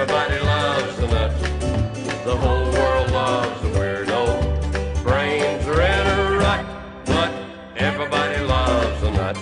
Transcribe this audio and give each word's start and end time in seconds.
Everybody 0.00 0.40
loves 0.40 0.96
the 0.96 1.06
nuts. 1.08 1.42
The 2.24 2.34
whole 2.34 2.72
world 2.72 3.10
loves 3.10 3.60
the 3.60 3.68
weirdo. 3.68 5.02
Brains 5.02 5.66
are 5.66 5.82
in 5.82 6.06
a 6.06 6.38
rut, 6.38 6.64
but 7.04 7.30
everybody 7.76 8.42
loves 8.42 9.00
the 9.02 9.10
nuts. 9.10 9.40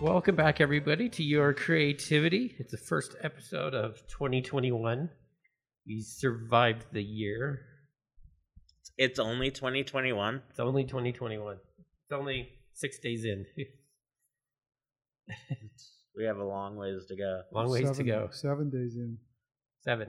Welcome 0.00 0.36
back, 0.36 0.60
everybody, 0.60 1.08
to 1.08 1.24
Your 1.24 1.52
Creativity. 1.52 2.54
It's 2.60 2.70
the 2.70 2.78
first 2.78 3.16
episode 3.20 3.74
of 3.74 3.96
2021. 4.06 5.10
We 5.84 6.00
survived 6.00 6.86
the 6.92 7.02
year. 7.02 7.62
It's 8.96 9.18
only 9.18 9.50
2021. 9.50 10.42
It's 10.48 10.60
only 10.60 10.84
2021. 10.84 11.56
It's 11.56 12.12
only 12.12 12.50
six 12.72 13.00
days 13.00 13.24
in. 13.24 13.46
We 16.16 16.24
have 16.24 16.36
a 16.38 16.44
long 16.44 16.76
ways 16.76 17.06
to 17.08 17.16
go. 17.16 17.42
Long 17.52 17.70
ways 17.70 17.90
to 17.96 18.04
go. 18.04 18.28
Seven 18.32 18.70
days 18.70 18.96
in. 18.96 19.18
Seven. 19.82 20.08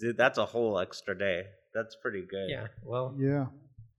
Dude, 0.00 0.16
that's 0.16 0.38
a 0.38 0.46
whole 0.46 0.78
extra 0.78 1.16
day. 1.18 1.44
That's 1.74 1.96
pretty 2.00 2.22
good. 2.28 2.48
Yeah. 2.50 2.66
Well, 2.82 3.14
Yeah. 3.18 3.46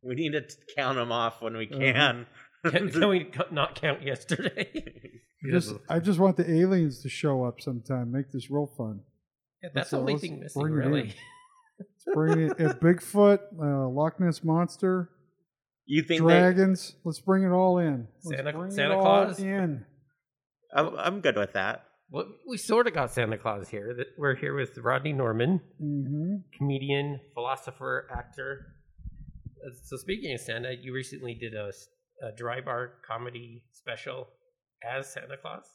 We 0.01 0.13
need 0.15 0.33
to 0.33 0.43
count 0.77 0.97
them 0.97 1.11
off 1.11 1.41
when 1.41 1.57
we 1.57 1.67
Uh-huh. 1.67 1.79
can. 1.79 2.25
can, 2.71 2.89
can 2.91 3.09
we 3.09 3.31
not 3.51 3.75
count 3.75 4.03
yesterday? 4.03 4.91
Just, 5.51 5.73
I 5.89 5.99
just 5.99 6.17
want 6.19 6.37
the 6.37 6.49
aliens 6.49 7.01
to 7.03 7.09
show 7.09 7.43
up 7.43 7.61
sometime. 7.61 8.11
Make 8.11 8.31
this 8.31 8.49
real 8.49 8.65
fun. 8.77 9.01
Yeah, 9.61 9.69
that's 9.75 9.91
the 9.91 9.99
only 9.99 10.17
thing 10.17 10.39
missing, 10.39 10.59
bring 10.61 10.73
it 10.73 10.85
in. 10.85 10.91
really. 10.91 11.13
Bring 12.15 12.39
it, 12.49 12.51
a 12.59 12.73
Bigfoot, 12.81 13.39
uh, 13.61 13.87
Loch 13.89 14.19
Ness 14.19 14.43
monster, 14.43 15.09
You 15.85 16.01
think 16.01 16.21
they, 16.21 16.27
dragons. 16.39 16.95
Let's 17.03 17.19
bring 17.19 17.43
it 17.43 17.49
all 17.51 17.77
in. 17.77 18.07
Let's 18.23 18.37
Santa- 18.37 18.53
bring 18.53 18.71
it 18.71 18.73
Santa 18.73 18.95
all 18.97 19.01
Claus? 19.03 19.39
in. 19.39 19.85
I'm, 20.75 20.95
I'm 20.97 21.21
good 21.21 21.37
with 21.37 21.53
that. 21.53 21.85
Well, 22.11 22.27
we 22.47 22.57
sort 22.57 22.85
of 22.85 22.93
got 22.93 23.11
Santa 23.11 23.37
Claus 23.37 23.69
here. 23.69 23.95
That 23.97 24.07
We're 24.17 24.35
here 24.35 24.55
with 24.55 24.77
Rodney 24.77 25.13
Norman, 25.13 25.61
hmm 25.79 26.35
comedian, 26.57 27.19
philosopher, 27.33 28.07
actor. 28.15 28.67
Uh, 29.65 29.73
So 29.83 29.97
speaking 29.97 30.33
of 30.33 30.41
Santa, 30.41 30.73
you 30.79 30.93
recently 30.93 31.33
did 31.33 31.53
a 31.55 31.71
dry 32.37 32.61
bar 32.61 32.91
comedy 33.07 33.63
special 33.71 34.27
as 34.83 35.11
Santa 35.11 35.37
Claus. 35.37 35.65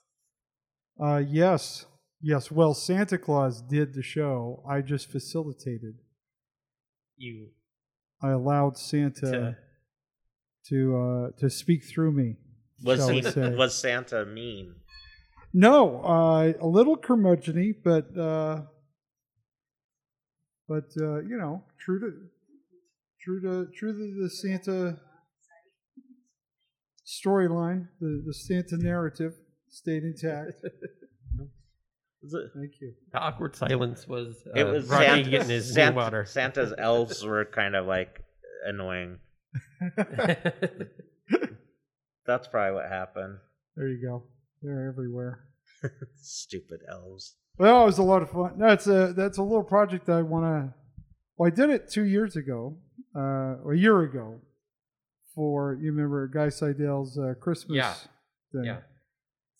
Uh, 1.02 1.22
yes, 1.26 1.86
yes. 2.20 2.50
Well, 2.50 2.74
Santa 2.74 3.18
Claus 3.18 3.62
did 3.62 3.94
the 3.94 4.02
show. 4.02 4.62
I 4.68 4.82
just 4.82 5.10
facilitated. 5.10 5.94
You 7.16 7.48
I 8.22 8.30
allowed 8.30 8.76
Santa 8.78 9.30
to, 9.30 9.56
to 10.68 10.96
uh, 10.96 11.40
to 11.40 11.50
speak 11.50 11.84
through 11.84 12.12
me. 12.12 12.36
Was 12.84 12.98
shall 13.00 13.08
he, 13.08 13.22
say. 13.22 13.54
was 13.56 13.74
Santa 13.74 14.24
mean? 14.24 14.74
No, 15.52 16.00
uh, 16.02 16.52
a 16.60 16.66
little 16.66 16.96
curmudgeony, 16.96 17.74
but 17.82 18.16
uh, 18.16 18.62
but 20.68 20.84
uh, 21.00 21.20
you 21.22 21.36
know, 21.36 21.64
true 21.78 21.98
to 21.98 22.12
true 23.20 23.40
to 23.42 23.66
true 23.76 23.92
to 23.92 24.22
the 24.22 24.30
Santa 24.30 24.98
storyline, 27.04 27.88
the 28.00 28.22
the 28.24 28.34
Santa 28.34 28.76
narrative 28.76 29.34
stayed 29.68 30.04
intact. 30.04 30.52
Thank 32.22 32.72
you. 32.82 32.92
the 33.12 33.18
awkward 33.18 33.56
silence 33.56 34.06
was, 34.06 34.36
uh, 34.46 34.50
it 34.54 34.64
was 34.64 34.86
Rodney 34.88 35.06
Santa, 35.06 35.30
getting 35.30 35.48
his 35.48 35.72
Santa- 35.72 35.96
water. 35.96 36.26
Santa's 36.26 36.74
elves 36.76 37.24
were 37.24 37.46
kind 37.46 37.74
of 37.74 37.86
like 37.86 38.22
annoying. 38.66 39.18
That's 42.26 42.46
probably 42.46 42.74
what 42.74 42.90
happened. 42.90 43.38
There 43.74 43.88
you 43.88 44.06
go. 44.06 44.24
They're 44.62 44.88
everywhere. 44.88 45.44
Stupid 46.16 46.80
elves. 46.88 47.36
Well, 47.58 47.82
it 47.82 47.86
was 47.86 47.98
a 47.98 48.02
lot 48.02 48.22
of 48.22 48.30
fun. 48.30 48.58
That's 48.58 48.86
a 48.86 49.12
that's 49.16 49.38
a 49.38 49.42
little 49.42 49.62
project 49.64 50.08
I 50.08 50.22
want 50.22 50.44
to. 50.44 50.74
Well, 51.36 51.46
I 51.46 51.50
did 51.54 51.70
it 51.70 51.90
two 51.90 52.04
years 52.04 52.36
ago, 52.36 52.76
uh, 53.16 53.56
or 53.64 53.72
a 53.72 53.78
year 53.78 54.00
ago, 54.02 54.40
for 55.34 55.74
you 55.80 55.90
remember 55.92 56.26
Guy 56.28 56.48
Seidel's 56.50 57.18
uh, 57.18 57.34
Christmas 57.40 57.76
Yeah. 57.76 57.94
thing. 58.52 58.64
yeah, 58.64 58.80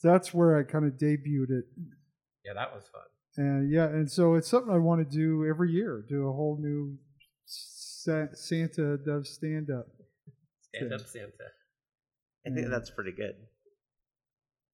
That's 0.02 0.32
where 0.34 0.58
I 0.58 0.62
kind 0.62 0.84
of 0.84 0.92
debuted 0.94 1.50
it, 1.50 1.64
yeah, 2.44 2.52
that 2.54 2.74
was 2.74 2.84
fun. 2.92 3.02
and 3.46 3.70
yeah, 3.72 3.86
and 3.86 4.10
so 4.10 4.34
it's 4.34 4.48
something 4.48 4.72
I 4.72 4.78
want 4.78 5.08
to 5.08 5.16
do 5.16 5.46
every 5.46 5.70
year. 5.72 6.04
Do 6.08 6.28
a 6.28 6.32
whole 6.32 6.58
new 6.60 6.98
Sa- 7.46 8.32
Santa 8.34 8.96
does 8.98 9.30
stand 9.34 9.70
up. 9.70 9.86
Stand 10.74 10.90
Yeah. 10.90 10.96
up 10.96 11.06
Santa. 11.06 11.32
I 12.46 12.50
think 12.54 12.68
that's 12.68 12.90
pretty 12.90 13.12
good. 13.12 13.34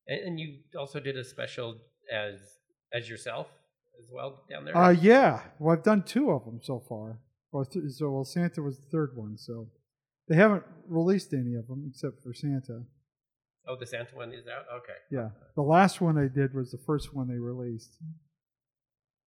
And, 0.08 0.20
and 0.20 0.40
you 0.40 0.58
also 0.78 1.00
did 1.00 1.16
a 1.16 1.24
special 1.24 1.78
as 2.12 2.38
as 2.92 3.08
yourself 3.08 3.48
as 4.02 4.10
well 4.12 4.42
down 4.48 4.64
there. 4.64 4.76
Uh, 4.76 4.90
yeah. 4.90 5.40
Well, 5.58 5.76
I've 5.76 5.82
done 5.84 6.02
two 6.02 6.30
of 6.30 6.44
them 6.44 6.60
so 6.62 6.80
far. 6.88 7.18
Well, 7.52 7.64
th- 7.64 7.84
so 7.90 8.10
well, 8.10 8.24
Santa 8.24 8.62
was 8.62 8.78
the 8.78 8.86
third 8.90 9.16
one. 9.16 9.36
So 9.36 9.68
they 10.28 10.36
haven't 10.36 10.64
released 10.88 11.32
any 11.32 11.54
of 11.54 11.66
them 11.68 11.86
except 11.90 12.22
for 12.22 12.32
Santa. 12.34 12.82
oh, 13.68 13.76
the 13.78 13.86
Santa 13.86 14.14
one 14.14 14.32
is 14.32 14.46
out. 14.46 14.64
Okay, 14.78 14.98
Yeah, 15.10 15.30
the 15.54 15.62
last 15.62 16.00
one 16.00 16.16
I 16.18 16.28
did 16.28 16.54
was 16.54 16.70
the 16.70 16.78
first 16.78 17.14
one 17.14 17.28
they 17.28 17.38
released. 17.38 17.96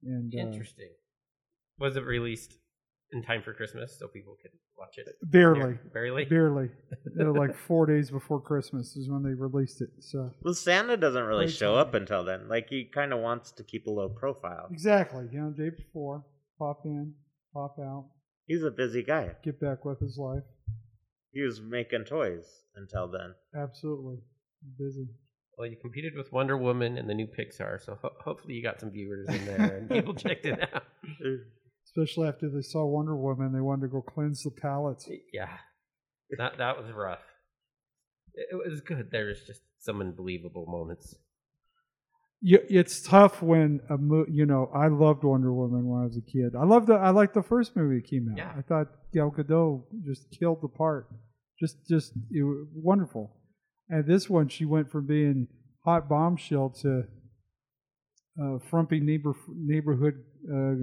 And 0.04 0.34
uh, 0.34 0.38
interesting. 0.40 0.90
Was 1.78 1.96
it 1.98 2.06
released 2.06 2.58
in 3.12 3.22
time 3.24 3.42
for 3.42 3.54
Christmas 3.54 3.98
so 3.98 4.08
people 4.08 4.36
could 4.42 4.52
watch 4.78 4.98
it? 4.98 5.08
barely, 5.24 5.78
barely. 5.94 6.26
barely, 6.26 6.70
You 7.16 7.24
know, 7.26 7.32
like 7.32 7.56
four 7.56 7.86
days 7.86 8.12
before 8.12 8.40
Christmas 8.42 8.96
is 8.96 9.10
when 9.10 9.24
they 9.24 9.34
released 9.34 9.82
it. 9.82 9.90
So 10.00 10.32
Well, 10.44 10.54
Santa 10.54 10.96
doesn't 10.98 11.24
really 11.24 11.46
Great 11.46 11.56
show 11.56 11.74
timing. 11.76 11.88
up 11.88 11.94
until 11.96 12.24
then. 12.24 12.48
Like 12.48 12.70
he 12.70 12.86
kind 12.86 13.12
of 13.14 13.20
wants 13.20 13.52
to 13.54 13.64
keep 13.64 13.88
a 13.88 13.92
low 13.92 14.10
profile. 14.10 14.68
exactly, 14.72 15.28
you 15.32 15.40
know, 15.42 15.50
day 15.52 15.70
before, 15.76 16.24
pop 16.58 16.82
in, 16.86 17.14
pop 17.54 17.78
out, 17.80 18.06
He's 18.46 18.64
a 18.64 18.72
busy 18.72 19.04
guy. 19.04 19.32
get 19.44 19.60
back 19.60 19.86
with 19.86 20.00
his 20.00 20.18
life. 20.18 20.44
He 21.32 21.42
was 21.42 21.62
making 21.62 22.06
toys 22.06 22.46
until 22.76 23.08
then. 23.08 23.36
Absolutely 23.56 24.18
busy. 24.78 25.08
Well, 25.58 25.68
you 25.68 25.76
competed 25.80 26.16
with 26.16 26.32
Wonder 26.32 26.58
Woman 26.58 26.98
and 26.98 27.08
the 27.10 27.14
new 27.14 27.28
Pixar, 27.28 27.80
so 27.84 28.00
ho- 28.02 28.14
hopefully 28.24 28.54
you 28.56 28.64
got 28.64 28.80
some 28.80 28.90
viewers 28.92 29.28
in 29.30 29.46
there 29.46 29.78
and 29.78 29.90
people 29.90 30.14
checked 30.26 30.46
it 30.46 30.60
out. 30.74 30.84
Especially 31.90 32.28
after 32.28 32.50
they 32.50 32.62
saw 32.62 32.86
Wonder 32.86 33.16
Woman, 33.16 33.52
they 33.52 33.62
wanted 33.62 33.82
to 33.84 33.88
go 33.88 34.02
cleanse 34.02 34.44
the 34.44 34.52
palates. 34.52 35.10
Yeah, 35.34 35.58
that 36.38 36.58
that 36.58 36.78
was 36.78 36.92
rough. 36.94 37.20
It, 38.34 38.70
was 38.70 38.82
good. 38.82 39.10
There 39.12 39.26
was 39.26 39.42
just 39.42 39.62
some 39.80 40.00
unbelievable 40.00 40.66
moments. 40.68 41.16
It's 42.42 43.02
tough 43.02 43.42
when 43.42 43.82
a 43.90 43.98
mo- 43.98 44.28
you 44.30 44.46
know 44.46 44.70
I 44.74 44.88
loved 44.88 45.24
Wonder 45.24 45.52
Woman 45.52 45.88
when 45.88 46.02
I 46.02 46.06
was 46.06 46.18
a 46.18 46.22
kid. 46.22 46.56
I 46.56 46.64
loved 46.64 46.88
the 46.88 46.94
I 46.94 47.10
liked 47.10 47.34
the 47.34 47.44
first 47.44 47.76
movie 47.76 48.02
that 48.02 48.10
came 48.10 48.30
out. 48.32 48.38
Yeah. 48.38 48.54
I 48.56 48.62
thought 48.62 48.88
Gal 49.14 49.34
Gadot 49.36 49.84
just 50.06 50.30
killed 50.32 50.60
the 50.62 50.70
part. 50.70 51.10
Just 51.60 51.88
just 51.90 52.14
it 52.32 52.44
was 52.44 52.68
wonderful. 52.74 53.36
And 53.90 54.06
this 54.06 54.30
one, 54.30 54.48
she 54.48 54.66
went 54.66 54.92
from 54.92 55.08
being 55.08 55.48
hot 55.84 56.08
bombshell 56.08 56.70
to 56.82 57.04
uh, 58.42 58.60
frumpy 58.70 59.00
neighbor 59.00 59.34
neighborhood 59.50 60.24
uh, 60.54 60.76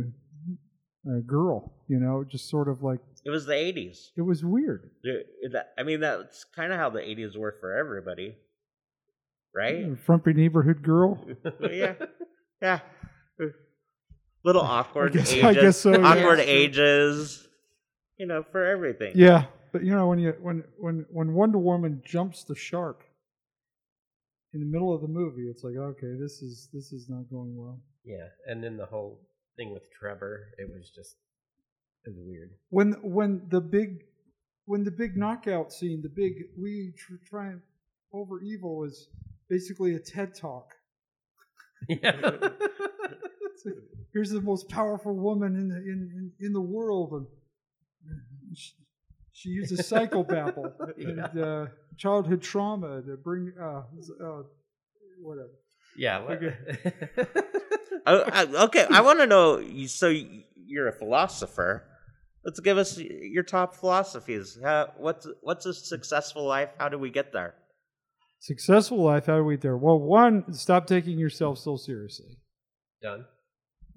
uh, 1.08 1.20
girl. 1.26 1.72
You 1.88 1.98
know, 2.00 2.24
just 2.24 2.48
sort 2.50 2.68
of 2.68 2.82
like 2.82 3.00
It 3.24 3.30
was 3.30 3.46
the 3.46 3.52
'80s. 3.54 4.10
it 4.16 4.22
was 4.22 4.44
weird. 4.44 4.90
Dude, 5.04 5.24
that- 5.52 5.72
I 5.78 5.82
mean, 5.82 6.00
that's 6.00 6.44
kind 6.44 6.72
of 6.72 6.78
how 6.78 6.90
the 6.90 7.00
'80s 7.00 7.36
were 7.36 7.54
for 7.60 7.74
everybody, 7.74 8.36
right? 9.54 9.96
Frumpy 10.04 10.32
neighborhood 10.32 10.82
girl. 10.82 11.24
yeah, 11.70 11.94
yeah. 12.60 12.80
Little 14.44 14.62
awkward 14.78 15.12
guess- 15.12 15.32
ages. 15.32 15.44
I 15.44 15.54
guess 15.54 15.76
so, 15.76 15.92
yeah. 15.92 16.06
awkward 16.06 16.40
ages. 16.40 17.42
You 18.18 18.26
know, 18.26 18.44
for 18.50 18.64
everything. 18.64 19.12
Yeah, 19.14 19.44
but 19.72 19.84
you 19.84 19.92
know 19.92 20.06
when 20.08 20.18
you 20.18 20.34
when 20.40 20.64
when 20.78 21.04
when 21.10 21.34
Wonder 21.34 21.58
Woman 21.58 22.02
jumps 22.04 22.44
the 22.44 22.54
shark 22.56 23.04
in 24.54 24.60
the 24.60 24.66
middle 24.66 24.94
of 24.94 25.02
the 25.02 25.08
movie, 25.08 25.48
it's 25.50 25.62
like 25.62 25.74
okay, 25.76 26.14
this 26.18 26.40
is 26.42 26.68
this 26.72 26.92
is 26.92 27.08
not 27.10 27.28
going 27.30 27.54
well. 27.56 27.78
Yeah, 28.04 28.28
and 28.46 28.62
then 28.64 28.76
the 28.78 28.86
whole 28.86 29.20
thing 29.56 29.72
with 29.72 29.90
Trevor, 29.90 30.48
it 30.58 30.68
was 30.70 30.90
just 30.90 31.16
it 32.04 32.10
was 32.10 32.24
weird. 32.26 32.50
When 32.70 32.92
when 33.02 33.42
the 33.48 33.60
big 33.60 34.04
when 34.66 34.84
the 34.84 34.90
big 34.90 35.16
knockout 35.16 35.72
scene, 35.72 36.02
the 36.02 36.08
big 36.08 36.34
we 36.58 36.92
tr- 36.96 37.14
triumph 37.28 37.62
over 38.12 38.40
evil 38.40 38.84
is 38.84 39.08
basically 39.48 39.94
a 39.94 40.00
TED 40.00 40.34
talk. 40.34 40.72
Yeah. 41.88 42.30
Here's 44.12 44.30
the 44.30 44.40
most 44.40 44.68
powerful 44.70 45.14
woman 45.14 45.56
in 45.56 45.68
the 45.68 45.76
in 45.76 46.32
in, 46.40 46.46
in 46.46 46.52
the 46.54 46.60
world, 46.60 47.12
and 47.12 47.26
she, 48.56 48.72
she 49.32 49.48
uses 49.50 49.80
psychobabble 49.80 50.72
and 50.96 51.38
uh, 51.38 51.66
childhood 51.98 52.40
trauma 52.40 53.02
to 53.02 53.16
bring 53.18 53.52
uh, 53.60 53.82
uh, 54.24 54.42
whatever. 55.20 55.50
Yeah. 55.96 56.18
let- 56.28 57.28
Oh, 58.08 58.22
I- 58.32 58.64
okay, 58.66 58.86
I 58.90 59.00
want 59.00 59.18
to 59.20 59.26
know. 59.26 59.62
So 59.86 60.08
you're 60.66 60.88
a 60.88 60.92
philosopher. 60.92 61.84
Let's 62.44 62.60
give 62.60 62.78
us 62.78 62.98
your 62.98 63.42
top 63.42 63.74
philosophies. 63.74 64.56
How, 64.62 64.92
what's 64.98 65.26
what's 65.42 65.66
a 65.66 65.74
successful 65.74 66.46
life? 66.46 66.70
How 66.78 66.88
do 66.88 66.98
we 66.98 67.10
get 67.10 67.32
there? 67.32 67.54
Successful 68.38 69.02
life, 69.02 69.26
how 69.26 69.38
do 69.38 69.44
we 69.44 69.54
get 69.54 69.62
there? 69.62 69.76
Well, 69.76 69.98
one, 69.98 70.52
stop 70.52 70.86
taking 70.86 71.18
yourself 71.18 71.58
so 71.58 71.76
seriously. 71.76 72.38
Done. 73.02 73.24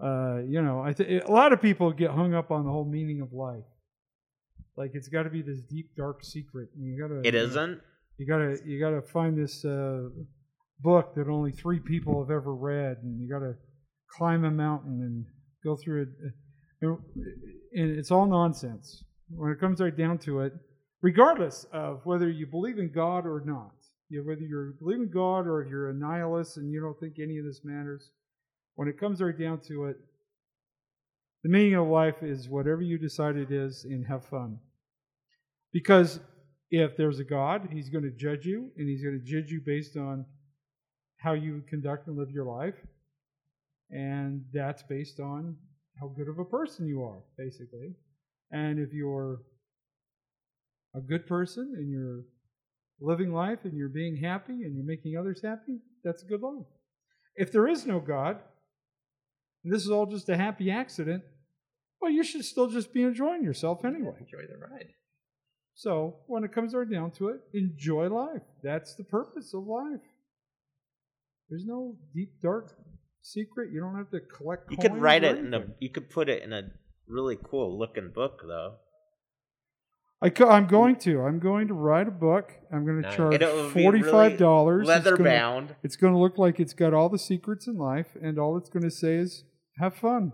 Uh, 0.01 0.39
you 0.47 0.61
know, 0.61 0.81
I 0.81 0.93
th- 0.93 1.23
a 1.23 1.31
lot 1.31 1.53
of 1.53 1.61
people 1.61 1.91
get 1.91 2.09
hung 2.11 2.33
up 2.33 2.49
on 2.49 2.65
the 2.65 2.71
whole 2.71 2.85
meaning 2.89 3.21
of 3.21 3.33
life. 3.33 3.65
Like 4.77 4.91
it's 4.93 5.09
got 5.09 5.23
to 5.23 5.29
be 5.29 5.41
this 5.43 5.61
deep, 5.61 5.91
dark 5.95 6.23
secret. 6.23 6.69
And 6.75 6.85
you 6.87 6.99
gotta. 6.99 7.19
It 7.27 7.33
you 7.35 7.41
isn't. 7.41 7.81
You 8.17 8.25
gotta 8.25 8.57
you 8.65 8.79
gotta 8.79 9.01
find 9.01 9.37
this 9.37 9.63
uh, 9.63 10.07
book 10.81 11.15
that 11.15 11.27
only 11.27 11.51
three 11.51 11.79
people 11.79 12.21
have 12.21 12.31
ever 12.31 12.53
read, 12.53 12.97
and 13.03 13.19
you 13.19 13.29
gotta 13.29 13.55
climb 14.17 14.45
a 14.45 14.51
mountain 14.51 15.01
and 15.01 15.25
go 15.63 15.75
through 15.75 16.03
it. 16.03 16.09
And 16.81 17.97
it's 17.97 18.11
all 18.11 18.25
nonsense 18.25 19.03
when 19.29 19.51
it 19.51 19.59
comes 19.59 19.81
right 19.81 19.95
down 19.95 20.17
to 20.19 20.41
it. 20.41 20.53
Regardless 21.01 21.65
of 21.71 22.01
whether 22.05 22.29
you 22.29 22.45
believe 22.45 22.77
in 22.77 22.91
God 22.91 23.25
or 23.25 23.41
not, 23.45 23.71
you 24.09 24.19
know, 24.19 24.27
whether 24.27 24.41
you 24.41 24.73
believe 24.79 24.99
in 24.99 25.09
God 25.09 25.47
or 25.47 25.65
you're 25.69 25.89
a 25.89 25.93
nihilist 25.93 26.57
and 26.57 26.71
you 26.71 26.81
don't 26.81 26.99
think 26.99 27.19
any 27.19 27.37
of 27.37 27.45
this 27.45 27.61
matters, 27.63 28.09
when 28.75 28.87
it 28.87 28.99
comes 28.99 29.21
right 29.21 29.37
down 29.37 29.59
to 29.67 29.85
it, 29.85 29.97
the 31.43 31.49
meaning 31.49 31.75
of 31.75 31.87
life 31.87 32.21
is 32.21 32.49
whatever 32.49 32.81
you 32.81 32.97
decide 32.97 33.37
it 33.37 33.51
is, 33.51 33.85
and 33.85 34.05
have 34.07 34.25
fun. 34.25 34.59
Because 35.71 36.19
if 36.71 36.97
there's 36.97 37.19
a 37.19 37.23
God, 37.23 37.69
He's 37.71 37.89
going 37.89 38.03
to 38.03 38.11
judge 38.11 38.45
you, 38.45 38.71
and 38.77 38.89
He's 38.89 39.03
going 39.03 39.17
to 39.17 39.25
judge 39.25 39.51
you 39.51 39.61
based 39.65 39.95
on 39.95 40.25
how 41.19 41.33
you 41.33 41.63
conduct 41.69 42.07
and 42.07 42.17
live 42.17 42.31
your 42.31 42.45
life. 42.45 42.75
And 43.91 44.43
that's 44.53 44.83
based 44.83 45.19
on 45.19 45.55
how 45.99 46.07
good 46.07 46.27
of 46.27 46.39
a 46.39 46.45
person 46.45 46.87
you 46.87 47.03
are, 47.03 47.21
basically. 47.37 47.93
And 48.51 48.79
if 48.79 48.93
you're 48.93 49.41
a 50.95 51.01
good 51.01 51.27
person 51.27 51.73
and 51.77 51.89
you're 51.89 52.23
living 52.99 53.33
life 53.33 53.59
and 53.63 53.77
you're 53.77 53.89
being 53.89 54.17
happy 54.17 54.63
and 54.63 54.75
you're 54.75 54.85
making 54.85 55.17
others 55.17 55.41
happy, 55.43 55.79
that's 56.03 56.23
a 56.23 56.25
good 56.25 56.41
life. 56.41 56.65
If 57.35 57.51
there 57.51 57.67
is 57.67 57.85
no 57.85 57.99
God, 57.99 58.39
and 59.63 59.73
this 59.73 59.83
is 59.83 59.91
all 59.91 60.05
just 60.05 60.29
a 60.29 60.37
happy 60.37 60.71
accident, 60.71 61.23
well, 62.01 62.11
you 62.11 62.23
should 62.23 62.45
still 62.45 62.67
just 62.67 62.93
be 62.93 63.03
enjoying 63.03 63.43
yourself 63.43 63.83
anyway. 63.83 64.15
Enjoy 64.19 64.41
the 64.49 64.57
ride. 64.57 64.93
So 65.75 66.17
when 66.27 66.43
it 66.43 66.53
comes 66.53 66.73
right 66.73 66.89
down 66.89 67.11
to 67.11 67.29
it, 67.29 67.41
enjoy 67.53 68.07
life. 68.07 68.41
That's 68.63 68.95
the 68.95 69.03
purpose 69.03 69.53
of 69.53 69.67
life. 69.67 70.01
There's 71.49 71.65
no 71.65 71.95
deep 72.13 72.33
dark 72.41 72.75
secret. 73.21 73.71
You 73.71 73.79
don't 73.81 73.95
have 73.95 74.11
to 74.11 74.19
collect. 74.19 74.71
You 74.71 74.77
could 74.77 74.97
write 74.97 75.23
it 75.23 75.37
in 75.37 75.53
a. 75.53 75.65
You 75.79 75.89
could 75.89 76.09
put 76.09 76.29
it 76.29 76.43
in 76.43 76.53
a 76.53 76.63
really 77.07 77.37
cool 77.43 77.77
looking 77.77 78.11
book, 78.13 78.41
though. 78.45 78.75
I 80.21 80.29
co- 80.29 80.49
I'm 80.49 80.67
going 80.67 80.97
to. 80.97 81.21
I'm 81.21 81.39
going 81.39 81.69
to 81.69 81.73
write 81.73 82.07
a 82.07 82.11
book. 82.11 82.51
I'm 82.73 82.85
going 82.85 83.01
to 83.01 83.07
Nice. 83.07 83.15
charge 83.15 83.33
And 83.35 83.43
it 83.43 83.55
would 83.55 83.73
be 83.73 83.81
forty 83.83 84.01
five 84.03 84.37
dollars. 84.37 84.87
Leather 84.87 85.15
bound. 85.17 85.75
It's 85.81 85.95
going 85.95 86.13
to 86.13 86.19
look 86.19 86.37
like 86.37 86.59
it's 86.59 86.73
got 86.73 86.93
all 86.93 87.07
the 87.09 87.17
secrets 87.19 87.67
in 87.67 87.77
life, 87.77 88.07
and 88.21 88.37
all 88.37 88.57
it's 88.57 88.69
going 88.69 88.83
to 88.83 88.91
say 88.91 89.15
is 89.15 89.43
"Have 89.79 89.95
fun." 89.95 90.33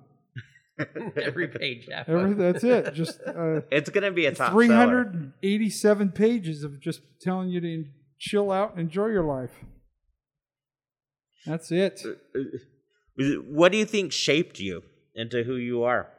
Every 1.15 1.47
page. 1.47 1.87
Have 1.89 2.09
Every, 2.09 2.31
fun. 2.33 2.37
that's 2.39 2.63
it. 2.63 2.93
Just 2.93 3.21
uh, 3.25 3.61
It's 3.71 3.89
gonna 3.89 4.11
be 4.11 4.25
a 4.25 4.33
top 4.33 4.51
three 4.51 4.67
seller. 4.67 4.77
hundred 4.79 5.13
and 5.13 5.33
eighty 5.41 5.69
seven 5.69 6.11
pages 6.11 6.63
of 6.65 6.81
just 6.81 6.99
telling 7.21 7.47
you 7.49 7.61
to 7.61 7.85
chill 8.19 8.51
out, 8.51 8.71
and 8.71 8.81
enjoy 8.81 9.05
your 9.07 9.23
life. 9.23 9.51
That's 11.45 11.71
it. 11.71 12.01
What 13.47 13.71
do 13.71 13.77
you 13.77 13.85
think 13.85 14.11
shaped 14.11 14.59
you 14.59 14.83
into 15.13 15.43
who 15.43 15.55
you 15.55 15.83
are? 15.83 16.09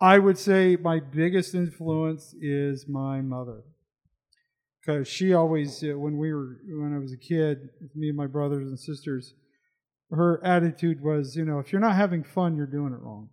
I 0.00 0.18
would 0.18 0.38
say 0.38 0.76
my 0.76 0.98
biggest 0.98 1.54
influence 1.54 2.34
is 2.40 2.88
my 2.88 3.20
mother, 3.20 3.62
because 4.80 5.06
she 5.06 5.34
always, 5.34 5.84
uh, 5.84 5.98
when 5.98 6.16
we 6.16 6.32
were, 6.32 6.56
when 6.68 6.94
I 6.94 6.98
was 6.98 7.12
a 7.12 7.18
kid, 7.18 7.68
me 7.94 8.08
and 8.08 8.16
my 8.16 8.26
brothers 8.26 8.68
and 8.68 8.78
sisters, 8.78 9.34
her 10.10 10.42
attitude 10.44 11.02
was, 11.02 11.36
you 11.36 11.44
know, 11.44 11.58
if 11.58 11.70
you're 11.70 11.80
not 11.82 11.96
having 11.96 12.24
fun, 12.24 12.56
you're 12.56 12.66
doing 12.66 12.92
it 12.92 13.00
wrong. 13.00 13.28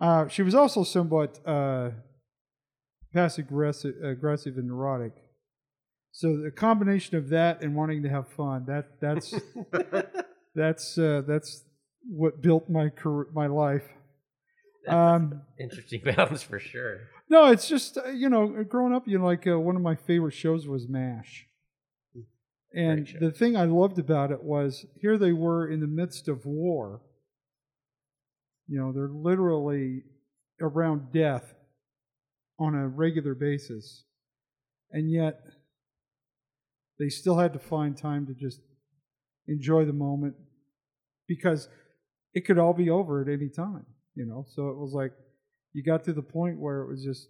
Uh, 0.00 0.28
she 0.28 0.42
was 0.42 0.54
also 0.54 0.84
somewhat 0.84 1.40
uh, 1.46 1.90
passive 3.12 3.46
aggressive, 3.46 3.94
aggressive 4.02 4.56
and 4.56 4.68
neurotic. 4.68 5.12
So 6.16 6.36
the 6.36 6.52
combination 6.52 7.16
of 7.16 7.30
that 7.30 7.60
and 7.60 7.74
wanting 7.74 8.04
to 8.04 8.08
have 8.08 8.28
fun, 8.28 8.66
that 8.66 9.00
that's 9.00 9.34
that's 10.54 10.96
uh, 10.96 11.22
that's 11.26 11.64
what 12.08 12.40
built 12.40 12.70
my 12.70 12.88
career, 12.88 13.26
my 13.34 13.48
life. 13.48 13.82
Um, 14.86 15.42
Interesting 15.58 16.02
balance 16.16 16.44
for 16.44 16.60
sure. 16.60 17.00
no, 17.28 17.50
it's 17.50 17.66
just 17.66 17.98
uh, 17.98 18.10
you 18.10 18.28
know, 18.28 18.62
growing 18.62 18.94
up, 18.94 19.08
you 19.08 19.18
know, 19.18 19.24
like 19.24 19.44
uh, 19.48 19.58
one 19.58 19.74
of 19.74 19.82
my 19.82 19.96
favorite 19.96 20.34
shows 20.34 20.68
was 20.68 20.88
Mash, 20.88 21.46
and 22.72 23.08
the 23.18 23.32
thing 23.32 23.56
I 23.56 23.64
loved 23.64 23.98
about 23.98 24.30
it 24.30 24.44
was 24.44 24.86
here 25.00 25.18
they 25.18 25.32
were 25.32 25.66
in 25.68 25.80
the 25.80 25.88
midst 25.88 26.28
of 26.28 26.46
war. 26.46 27.00
You 28.68 28.78
know, 28.78 28.92
they're 28.92 29.08
literally 29.08 30.04
around 30.60 31.10
death 31.12 31.54
on 32.60 32.76
a 32.76 32.86
regular 32.86 33.34
basis, 33.34 34.04
and 34.92 35.10
yet 35.10 35.40
they 36.98 37.08
still 37.08 37.38
had 37.38 37.52
to 37.52 37.58
find 37.58 37.96
time 37.96 38.26
to 38.26 38.34
just 38.34 38.60
enjoy 39.46 39.84
the 39.84 39.92
moment 39.92 40.34
because 41.28 41.68
it 42.32 42.46
could 42.46 42.58
all 42.58 42.74
be 42.74 42.90
over 42.90 43.20
at 43.22 43.28
any 43.28 43.48
time. 43.48 43.86
You 44.14 44.26
know, 44.26 44.46
so 44.48 44.68
it 44.68 44.78
was 44.78 44.92
like 44.92 45.12
you 45.72 45.82
got 45.82 46.04
to 46.04 46.12
the 46.12 46.22
point 46.22 46.58
where 46.58 46.82
it 46.82 46.88
was 46.88 47.02
just 47.04 47.28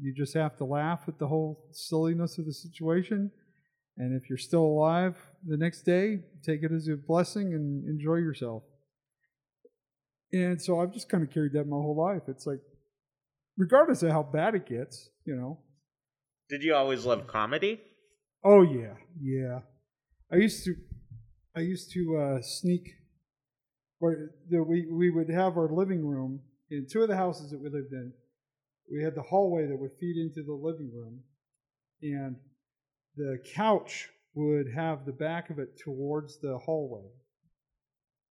you 0.00 0.12
just 0.12 0.34
have 0.34 0.56
to 0.56 0.64
laugh 0.64 1.02
at 1.08 1.18
the 1.18 1.26
whole 1.26 1.66
silliness 1.72 2.36
of 2.38 2.44
the 2.44 2.52
situation 2.52 3.30
and 3.96 4.20
if 4.20 4.28
you're 4.28 4.38
still 4.38 4.62
alive 4.62 5.16
the 5.46 5.56
next 5.56 5.82
day 5.82 6.18
take 6.44 6.62
it 6.62 6.72
as 6.72 6.88
a 6.88 6.96
blessing 6.96 7.54
and 7.54 7.88
enjoy 7.88 8.16
yourself 8.16 8.64
and 10.32 10.60
so 10.60 10.80
i've 10.80 10.92
just 10.92 11.08
kind 11.08 11.24
of 11.24 11.30
carried 11.32 11.52
that 11.52 11.66
my 11.66 11.76
whole 11.76 11.96
life 11.96 12.22
it's 12.28 12.46
like 12.46 12.60
regardless 13.56 14.02
of 14.02 14.10
how 14.10 14.22
bad 14.22 14.54
it 14.54 14.66
gets 14.66 15.08
you 15.24 15.34
know 15.34 15.58
Did 16.50 16.62
you 16.62 16.74
always 16.74 17.04
love 17.06 17.26
comedy? 17.26 17.80
Oh 18.50 18.62
yeah, 18.62 18.94
yeah. 19.20 19.58
I 20.32 20.36
used 20.36 20.64
to, 20.64 20.74
I 21.54 21.60
used 21.60 21.92
to 21.92 22.16
uh, 22.16 22.40
sneak. 22.40 22.94
The, 24.00 24.62
we 24.62 24.86
we 24.90 25.10
would 25.10 25.28
have 25.28 25.58
our 25.58 25.68
living 25.70 26.06
room 26.06 26.40
in 26.70 26.86
two 26.90 27.02
of 27.02 27.08
the 27.08 27.16
houses 27.16 27.50
that 27.50 27.60
we 27.60 27.68
lived 27.68 27.92
in. 27.92 28.10
We 28.90 29.02
had 29.04 29.14
the 29.14 29.20
hallway 29.20 29.66
that 29.66 29.78
would 29.78 29.90
feed 30.00 30.16
into 30.16 30.42
the 30.42 30.54
living 30.54 30.90
room, 30.94 31.20
and 32.00 32.36
the 33.18 33.36
couch 33.54 34.08
would 34.32 34.72
have 34.74 35.04
the 35.04 35.12
back 35.12 35.50
of 35.50 35.58
it 35.58 35.78
towards 35.84 36.40
the 36.40 36.56
hallway. 36.56 37.04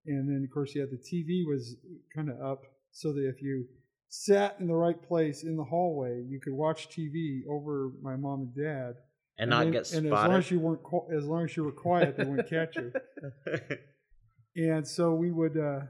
And 0.08 0.28
then 0.28 0.44
of 0.44 0.52
course 0.52 0.74
you 0.74 0.82
had 0.82 0.90
the 0.90 0.98
TV 0.98 1.46
was 1.48 1.76
kind 2.16 2.32
of 2.32 2.42
up, 2.42 2.64
so 2.92 3.14
that 3.14 3.30
if 3.30 3.40
you 3.44 3.68
sat 4.10 4.56
in 4.60 4.66
the 4.66 4.74
right 4.74 5.00
place 5.00 5.44
in 5.44 5.56
the 5.58 5.64
hallway, 5.64 6.24
you 6.28 6.40
could 6.40 6.54
watch 6.54 6.90
TV 6.90 7.42
over 7.48 7.92
my 8.02 8.16
mom 8.16 8.40
and 8.42 8.56
dad 8.56 8.96
And, 9.39 9.51
not 9.51 9.72
get 9.72 9.91
and 9.94 10.08
as 10.08 10.12
long 10.12 10.34
as 10.34 10.50
you 10.50 10.60
weren't 10.60 10.82
as 11.15 11.25
long 11.25 11.44
as 11.44 11.56
you 11.56 11.63
were 11.63 11.72
quiet, 11.72 12.17
they 12.17 12.24
wouldn't 12.24 12.50
catch 12.50 12.75
you. 12.75 12.91
And 14.58 14.88
so 14.88 15.13
we 15.13 15.29
would 15.29 15.56
uh, 15.56 15.82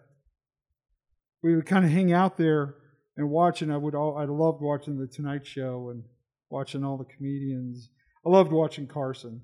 we 1.41 1.55
would 1.55 1.65
kind 1.65 1.85
of 1.85 1.91
hang 1.91 2.11
out 2.11 2.37
there 2.37 2.75
and 3.15 3.29
watch. 3.29 3.61
And 3.61 3.71
I 3.71 3.77
would 3.77 3.95
all 3.95 4.17
I 4.17 4.25
loved 4.25 4.61
watching 4.61 4.97
the 4.97 5.07
Tonight 5.07 5.47
Show 5.47 5.89
and 5.89 6.03
watching 6.49 6.83
all 6.83 6.97
the 6.97 7.05
comedians. 7.05 7.89
I 8.25 8.29
loved 8.29 8.51
watching 8.51 8.85
Carson. 8.85 9.41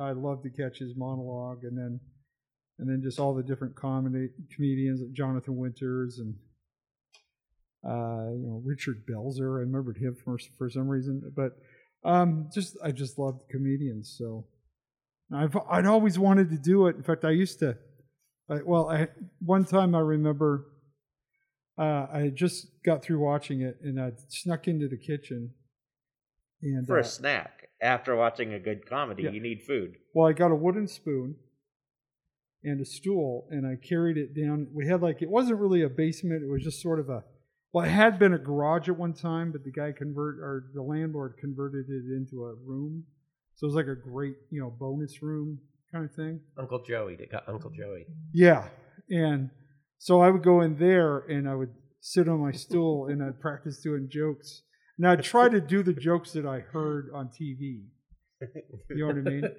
I 0.00 0.12
loved 0.12 0.44
to 0.44 0.50
catch 0.50 0.78
his 0.78 0.96
monologue, 0.96 1.64
and 1.64 1.76
then 1.76 2.00
and 2.78 2.88
then 2.88 3.02
just 3.02 3.20
all 3.20 3.34
the 3.34 3.42
different 3.42 3.76
comedy 3.76 4.28
comedians 4.54 5.00
like 5.00 5.12
Jonathan 5.12 5.56
Winters 5.56 6.18
and 6.18 6.34
uh, 7.86 8.32
you 8.32 8.46
know 8.46 8.62
Richard 8.64 9.06
Belzer. 9.06 9.58
I 9.58 9.60
remembered 9.60 9.98
him 9.98 10.16
for 10.24 10.38
for 10.56 10.70
some 10.70 10.88
reason, 10.88 11.20
but 11.36 11.52
um, 12.04 12.48
just 12.52 12.76
I 12.82 12.90
just 12.92 13.18
loved 13.18 13.42
comedians. 13.50 14.14
So 14.18 14.46
I've 15.34 15.56
I'd 15.70 15.86
always 15.86 16.18
wanted 16.18 16.50
to 16.50 16.58
do 16.58 16.86
it. 16.88 16.96
In 16.96 17.02
fact, 17.02 17.24
I 17.24 17.30
used 17.30 17.58
to. 17.60 17.76
I, 18.50 18.60
well, 18.64 18.90
I 18.90 19.08
one 19.40 19.64
time 19.64 19.94
I 19.94 20.00
remember 20.00 20.66
uh, 21.78 22.06
I 22.12 22.30
just 22.34 22.66
got 22.84 23.02
through 23.02 23.18
watching 23.20 23.62
it, 23.62 23.78
and 23.82 24.00
I 24.00 24.12
snuck 24.28 24.68
into 24.68 24.86
the 24.88 24.98
kitchen. 24.98 25.50
And 26.62 26.86
For 26.86 26.98
uh, 26.98 27.00
a 27.00 27.04
snack. 27.04 27.68
After 27.82 28.16
watching 28.16 28.54
a 28.54 28.58
good 28.58 28.86
comedy, 28.88 29.24
Yeah. 29.24 29.30
you 29.30 29.40
need 29.40 29.62
food. 29.62 29.96
well, 30.14 30.26
I 30.28 30.32
got 30.32 30.50
a 30.50 30.54
wooden 30.54 30.86
spoon 30.88 31.36
and 32.62 32.80
a 32.80 32.84
stool, 32.84 33.46
and 33.50 33.66
I 33.66 33.76
carried 33.76 34.16
it 34.16 34.34
down. 34.34 34.68
We 34.72 34.86
had 34.86 35.02
like 35.02 35.20
it 35.20 35.28
wasn't 35.28 35.58
really 35.58 35.82
a 35.82 35.88
basement; 35.88 36.42
it 36.42 36.48
was 36.50 36.62
just 36.62 36.80
sort 36.80 37.00
of 37.00 37.08
a. 37.10 37.24
Well, 37.74 37.84
it 37.84 37.90
had 37.90 38.20
been 38.20 38.32
a 38.32 38.38
garage 38.38 38.88
at 38.88 38.96
one 38.96 39.14
time, 39.14 39.50
but 39.50 39.64
the 39.64 39.72
guy 39.72 39.90
convert 39.90 40.38
or 40.38 40.66
the 40.74 40.82
landlord 40.82 41.34
converted 41.40 41.86
it 41.88 42.16
into 42.16 42.44
a 42.44 42.54
room, 42.54 43.02
so 43.56 43.66
it 43.66 43.68
was 43.68 43.74
like 43.74 43.88
a 43.88 43.96
great, 43.96 44.36
you 44.52 44.60
know, 44.60 44.70
bonus 44.70 45.20
room 45.20 45.58
kind 45.90 46.04
of 46.04 46.14
thing. 46.14 46.38
Uncle 46.56 46.84
Joey. 46.84 47.16
They 47.16 47.26
got 47.26 47.48
Uncle 47.48 47.70
Joey. 47.70 48.06
Yeah, 48.32 48.68
and 49.10 49.50
so 49.98 50.20
I 50.20 50.30
would 50.30 50.44
go 50.44 50.60
in 50.60 50.78
there 50.78 51.18
and 51.28 51.48
I 51.48 51.56
would 51.56 51.74
sit 52.00 52.28
on 52.28 52.38
my 52.38 52.52
stool 52.52 53.08
and 53.08 53.20
I'd 53.20 53.40
practice 53.40 53.80
doing 53.80 54.08
jokes. 54.08 54.62
And 54.96 55.08
I'd 55.08 55.24
try 55.24 55.48
to 55.48 55.60
do 55.60 55.82
the 55.82 55.92
jokes 55.92 56.30
that 56.34 56.46
I 56.46 56.60
heard 56.60 57.10
on 57.12 57.26
TV. 57.28 57.86
You 58.90 58.98
know 58.98 59.06
what 59.08 59.16
I 59.16 59.20
mean? 59.20 59.42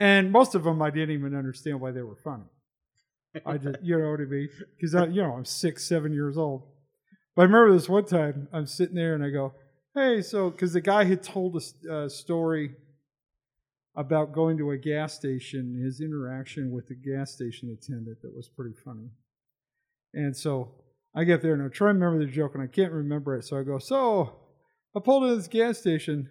And 0.00 0.32
most 0.32 0.56
of 0.56 0.64
them, 0.64 0.82
I 0.82 0.90
didn't 0.90 1.12
even 1.12 1.36
understand 1.36 1.80
why 1.80 1.92
they 1.92 2.02
were 2.02 2.18
funny. 2.24 2.42
I 3.46 3.56
just, 3.58 3.76
you 3.80 3.96
know 3.96 4.10
what 4.10 4.20
I 4.20 4.24
mean? 4.24 4.48
Because 4.76 4.92
I, 4.92 5.06
you 5.06 5.22
know, 5.22 5.34
I'm 5.34 5.44
six, 5.44 5.88
seven 5.88 6.12
years 6.12 6.36
old. 6.36 6.64
But 7.34 7.42
I 7.42 7.44
remember 7.46 7.72
this 7.72 7.88
one 7.88 8.04
time, 8.04 8.48
I'm 8.52 8.66
sitting 8.66 8.94
there 8.94 9.14
and 9.14 9.24
I 9.24 9.30
go, 9.30 9.54
"Hey, 9.94 10.22
so," 10.22 10.50
because 10.50 10.72
the 10.72 10.80
guy 10.80 11.04
had 11.04 11.22
told 11.22 11.56
a 11.56 11.90
a 11.90 12.04
uh, 12.04 12.08
story 12.08 12.76
about 13.96 14.32
going 14.32 14.58
to 14.58 14.70
a 14.70 14.78
gas 14.78 15.14
station, 15.14 15.74
his 15.74 16.00
interaction 16.00 16.72
with 16.72 16.88
the 16.88 16.94
gas 16.94 17.32
station 17.32 17.70
attendant 17.70 18.20
that 18.22 18.34
was 18.34 18.48
pretty 18.48 18.74
funny. 18.84 19.10
And 20.12 20.36
so 20.36 20.74
I 21.14 21.24
get 21.24 21.42
there 21.42 21.54
and 21.54 21.62
I 21.62 21.68
try 21.68 21.88
to 21.88 21.94
remember 21.94 22.18
the 22.24 22.30
joke 22.30 22.54
and 22.54 22.62
I 22.62 22.66
can't 22.66 22.92
remember 22.92 23.36
it. 23.36 23.44
So 23.44 23.58
I 23.58 23.62
go, 23.62 23.78
"So 23.78 24.40
I 24.96 25.00
pulled 25.00 25.24
into 25.24 25.36
this 25.36 25.48
gas 25.48 25.78
station." 25.78 26.28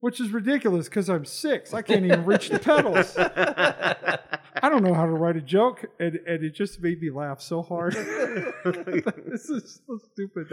Which 0.00 0.20
is 0.20 0.30
ridiculous 0.30 0.88
because 0.88 1.08
I'm 1.08 1.24
six. 1.24 1.72
I 1.72 1.82
can't 1.82 2.04
even 2.04 2.24
reach 2.26 2.50
the 2.50 2.58
pedals. 2.70 3.16
I 4.62 4.68
don't 4.68 4.82
know 4.82 4.94
how 4.94 5.04
to 5.06 5.12
write 5.12 5.36
a 5.36 5.40
joke, 5.40 5.84
and, 5.98 6.16
and 6.26 6.44
it 6.44 6.54
just 6.54 6.80
made 6.82 7.00
me 7.00 7.10
laugh 7.10 7.40
so 7.40 7.62
hard. 7.62 7.94
this 8.64 9.48
is 9.50 9.80
so 9.86 9.98
stupid. 10.12 10.52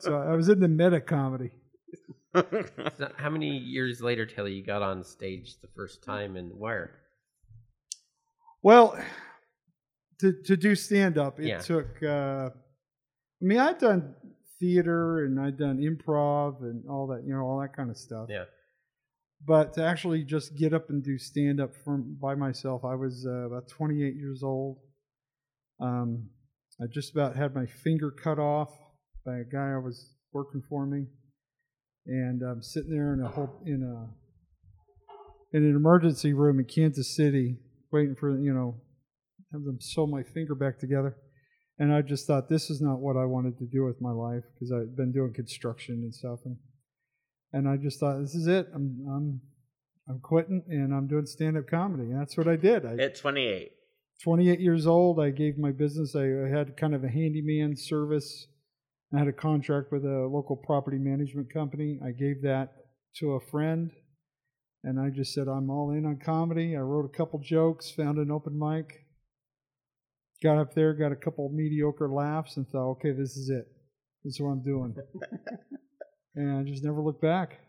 So 0.00 0.16
I 0.16 0.34
was 0.34 0.48
in 0.48 0.60
the 0.60 0.68
meta 0.68 1.00
comedy. 1.00 1.50
So 2.34 3.10
how 3.16 3.30
many 3.30 3.56
years 3.56 4.00
later, 4.00 4.26
Taylor, 4.26 4.48
you 4.48 4.64
got 4.64 4.82
on 4.82 5.02
stage 5.04 5.56
the 5.60 5.68
first 5.74 6.04
time 6.04 6.36
and 6.36 6.52
where? 6.58 6.94
Well, 8.62 8.98
to 10.20 10.32
to 10.44 10.56
do 10.56 10.74
stand 10.74 11.18
up, 11.18 11.38
it 11.40 11.46
Yeah. 11.46 11.58
took. 11.58 12.02
Uh, 12.02 12.50
I 12.50 13.44
mean, 13.44 13.58
I'd 13.58 13.78
done 13.78 14.14
theater 14.60 15.24
and 15.24 15.40
I'd 15.40 15.58
done 15.58 15.78
improv 15.78 16.62
and 16.62 16.84
all 16.88 17.06
that, 17.08 17.24
you 17.26 17.34
know, 17.34 17.40
all 17.40 17.60
that 17.60 17.76
kind 17.76 17.90
of 17.90 17.96
stuff. 17.96 18.28
Yeah. 18.28 18.44
But 19.46 19.74
to 19.74 19.84
actually 19.84 20.24
just 20.24 20.56
get 20.56 20.74
up 20.74 20.90
and 20.90 21.02
do 21.02 21.16
stand 21.16 21.60
up 21.60 21.70
from 21.84 22.16
by 22.20 22.34
myself, 22.34 22.84
I 22.84 22.96
was 22.96 23.24
uh, 23.26 23.46
about 23.46 23.68
28 23.68 24.16
years 24.16 24.42
old. 24.42 24.78
Um, 25.80 26.30
I 26.80 26.86
just 26.92 27.12
about 27.12 27.36
had 27.36 27.54
my 27.54 27.66
finger 27.66 28.10
cut 28.10 28.38
off 28.38 28.70
by 29.24 29.38
a 29.38 29.44
guy 29.44 29.72
I 29.72 29.78
was 29.78 30.14
working 30.32 30.62
for 30.68 30.86
me, 30.86 31.06
and 32.06 32.42
I'm 32.42 32.62
sitting 32.62 32.90
there 32.90 33.14
in 33.14 33.20
a 33.20 33.28
whole 33.28 33.50
in 33.64 33.82
a 33.82 35.56
in 35.56 35.64
an 35.64 35.76
emergency 35.76 36.32
room 36.32 36.58
in 36.58 36.64
Kansas 36.64 37.14
City, 37.14 37.58
waiting 37.92 38.16
for 38.18 38.36
you 38.36 38.52
know 38.52 38.80
have 39.52 39.62
them 39.62 39.78
sew 39.80 40.06
my 40.06 40.22
finger 40.22 40.54
back 40.54 40.78
together. 40.78 41.16
And 41.78 41.92
I 41.92 42.02
just 42.02 42.26
thought 42.26 42.48
this 42.48 42.70
is 42.70 42.80
not 42.80 42.98
what 42.98 43.16
I 43.16 43.24
wanted 43.24 43.58
to 43.58 43.64
do 43.64 43.84
with 43.84 44.00
my 44.00 44.10
life 44.10 44.42
because 44.54 44.72
I've 44.72 44.96
been 44.96 45.12
doing 45.12 45.32
construction 45.32 45.96
and 46.02 46.14
stuff, 46.14 46.40
and 46.44 46.56
and 47.52 47.68
I 47.68 47.76
just 47.76 48.00
thought 48.00 48.20
this 48.20 48.34
is 48.34 48.46
it. 48.46 48.68
I'm 48.74 49.06
I'm 49.08 49.40
I'm 50.08 50.20
quitting 50.20 50.64
and 50.68 50.94
I'm 50.94 51.06
doing 51.06 51.26
stand 51.26 51.56
up 51.56 51.66
comedy. 51.68 52.04
And 52.04 52.20
that's 52.20 52.36
what 52.36 52.48
I 52.48 52.56
did. 52.56 52.86
I, 52.86 52.96
At 53.02 53.16
28. 53.16 53.72
28 54.22 54.58
years 54.58 54.86
old, 54.86 55.20
I 55.20 55.30
gave 55.30 55.58
my 55.58 55.70
business. 55.70 56.16
I, 56.16 56.24
I 56.24 56.48
had 56.48 56.76
kind 56.76 56.94
of 56.94 57.04
a 57.04 57.08
handyman 57.08 57.76
service. 57.76 58.48
I 59.14 59.18
had 59.18 59.28
a 59.28 59.32
contract 59.32 59.92
with 59.92 60.04
a 60.04 60.28
local 60.30 60.56
property 60.56 60.98
management 60.98 61.52
company. 61.52 62.00
I 62.04 62.10
gave 62.10 62.42
that 62.42 62.72
to 63.16 63.32
a 63.32 63.40
friend, 63.40 63.90
and 64.82 65.00
I 65.00 65.10
just 65.10 65.32
said, 65.32 65.48
I'm 65.48 65.70
all 65.70 65.92
in 65.92 66.04
on 66.04 66.18
comedy. 66.18 66.76
I 66.76 66.80
wrote 66.80 67.04
a 67.04 67.16
couple 67.16 67.38
jokes, 67.38 67.90
found 67.90 68.18
an 68.18 68.30
open 68.30 68.58
mic, 68.58 69.06
got 70.42 70.58
up 70.58 70.74
there, 70.74 70.94
got 70.94 71.12
a 71.12 71.16
couple 71.16 71.48
mediocre 71.50 72.10
laughs, 72.10 72.56
and 72.56 72.66
thought, 72.68 72.92
okay, 72.92 73.12
this 73.12 73.36
is 73.36 73.50
it. 73.50 73.66
This 74.24 74.34
is 74.34 74.40
what 74.40 74.50
I'm 74.50 74.62
doing. 74.62 74.94
and 76.34 76.58
I 76.58 76.62
just 76.62 76.84
never 76.84 77.00
looked 77.00 77.22
back. 77.22 77.60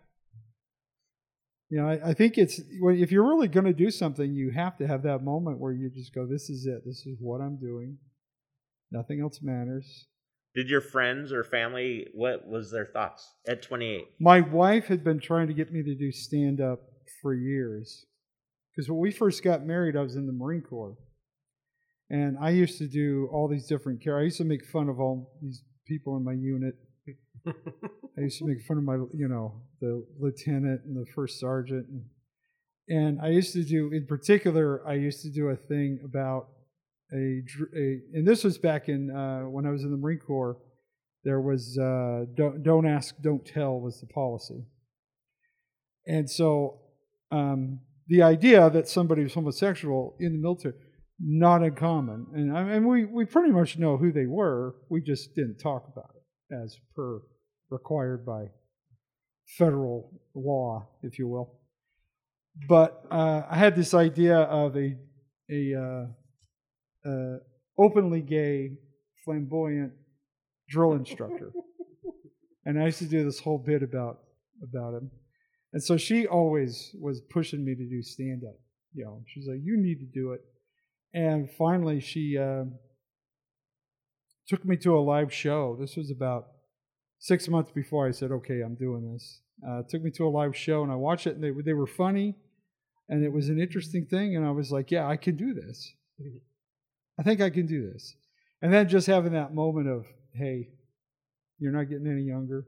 You 1.70 1.82
know, 1.82 1.88
I, 1.88 2.10
I 2.10 2.14
think 2.14 2.38
it's 2.38 2.60
well, 2.82 2.96
if 2.96 3.12
you're 3.12 3.28
really 3.28 3.48
going 3.48 3.68
to 3.68 3.74
do 3.74 3.92
something, 3.92 4.34
you 4.34 4.52
have 4.52 4.78
to 4.78 4.88
have 4.88 5.04
that 5.04 5.24
moment 5.24 5.60
where 5.60 5.72
you 5.72 5.90
just 5.94 6.16
go, 6.16 6.26
"This 6.26 6.50
is 6.50 6.66
it. 6.66 6.82
This 6.86 7.06
is 7.06 7.18
what 7.20 7.42
I'm 7.42 7.60
doing. 7.60 7.98
Nothing 8.92 9.22
else 9.22 9.40
matters." 9.42 10.08
Did 10.56 10.68
your 10.68 10.82
friends 10.82 11.32
or 11.32 11.44
family, 11.44 12.08
what 12.16 12.48
was 12.48 12.72
their 12.72 12.88
thoughts 12.88 13.36
at 13.48 13.62
28? 13.62 14.08
My 14.20 14.42
wife 14.42 14.88
had 14.88 15.04
been 15.04 15.20
trying 15.20 15.48
to 15.48 15.54
get 15.54 15.72
me 15.72 15.84
to 15.84 15.96
do 15.96 16.12
stand 16.12 16.60
up 16.60 16.82
for 17.22 17.36
years. 17.36 18.06
Because 18.76 18.90
when 18.90 19.00
we 19.00 19.12
first 19.12 19.44
got 19.44 19.66
married, 19.66 19.96
I 19.96 20.02
was 20.02 20.16
in 20.16 20.26
the 20.26 20.34
Marine 20.34 20.62
Corps. 20.62 20.98
And 22.10 22.38
I 22.42 22.50
used 22.50 22.78
to 22.80 22.88
do 22.88 23.30
all 23.32 23.48
these 23.48 23.68
different 23.68 24.04
characters. 24.04 24.22
I 24.22 24.26
used 24.26 24.38
to 24.38 24.44
make 24.46 24.66
fun 24.66 24.90
of 24.90 25.00
all 25.00 25.32
these 25.42 25.64
people 25.88 26.18
in 26.18 26.24
my 26.24 26.34
unit. 26.34 26.76
I 27.48 28.22
used 28.22 28.40
to 28.40 28.46
make 28.46 28.62
fun 28.62 28.78
of 28.78 28.84
my, 28.84 28.96
you 29.14 29.28
know, 29.28 29.62
the 29.80 30.06
lieutenant 30.20 30.82
and 30.86 30.98
the 30.98 31.06
first 31.14 31.40
sergeant. 31.40 31.88
And, 31.88 32.06
and 32.90 33.22
I 33.22 33.30
used 33.30 33.54
to 33.54 33.64
do, 33.64 33.92
in 33.94 34.08
particular, 34.08 34.88
I 34.88 34.96
used 34.96 35.22
to 35.22 35.30
do 35.30 35.50
a 35.50 35.56
thing 35.56 36.00
about 36.04 36.50
a, 37.14 37.42
a 37.76 38.00
and 38.14 38.28
this 38.28 38.44
was 38.44 38.58
back 38.58 38.90
in, 38.90 39.12
uh, 39.12 39.42
when 39.50 39.66
I 39.66 39.70
was 39.70 39.84
in 39.84 39.92
the 39.92 39.98
Marine 39.98 40.20
Corps 40.20 40.58
there 41.24 41.42
was 41.42 41.78
uh, 41.78 42.26
don't, 42.34 42.64
don't 42.64 42.86
ask, 42.86 43.16
don't 43.22 43.46
tell 43.46 43.80
was 43.80 44.00
the 44.00 44.08
policy. 44.08 44.64
And 46.08 46.30
so 46.30 46.82
um, 47.32 47.82
the 48.08 48.24
idea 48.24 48.70
that 48.70 48.88
somebody 48.88 49.24
was 49.24 49.34
homosexual 49.34 50.16
in 50.20 50.34
the 50.34 50.40
military, 50.40 50.76
not 51.20 51.64
uncommon. 51.64 52.28
And 52.34 52.58
I 52.58 52.64
mean, 52.64 52.88
we, 52.88 53.06
we 53.06 53.26
pretty 53.26 53.52
much 53.52 53.78
know 53.78 53.98
who 53.98 54.12
they 54.12 54.26
were. 54.26 54.76
We 54.90 55.02
just 55.02 55.36
didn't 55.36 55.58
talk 55.58 55.88
about 55.92 56.12
it 56.16 56.56
as 56.56 56.78
per 56.96 57.22
required 57.70 58.26
by 58.26 58.46
federal 59.58 60.12
law, 60.34 60.88
if 61.04 61.20
you 61.20 61.28
will. 61.28 61.60
But 62.68 63.04
uh, 63.12 63.44
I 63.50 63.58
had 63.58 63.76
this 63.76 63.94
idea 63.94 64.38
of 64.38 64.76
a, 64.76 64.96
a 65.50 65.76
uh, 65.76 67.10
uh, 67.10 67.38
openly 67.78 68.22
gay, 68.22 68.72
flamboyant 69.24 69.94
drill 70.70 70.94
instructor. 70.94 71.52
and 72.66 72.82
I 72.82 72.86
used 72.86 73.00
to 73.00 73.06
do 73.06 73.24
this 73.24 73.40
whole 73.40 73.58
bit 73.58 73.84
about 73.84 74.20
about 74.62 74.94
him. 74.94 75.10
And 75.72 75.82
so 75.82 75.98
she 75.98 76.28
always 76.28 76.96
was 77.00 77.22
pushing 77.30 77.64
me 77.64 77.76
to 77.76 77.90
do 77.90 78.02
stand 78.02 78.44
up. 78.48 78.56
You 78.94 79.06
know, 79.06 79.24
she's 79.28 79.48
like, 79.48 79.60
"You 79.64 79.78
need 79.78 80.00
to 80.00 80.06
do 80.06 80.34
it." 80.34 80.42
And 81.14 81.50
finally, 81.52 82.00
she 82.00 82.38
uh, 82.38 82.66
took 84.48 84.66
me 84.66 84.78
to 84.78 84.98
a 84.98 85.00
live 85.00 85.34
show. 85.34 85.76
This 85.80 85.96
was 85.96 86.12
about 86.12 86.48
six 87.20 87.48
months 87.48 87.72
before 87.72 88.08
I 88.08 88.12
said, 88.12 88.32
"Okay, 88.32 88.62
I'm 88.62 88.76
doing 88.76 89.12
this." 89.12 89.42
Uh, 89.68 89.82
took 89.90 90.04
me 90.04 90.12
to 90.12 90.28
a 90.28 90.30
live 90.30 90.56
show, 90.56 90.84
and 90.84 90.92
I 90.92 90.96
watched 90.96 91.28
it, 91.28 91.36
and 91.36 91.44
they 91.44 91.52
they 91.64 91.74
were 91.74 91.88
funny, 91.88 92.36
and 93.08 93.24
it 93.24 93.34
was 93.34 93.50
an 93.50 93.60
interesting 93.60 94.06
thing. 94.06 94.36
And 94.36 94.46
I 94.46 94.52
was 94.52 94.72
like, 94.72 94.92
"Yeah, 94.92 95.08
I 95.08 95.18
can 95.18 95.36
do 95.36 95.54
this. 95.54 95.94
I 97.20 97.24
think 97.24 97.42
I 97.42 97.50
can 97.50 97.66
do 97.66 97.92
this." 97.92 98.16
And 98.62 98.72
then 98.74 98.88
just 98.88 99.08
having 99.08 99.34
that 99.34 99.54
moment 99.54 99.88
of, 99.88 100.06
"Hey, 100.34 100.70
you're 101.58 101.72
not 101.72 101.90
getting 101.90 102.08
any 102.08 102.24
younger. 102.24 102.66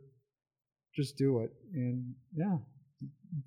Just 0.95 1.17
do 1.17 1.41
it." 1.41 1.51
And 1.73 2.15
yeah, 2.35 2.57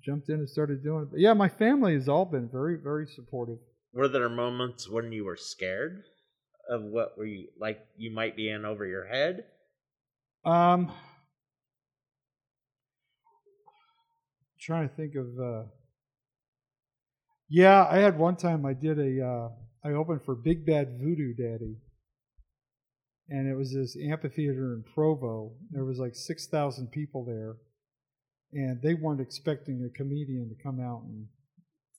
jumped 0.03 0.29
in 0.29 0.39
and 0.39 0.49
started 0.49 0.83
doing 0.83 1.03
it. 1.03 1.11
But 1.11 1.19
yeah, 1.19 1.33
my 1.33 1.49
family 1.49 1.93
has 1.95 2.07
all 2.07 2.25
been 2.25 2.47
very, 2.47 2.77
very 2.77 3.07
supportive. 3.07 3.59
Were 3.95 4.09
there 4.09 4.27
moments 4.27 4.89
when 4.89 5.13
you 5.13 5.23
were 5.23 5.37
scared 5.37 6.03
of 6.69 6.83
what 6.83 7.17
were 7.17 7.25
you 7.25 7.47
like 7.57 7.79
you 7.95 8.11
might 8.11 8.35
be 8.35 8.49
in 8.49 8.65
over 8.65 8.85
your 8.85 9.05
head? 9.05 9.45
Um, 10.43 10.91
trying 14.59 14.89
to 14.89 14.95
think 14.95 15.15
of. 15.15 15.27
Uh, 15.39 15.63
yeah, 17.47 17.87
I 17.89 17.99
had 17.99 18.19
one 18.19 18.35
time 18.35 18.65
I 18.65 18.73
did 18.73 18.99
a. 18.99 19.25
Uh, 19.25 19.49
I 19.87 19.93
opened 19.93 20.25
for 20.25 20.35
Big 20.35 20.65
Bad 20.65 20.99
Voodoo 20.99 21.33
Daddy, 21.33 21.77
and 23.29 23.47
it 23.47 23.55
was 23.55 23.73
this 23.73 23.95
amphitheater 23.95 24.73
in 24.73 24.83
Provo. 24.93 25.53
There 25.71 25.85
was 25.85 25.99
like 25.99 26.15
six 26.15 26.47
thousand 26.47 26.91
people 26.91 27.23
there, 27.23 27.55
and 28.51 28.81
they 28.81 28.93
weren't 28.93 29.21
expecting 29.21 29.89
a 29.89 29.97
comedian 29.97 30.49
to 30.49 30.61
come 30.61 30.81
out 30.81 31.03
and 31.03 31.27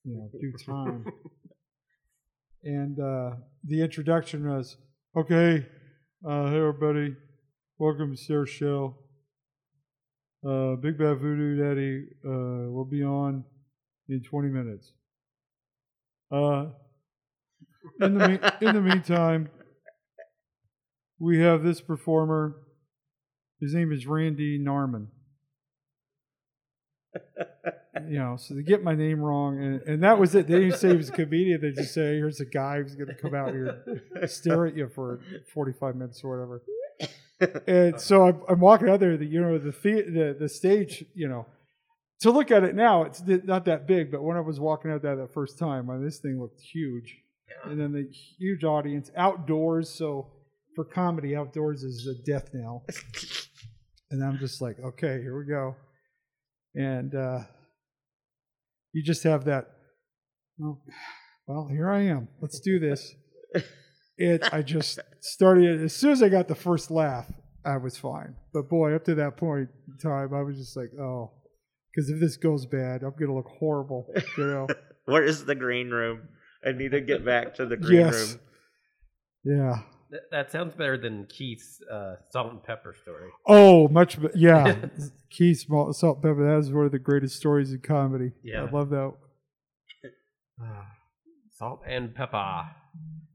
you 0.05 0.15
know 0.15 0.31
do 0.39 0.53
time. 0.67 1.07
And 2.67 2.99
uh, 2.99 3.37
the 3.65 3.81
introduction 3.81 4.49
was, 4.49 4.77
"Okay, 5.17 5.65
uh, 6.29 6.51
hey 6.51 6.57
everybody, 6.57 7.15
welcome 7.79 8.11
to 8.15 8.21
Sarah's 8.21 8.51
show. 8.51 8.97
Uh, 10.45 10.75
Big 10.75 10.99
Bad 10.99 11.21
Voodoo 11.21 11.57
Daddy 11.57 12.07
uh, 12.25 12.71
will 12.73 12.89
be 12.91 13.03
on 13.05 13.45
in 14.09 14.23
20 14.23 14.49
minutes. 14.49 14.93
Uh, 16.31 16.67
in 18.01 18.15
the 18.19 18.29
me- 18.29 18.67
in 18.69 18.75
the 18.75 18.81
meantime, 18.81 19.49
we 21.21 21.39
have 21.39 21.63
this 21.63 21.81
performer. 21.81 22.57
His 23.61 23.75
name 23.75 23.93
is 23.93 24.07
Randy 24.07 24.59
Narman. 24.59 25.07
you 28.09 28.19
know, 28.19 28.37
so 28.37 28.55
they 28.55 28.63
get 28.63 28.83
my 28.83 28.95
name 28.95 29.21
wrong, 29.21 29.63
and, 29.63 29.83
and 29.83 30.03
that 30.03 30.19
was 30.19 30.35
it. 30.35 30.47
They 30.47 30.61
didn't 30.61 30.79
say 30.79 30.91
he 30.91 30.97
was 30.97 31.09
a 31.09 31.13
comedian. 31.13 31.61
They 31.61 31.73
just 31.73 31.95
say, 31.95 32.17
"Here's 32.17 32.41
a 32.41 32.45
guy 32.45 32.83
who's 32.83 32.95
going 32.95 33.09
to 33.09 33.15
come 33.15 33.35
out 33.35 33.51
here 33.51 33.83
and 34.15 34.31
stare 34.31 34.67
at 34.67 34.77
you 34.77 34.89
for 34.89 35.21
45 35.53 35.97
minutes 35.97 36.23
or 36.25 36.31
whatever." 36.31 36.63
and 37.67 38.01
so 38.01 38.27
I'm, 38.27 38.41
I'm 38.49 38.61
walking 38.61 38.89
out 38.89 39.01
there. 39.01 39.17
The, 39.17 39.27
you 39.27 39.41
know, 39.41 39.59
the, 39.59 39.71
the 39.71 40.03
the 40.03 40.37
the 40.41 40.49
stage. 40.49 41.05
You 41.15 41.29
know, 41.29 41.47
to 42.21 42.31
look 42.31 42.51
at 42.51 42.65
it 42.65 42.75
now, 42.75 43.03
it's 43.03 43.23
not 43.45 43.65
that 43.67 43.87
big. 43.87 44.11
But 44.11 44.23
when 44.23 44.37
I 44.37 44.41
was 44.41 44.59
walking 44.59 44.91
out 44.91 45.03
there 45.03 45.17
that 45.17 45.33
first 45.35 45.59
time, 45.59 45.91
I 45.91 45.95
mean, 45.95 46.05
this 46.05 46.19
thing 46.19 46.41
looked 46.41 46.61
huge. 46.61 47.19
Yeah. 47.49 47.71
And 47.71 47.81
then 47.81 47.93
the 47.93 48.09
huge 48.39 48.65
audience 48.65 49.11
outdoors. 49.17 49.91
So 49.91 50.29
for 50.75 50.85
comedy, 50.85 51.37
outdoors 51.37 51.83
is 51.83 52.07
a 52.07 52.15
death 52.25 52.51
knell. 52.53 52.85
and 54.11 54.25
I'm 54.25 54.39
just 54.39 54.61
like, 54.61 54.79
okay, 54.79 55.21
here 55.21 55.39
we 55.39 55.47
go. 55.47 55.77
And 56.75 57.15
uh, 57.15 57.41
you 58.97 59.03
just 59.03 59.25
have 59.25 59.45
that. 59.45 59.67
Oh, 60.59 60.79
well, 61.47 61.69
here 61.71 61.91
I 61.91 62.05
am. 62.05 62.29
Let's 62.41 62.61
do 62.61 62.79
this. 62.79 63.15
It. 64.17 64.49
I 64.51 64.63
just 64.63 64.99
started 65.21 65.83
as 65.83 65.95
soon 65.95 66.13
as 66.13 66.23
I 66.23 66.31
got 66.31 66.49
the 66.49 66.55
first 66.55 66.91
laugh. 66.91 67.31
I 67.63 67.77
was 67.77 67.99
fine. 67.99 68.37
But 68.55 68.71
boy, 68.71 68.95
up 68.95 69.05
to 69.05 69.15
that 69.17 69.37
point 69.37 69.69
in 69.87 69.99
time, 69.99 70.33
I 70.33 70.41
was 70.41 70.57
just 70.57 70.75
like, 70.79 70.89
oh, 70.99 71.33
because 71.95 72.09
if 72.09 72.19
this 72.19 72.39
goes 72.39 72.65
bad, 72.65 73.03
I'm 73.03 73.13
gonna 73.21 73.35
look 73.35 73.51
horrible. 73.59 74.07
You 74.39 74.47
know. 74.47 74.67
Where 75.05 75.23
is 75.23 75.45
the 75.45 75.55
green 75.55 75.91
room? 75.91 76.29
I 76.67 76.73
need 76.73 76.93
to 76.93 77.03
get 77.03 77.23
back 77.23 77.57
to 77.57 77.67
the 77.67 77.77
green 77.77 78.01
yes. 78.01 78.15
room. 78.15 79.59
Yeah. 79.59 79.83
That, 80.11 80.21
that 80.31 80.53
sounds 80.53 80.75
better 80.75 80.97
than 80.97 81.27
Keith's 81.27 81.81
uh, 81.93 82.17
salt 82.31 82.53
and 82.53 82.63
pepper 82.63 82.95
story. 83.03 83.29
Oh, 83.47 83.89
much. 83.89 84.21
be- 84.21 84.29
Yeah. 84.35 84.77
Keith's 85.31 85.67
Salt 85.67 86.17
and 86.17 86.23
Pepper. 86.23 86.45
That 86.47 86.59
is 86.59 86.73
one 86.73 86.87
of 86.87 86.93
the 86.93 86.99
greatest 86.99 87.37
stories 87.37 87.73
in 87.73 87.81
comedy. 87.81 88.33
Yeah. 88.43 88.63
I 88.65 88.71
love 88.71 88.91
that. 88.91 89.13
Salt 91.59 91.81
and 91.87 92.15
pepper. 92.15 92.67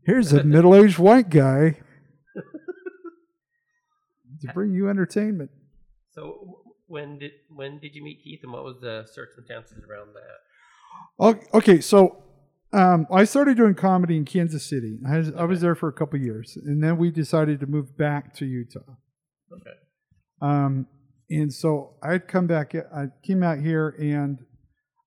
Here's 0.06 0.32
a 0.32 0.44
middle-aged 0.46 0.98
white 1.00 1.30
guy 1.30 1.78
to 4.42 4.48
bring 4.54 4.74
you 4.74 4.90
entertainment. 4.90 5.52
So 6.12 6.60
when 6.88 7.20
did 7.20 7.32
when 7.50 7.80
did 7.80 7.96
you 7.96 8.04
meet 8.04 8.22
Keith, 8.24 8.42
and 8.44 8.52
what 8.52 8.64
was 8.64 8.78
the 8.82 9.06
circumstances 9.12 9.84
around 9.90 10.10
that? 10.14 11.48
Okay, 11.54 11.80
so 11.82 12.22
um, 12.74 13.08
I 13.12 13.26
started 13.26 13.58
doing 13.58 13.76
comedy 13.76 14.16
in 14.16 14.26
Kansas 14.26 14.66
City. 14.66 14.98
I 15.08 15.18
was, 15.18 15.32
I 15.38 15.44
was 15.44 15.62
there 15.62 15.76
for 15.76 15.90
a 15.90 15.94
couple 15.94 16.20
years, 16.20 16.58
and 16.64 16.84
then 16.84 16.98
we 16.98 17.12
decided 17.12 17.60
to 17.60 17.68
move 17.68 17.98
back 17.98 18.34
to 18.36 18.46
Utah. 18.46 18.80
Okay. 19.52 19.78
Um, 20.42 20.88
and 21.30 21.52
so 21.52 21.96
I'd 22.02 22.28
come 22.28 22.48
back. 22.48 22.74
I 22.76 23.08
came 23.24 23.44
out 23.44 23.60
here, 23.60 23.96
and 24.00 24.40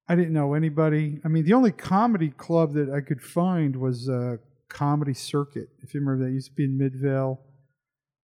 I 0.08 0.14
didn't 0.14 0.34
know 0.34 0.54
anybody. 0.54 1.20
I 1.24 1.28
mean, 1.28 1.44
the 1.44 1.54
only 1.54 1.72
comedy 1.72 2.30
club 2.30 2.74
that 2.74 2.90
I 2.90 3.00
could 3.00 3.22
find 3.22 3.76
was 3.76 4.08
uh, 4.08 4.36
Comedy 4.68 5.14
Circuit. 5.14 5.68
If 5.82 5.94
you 5.94 6.00
remember, 6.00 6.24
that 6.24 6.32
used 6.32 6.50
to 6.50 6.54
be 6.54 6.64
in 6.64 6.76
Midvale. 6.76 7.40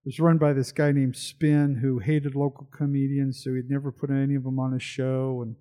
It 0.05 0.09
was 0.09 0.21
run 0.21 0.39
by 0.39 0.53
this 0.53 0.73
guy 0.73 0.93
named 0.93 1.17
Spin, 1.17 1.79
who 1.83 1.99
hated 1.99 2.35
local 2.35 2.69
comedians, 2.73 3.43
so 3.43 3.55
he'd 3.55 3.71
never 3.71 3.93
put 3.93 4.11
any 4.11 4.35
of 4.35 4.45
them 4.45 4.59
on 4.59 4.73
his 4.73 4.83
show, 4.83 5.41
and 5.43 5.57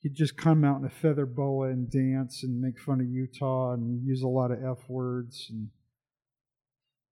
he'd 0.00 0.14
just 0.14 0.36
come 0.36 0.64
out 0.64 0.78
in 0.80 0.86
a 0.86 0.90
feather 0.90 1.26
boa 1.26 1.68
and 1.68 1.90
dance 1.90 2.42
and 2.42 2.60
make 2.60 2.78
fun 2.78 3.00
of 3.00 3.08
Utah 3.08 3.74
and 3.74 4.06
use 4.06 4.22
a 4.22 4.28
lot 4.28 4.50
of 4.50 4.58
f 4.64 4.88
words 4.88 5.46
and 5.50 5.68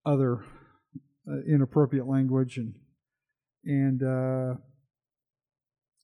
other 0.05 0.43
uh, 1.27 1.41
inappropriate 1.47 2.07
language 2.07 2.57
and 2.57 2.73
and 3.65 4.03
uh, 4.03 4.55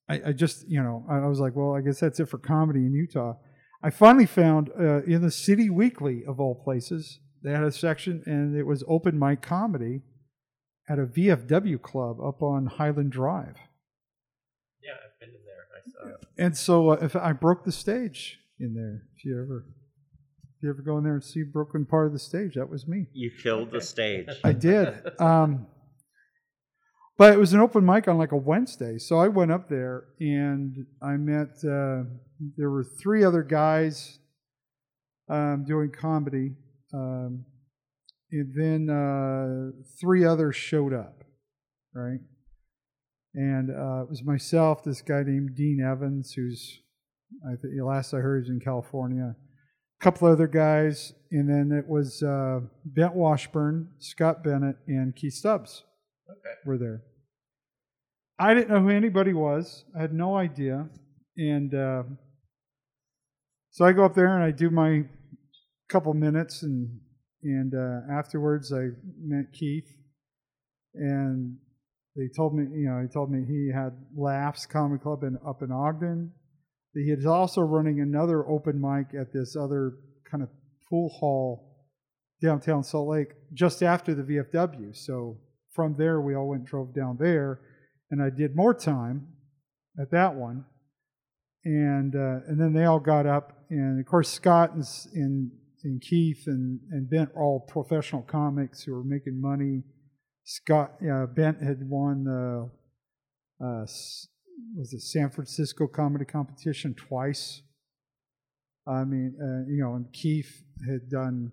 I, 0.10 0.30
I 0.30 0.32
just 0.34 0.68
you 0.70 0.82
know 0.82 1.06
I, 1.10 1.26
was 1.28 1.40
like, 1.40 1.56
well, 1.56 1.74
I 1.74 1.82
guess 1.82 2.00
that's 2.00 2.20
it 2.20 2.30
for 2.30 2.38
comedy 2.38 2.86
in 2.86 2.94
Utah. 2.94 3.36
I 3.82 3.90
finally 3.90 4.26
found 4.26 4.70
uh, 4.80 5.04
in 5.04 5.22
the 5.22 5.32
City 5.32 5.70
Weekly 5.70 6.24
of 6.26 6.40
all 6.40 6.56
places 6.56 7.20
they 7.44 7.52
had 7.52 7.64
a 7.64 7.72
section 7.72 8.24
and 8.26 8.58
it 8.58 8.66
was 8.66 8.84
open 8.88 9.20
mic 9.20 9.42
comedy 9.42 10.02
at 10.90 11.00
a 11.00 11.06
VFW 11.06 11.82
club 11.82 12.20
up 12.20 12.42
on 12.42 12.66
Highland 12.66 13.12
Drive. 13.12 13.56
Yeah, 15.86 15.94
I've 15.94 16.02
been 16.02 16.08
in 16.08 16.10
there. 16.10 16.16
I 16.16 16.16
saw. 16.16 16.16
it. 16.16 16.28
And 16.38 16.58
so 16.58 16.90
uh, 16.92 16.98
if 17.02 17.16
I 17.16 17.34
broke 17.34 17.64
the 17.64 17.72
stage 17.72 18.40
in 18.60 18.74
there, 18.74 19.04
if 19.18 19.26
you 19.26 19.34
ever 19.42 19.66
if 20.58 20.64
you 20.64 20.70
ever 20.70 20.82
go 20.82 20.98
in 20.98 21.04
there 21.04 21.14
and 21.16 21.24
see 21.24 21.42
a 21.42 21.46
broken 21.46 21.86
part 21.86 22.08
of 22.08 22.14
the 22.14 22.20
stage, 22.20 22.54
that 22.56 22.70
was 22.70 22.88
me. 22.88 23.08
You 23.14 23.30
killed 23.42 23.72
the 23.72 23.82
stage. 23.82 24.30
I 24.44 24.54
did. 24.54 24.88
Um, 25.20 25.68
but 27.18 27.34
it 27.34 27.38
was 27.40 27.54
an 27.54 27.60
open 27.62 27.86
mic 27.86 28.08
on 28.08 28.18
like 28.18 28.32
a 28.34 28.38
Wednesday, 28.38 28.98
so 28.98 29.18
I 29.18 29.28
went 29.30 29.52
up 29.52 29.70
there 29.70 30.06
and 30.20 30.86
I 31.02 31.16
met. 31.18 31.50
Uh, 31.64 32.04
there 32.58 32.70
were 32.70 32.84
three 32.84 33.24
other 33.24 33.42
guys 33.44 34.20
um, 35.30 35.64
doing 35.66 35.92
comedy, 35.92 36.52
um, 36.94 37.46
and 38.32 38.54
then 38.54 38.90
uh, 38.90 39.72
three 40.00 40.26
others 40.26 40.56
showed 40.58 40.94
up, 40.94 41.24
right? 41.94 42.20
And 43.36 43.70
uh, 43.70 44.04
it 44.04 44.10
was 44.10 44.24
myself, 44.24 44.84
this 44.84 45.02
guy 45.02 45.24
named 45.24 45.56
Dean 45.56 45.82
Evans, 45.86 46.32
who's 46.34 46.80
I 47.46 47.56
think 47.56 47.74
last 47.84 48.14
I 48.14 48.18
heard 48.18 48.46
he 48.46 48.50
was 48.52 48.58
in 48.58 48.64
California. 48.64 49.36
A 50.00 50.04
couple 50.04 50.28
other 50.28 50.48
guys, 50.48 51.14
and 51.32 51.50
then 51.50 51.78
it 51.78 51.88
was 51.88 52.24
uh, 52.24 52.62
Bengt 52.86 53.14
Washburn, 53.14 53.90
Scott 54.00 54.44
Bennett, 54.44 54.78
and 54.88 55.16
Keith 55.16 55.34
Stubbs 55.34 55.84
Okay. 56.30 56.56
were 56.66 56.78
there. 56.78 57.02
I 58.40 58.54
didn't 58.54 58.70
know 58.70 58.82
who 58.82 58.90
anybody 58.90 59.34
was. 59.34 59.86
I 59.98 60.02
had 60.02 60.14
no 60.14 60.36
idea, 60.36 60.90
and 61.38 61.74
uh, 61.74 62.04
so 63.72 63.86
I 63.86 63.92
go 63.94 64.06
up 64.06 64.16
there 64.16 64.34
and 64.36 64.44
I 64.44 64.52
do 64.52 64.70
my 64.70 65.04
couple 65.90 66.14
minutes, 66.14 66.64
and 66.64 67.00
and 67.44 67.74
uh, 67.76 68.12
afterwards 68.12 68.72
I 68.74 68.90
met 69.22 69.54
Keith, 69.54 69.90
and 70.94 71.58
they 72.16 72.30
told 72.36 72.56
me, 72.56 72.64
you 72.74 72.90
know, 72.90 73.02
he 73.02 73.08
told 73.08 73.30
me 73.30 73.44
he 73.46 73.72
had 73.74 73.92
Laughs 74.16 74.66
Comedy 74.66 75.02
Club 75.02 75.24
in, 75.24 75.38
up 75.46 75.62
in 75.62 75.72
Ogden. 75.72 76.32
He 76.94 77.12
is 77.12 77.26
also 77.26 77.62
running 77.62 78.00
another 78.00 78.48
open 78.48 78.80
mic 78.80 79.08
at 79.20 79.34
this 79.34 79.56
other 79.56 79.98
kind 80.30 80.42
of 80.42 80.50
pool 80.90 81.10
hall 81.10 81.76
downtown 82.42 82.84
Salt 82.84 83.10
Lake 83.10 83.34
just 83.54 83.84
after 83.84 84.16
the 84.16 84.24
VFW. 84.24 84.96
So 84.96 85.40
from 85.74 85.96
there, 85.98 86.22
we 86.22 86.36
all 86.36 86.48
went 86.48 86.66
drove 86.66 86.96
down 86.96 87.18
there, 87.20 87.60
and 88.10 88.22
I 88.24 88.30
did 88.30 88.56
more 88.56 88.74
time 88.74 89.28
at 90.00 90.12
that 90.12 90.36
one. 90.36 90.66
And 91.66 92.16
uh, 92.16 92.46
and 92.48 92.62
then 92.62 92.74
they 92.74 92.86
all 92.86 93.00
got 93.00 93.26
up, 93.26 93.66
and 93.70 94.00
of 94.00 94.06
course 94.06 94.30
Scott 94.30 94.74
and 94.74 94.86
and, 95.14 95.52
and 95.84 96.02
Keith 96.02 96.44
and 96.46 96.80
and 96.92 97.10
Bengt 97.10 97.36
are 97.36 97.44
all 97.44 97.60
professional 97.60 98.22
comics 98.22 98.84
who 98.84 98.94
are 98.96 99.04
making 99.04 99.42
money. 99.42 99.84
Scott 100.46 100.94
uh, 101.02 101.26
Bengt 101.26 101.62
had 101.62 101.90
won 101.90 102.24
the 102.24 102.70
uh, 103.64 103.86
was 104.78 104.94
it 104.94 105.02
San 105.02 105.30
Francisco 105.32 105.88
comedy 105.88 106.24
competition 106.26 106.94
twice. 106.94 107.62
I 108.88 109.04
mean, 109.04 109.36
uh, 109.42 109.70
you 109.70 109.82
know, 109.82 109.96
and 109.96 110.12
Keith 110.14 110.64
had 110.88 111.10
done 111.10 111.52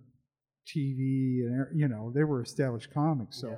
TV, 0.68 1.40
and 1.46 1.66
you 1.74 1.88
know, 1.88 2.12
they 2.14 2.22
were 2.24 2.42
established 2.42 2.92
comics, 2.92 3.40
so 3.40 3.48
Yeah. 3.50 3.56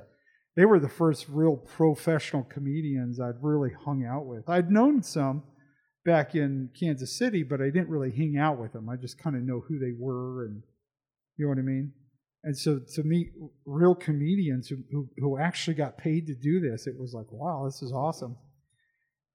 they 0.55 0.65
were 0.65 0.79
the 0.79 0.89
first 0.89 1.27
real 1.27 1.57
professional 1.57 2.43
comedians 2.43 3.19
I'd 3.19 3.41
really 3.43 3.71
hung 3.71 4.05
out 4.05 4.25
with. 4.25 4.47
I'd 4.49 4.71
known 4.71 5.03
some 5.03 5.43
back 6.05 6.33
in 6.35 6.69
Kansas 6.79 7.17
City, 7.17 7.43
but 7.43 7.61
I 7.61 7.65
didn't 7.65 7.89
really 7.89 8.11
hang 8.11 8.37
out 8.37 8.57
with 8.57 8.71
them. 8.71 8.87
I 8.87 8.95
just 8.95 9.17
kind 9.17 9.35
of 9.35 9.41
know 9.43 9.59
who 9.67 9.79
they 9.79 9.91
were, 9.99 10.45
and 10.45 10.63
you 11.35 11.45
know 11.45 11.49
what 11.49 11.57
I 11.57 11.61
mean. 11.63 11.91
And 12.45 12.55
so 12.55 12.79
to 12.93 13.03
meet 13.03 13.31
real 13.65 13.95
comedians 13.95 14.67
who, 14.67 14.77
who 14.91 15.09
who 15.17 15.39
actually 15.39 15.73
got 15.73 15.97
paid 15.97 16.27
to 16.27 16.35
do 16.35 16.59
this, 16.59 16.85
it 16.85 16.93
was 16.95 17.11
like, 17.11 17.25
wow, 17.31 17.65
this 17.65 17.81
is 17.81 17.91
awesome. 17.91 18.37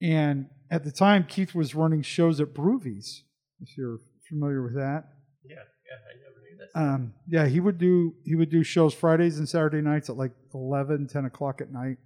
And 0.01 0.47
at 0.71 0.85
the 0.85 0.93
time, 0.93 1.27
Keith 1.29 1.53
was 1.53 1.75
running 1.75 2.03
shows 2.03 2.41
at 2.41 2.55
Brewvies, 2.55 3.23
if 3.61 3.77
you're 3.77 3.99
familiar 4.29 4.63
with 4.63 4.77
that. 4.77 5.09
Yeah, 5.45 5.57
yeah, 5.57 5.97
I 6.09 6.15
never 6.23 6.41
knew 6.41 6.57
this. 6.57 6.71
Um, 6.77 7.15
yeah, 7.27 7.47
he 7.49 7.59
would 7.59 7.79
do 7.79 8.15
he 8.25 8.37
would 8.37 8.49
do 8.49 8.63
shows 8.63 8.95
Fridays 8.95 9.39
and 9.39 9.49
Saturday 9.49 9.81
nights 9.81 10.09
at 10.09 10.17
like 10.17 10.33
11, 10.55 11.09
10 11.09 11.25
o'clock 11.25 11.61
at 11.61 11.73
night. 11.73 11.97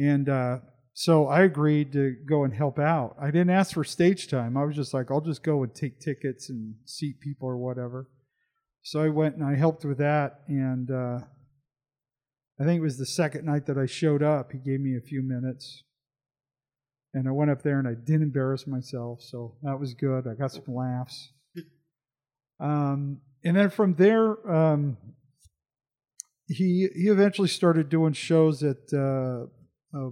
And 0.00 0.28
uh, 0.28 0.58
so 0.92 1.26
I 1.26 1.42
agreed 1.42 1.92
to 1.94 2.14
go 2.28 2.44
and 2.44 2.54
help 2.54 2.78
out. 2.78 3.16
I 3.20 3.32
didn't 3.32 3.50
ask 3.50 3.74
for 3.74 3.82
stage 3.82 4.28
time. 4.28 4.56
I 4.56 4.62
was 4.62 4.76
just 4.76 4.94
like, 4.94 5.10
I'll 5.10 5.20
just 5.20 5.42
go 5.42 5.64
and 5.64 5.74
take 5.74 5.98
tickets 5.98 6.48
and 6.48 6.76
seat 6.84 7.18
people 7.18 7.48
or 7.48 7.56
whatever. 7.56 8.06
So 8.82 9.02
I 9.02 9.08
went 9.08 9.36
and 9.36 9.44
I 9.44 9.54
helped 9.54 9.84
with 9.84 9.98
that. 9.98 10.40
And 10.48 10.90
uh, 10.90 11.20
I 12.60 12.64
think 12.64 12.78
it 12.78 12.82
was 12.82 12.98
the 12.98 13.06
second 13.06 13.44
night 13.44 13.66
that 13.66 13.78
I 13.78 13.86
showed 13.86 14.22
up. 14.22 14.52
He 14.52 14.58
gave 14.58 14.80
me 14.80 14.96
a 14.96 15.00
few 15.00 15.22
minutes. 15.22 15.84
And 17.12 17.28
I 17.28 17.32
went 17.32 17.50
up 17.50 17.62
there 17.62 17.78
and 17.78 17.88
I 17.88 17.94
didn't 17.94 18.22
embarrass 18.22 18.66
myself. 18.66 19.20
So 19.22 19.56
that 19.62 19.78
was 19.78 19.94
good. 19.94 20.26
I 20.26 20.34
got 20.34 20.52
some 20.52 20.74
laughs. 20.74 21.32
Um, 22.62 23.22
and 23.42 23.56
then 23.56 23.70
from 23.70 23.94
there, 23.94 24.36
um, 24.46 24.98
he 26.46 26.88
he 26.94 27.08
eventually 27.08 27.48
started 27.48 27.88
doing 27.88 28.12
shows 28.12 28.62
at 28.62 28.92
uh, 28.92 29.46
a, 29.94 30.10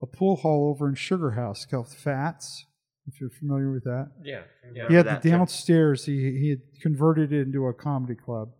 a 0.00 0.06
pool 0.06 0.36
hall 0.36 0.70
over 0.70 0.88
in 0.88 0.94
Sugar 0.94 1.32
House 1.32 1.66
called 1.66 1.88
Fats. 1.88 2.64
If 3.12 3.20
you're 3.20 3.30
familiar 3.30 3.70
with 3.70 3.84
that, 3.84 4.10
yeah, 4.22 4.42
yeah. 4.74 4.88
he 4.88 4.94
had 4.94 5.06
the 5.06 5.10
that, 5.10 5.22
downstairs. 5.22 6.04
He 6.04 6.38
he 6.38 6.50
had 6.50 6.60
converted 6.80 7.32
it 7.32 7.42
into 7.42 7.66
a 7.66 7.74
comedy 7.74 8.14
club, 8.14 8.50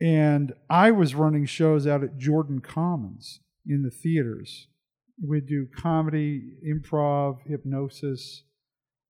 and 0.00 0.52
I 0.68 0.90
was 0.90 1.14
running 1.14 1.46
shows 1.46 1.86
out 1.86 2.04
at 2.04 2.18
Jordan 2.18 2.60
Commons 2.60 3.40
in 3.66 3.82
the 3.82 3.90
theaters, 3.90 4.68
we'd 5.22 5.46
do 5.46 5.66
comedy, 5.76 6.54
improv, 6.66 7.38
hypnosis. 7.46 8.42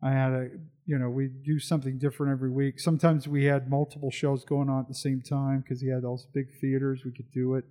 I 0.02 0.12
had 0.12 0.32
a, 0.32 0.48
you 0.86 0.98
know, 0.98 1.08
we'd 1.08 1.42
do 1.42 1.58
something 1.58 1.98
different 1.98 2.32
every 2.32 2.50
week. 2.50 2.78
Sometimes 2.78 3.26
we 3.26 3.44
had 3.44 3.70
multiple 3.70 4.10
shows 4.10 4.44
going 4.44 4.68
on 4.68 4.80
at 4.80 4.88
the 4.88 4.94
same 4.94 5.22
time 5.22 5.62
because 5.62 5.80
he 5.80 5.88
had 5.88 6.04
all 6.04 6.16
those 6.16 6.26
big 6.32 6.48
theaters. 6.60 7.02
We 7.04 7.12
could 7.12 7.30
do 7.32 7.54
it. 7.54 7.64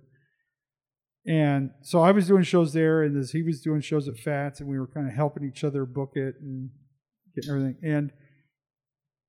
And 1.26 1.70
so 1.82 2.00
I 2.00 2.10
was 2.10 2.26
doing 2.26 2.42
shows 2.42 2.72
there, 2.72 3.02
and 3.02 3.16
as 3.16 3.30
he 3.30 3.42
was 3.42 3.62
doing 3.62 3.80
shows 3.80 4.08
at 4.08 4.18
Fats, 4.18 4.60
and 4.60 4.68
we 4.68 4.78
were 4.78 4.86
kind 4.86 5.08
of 5.08 5.14
helping 5.14 5.44
each 5.44 5.64
other 5.64 5.86
book 5.86 6.12
it 6.14 6.34
and 6.40 6.70
getting 7.34 7.50
everything. 7.50 7.76
And 7.82 8.12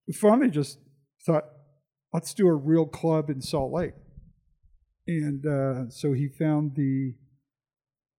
we 0.07 0.13
finally 0.13 0.49
just 0.49 0.77
thought, 1.25 1.45
let's 2.13 2.33
do 2.33 2.47
a 2.47 2.53
real 2.53 2.85
club 2.85 3.29
in 3.29 3.41
Salt 3.41 3.71
Lake. 3.71 3.93
And 5.07 5.45
uh, 5.45 5.89
so 5.89 6.13
he 6.13 6.27
found 6.27 6.75
the 6.75 7.13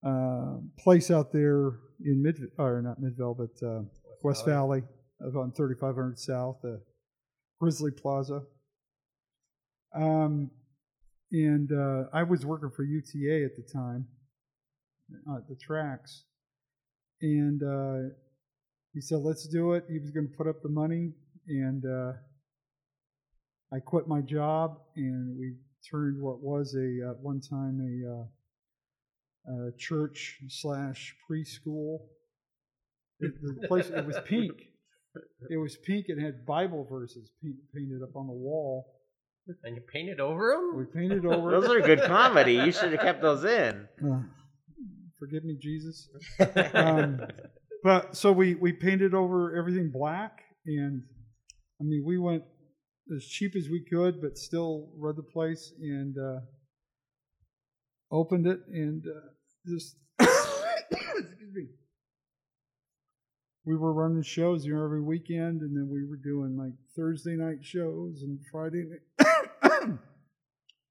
uh, 0.06 0.58
place 0.78 1.10
out 1.10 1.32
there 1.32 1.72
in 2.04 2.22
Mid, 2.22 2.36
or 2.58 2.80
not 2.80 3.00
Midvale, 3.00 3.34
but 3.34 3.66
uh, 3.66 3.82
West 4.22 4.46
Valley, 4.46 4.82
of 5.20 5.36
on 5.36 5.52
3500 5.52 6.18
South, 6.18 6.58
uh, 6.64 6.76
Grizzly 7.60 7.90
Plaza. 7.90 8.42
Um, 9.94 10.50
and 11.32 11.70
uh, 11.72 12.04
I 12.12 12.22
was 12.22 12.46
working 12.46 12.70
for 12.70 12.84
UTA 12.84 13.44
at 13.44 13.56
the 13.56 13.64
time, 13.72 14.06
uh, 15.28 15.36
at 15.36 15.48
the 15.48 15.56
tracks. 15.56 16.24
And 17.20 17.62
uh, 17.62 18.14
he 18.94 19.00
said, 19.00 19.18
let's 19.18 19.48
do 19.48 19.72
it. 19.72 19.84
He 19.90 19.98
was 19.98 20.10
going 20.10 20.28
to 20.28 20.36
put 20.36 20.46
up 20.46 20.62
the 20.62 20.68
money. 20.68 21.12
And 21.48 21.84
uh, 21.84 22.12
I 23.72 23.80
quit 23.80 24.06
my 24.08 24.20
job, 24.20 24.78
and 24.96 25.36
we 25.38 25.54
turned 25.90 26.20
what 26.20 26.40
was 26.40 26.74
a 26.74 27.10
at 27.10 27.18
one 27.20 27.40
time 27.40 27.80
a, 27.80 29.52
uh, 29.52 29.68
a 29.68 29.72
church 29.78 30.38
slash 30.48 31.14
preschool. 31.28 32.00
It, 33.20 33.32
the 33.60 33.66
place 33.66 33.88
it 33.88 34.06
was 34.06 34.18
pink. 34.24 34.52
It 35.48 35.56
was 35.56 35.78
pink 35.78 36.10
It 36.10 36.20
had 36.20 36.44
Bible 36.44 36.86
verses 36.90 37.30
painted 37.74 38.02
up 38.02 38.14
on 38.16 38.26
the 38.26 38.34
wall. 38.34 38.95
And 39.62 39.76
you 39.76 39.82
painted 39.92 40.20
over 40.20 40.50
them? 40.50 40.76
We 40.76 40.84
painted 40.84 41.24
over 41.24 41.50
Those 41.60 41.70
are 41.70 41.80
good 41.80 42.02
comedy. 42.02 42.54
You 42.54 42.72
should 42.72 42.92
have 42.92 43.00
kept 43.00 43.22
those 43.22 43.44
in. 43.44 43.86
Uh, 44.04 44.22
forgive 45.18 45.44
me, 45.44 45.56
Jesus. 45.60 46.08
Um, 46.74 47.20
but 47.84 48.16
so 48.16 48.32
we 48.32 48.56
we 48.56 48.72
painted 48.72 49.14
over 49.14 49.56
everything 49.56 49.90
black, 49.92 50.40
and 50.66 51.02
I 51.80 51.84
mean 51.84 52.02
we 52.04 52.18
went 52.18 52.42
as 53.14 53.24
cheap 53.24 53.54
as 53.56 53.68
we 53.68 53.84
could, 53.88 54.20
but 54.20 54.36
still 54.36 54.88
read 54.96 55.16
the 55.16 55.22
place 55.22 55.72
and 55.80 56.16
uh, 56.18 56.40
opened 58.10 58.48
it 58.48 58.60
and 58.68 59.04
uh, 59.06 59.28
just 59.68 59.96
excuse 60.18 61.54
me. 61.54 61.66
We 63.64 63.76
were 63.76 63.92
running 63.92 64.22
shows 64.22 64.64
you 64.64 64.74
know 64.74 64.84
every 64.84 65.02
weekend, 65.02 65.60
and 65.60 65.76
then 65.76 65.88
we 65.88 66.04
were 66.04 66.16
doing 66.16 66.56
like 66.56 66.72
Thursday 66.96 67.36
night 67.36 67.58
shows 67.62 68.22
and 68.22 68.38
Friday 68.50 68.84
night, 68.84 69.28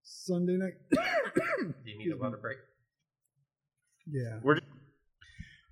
Sunday 0.04 0.58
night. 0.58 0.74
Do 0.92 1.74
you 1.92 1.98
need 1.98 2.12
a 2.14 2.18
water 2.18 2.38
break? 2.42 2.58
Yeah. 4.08 4.40
We're- 4.44 4.60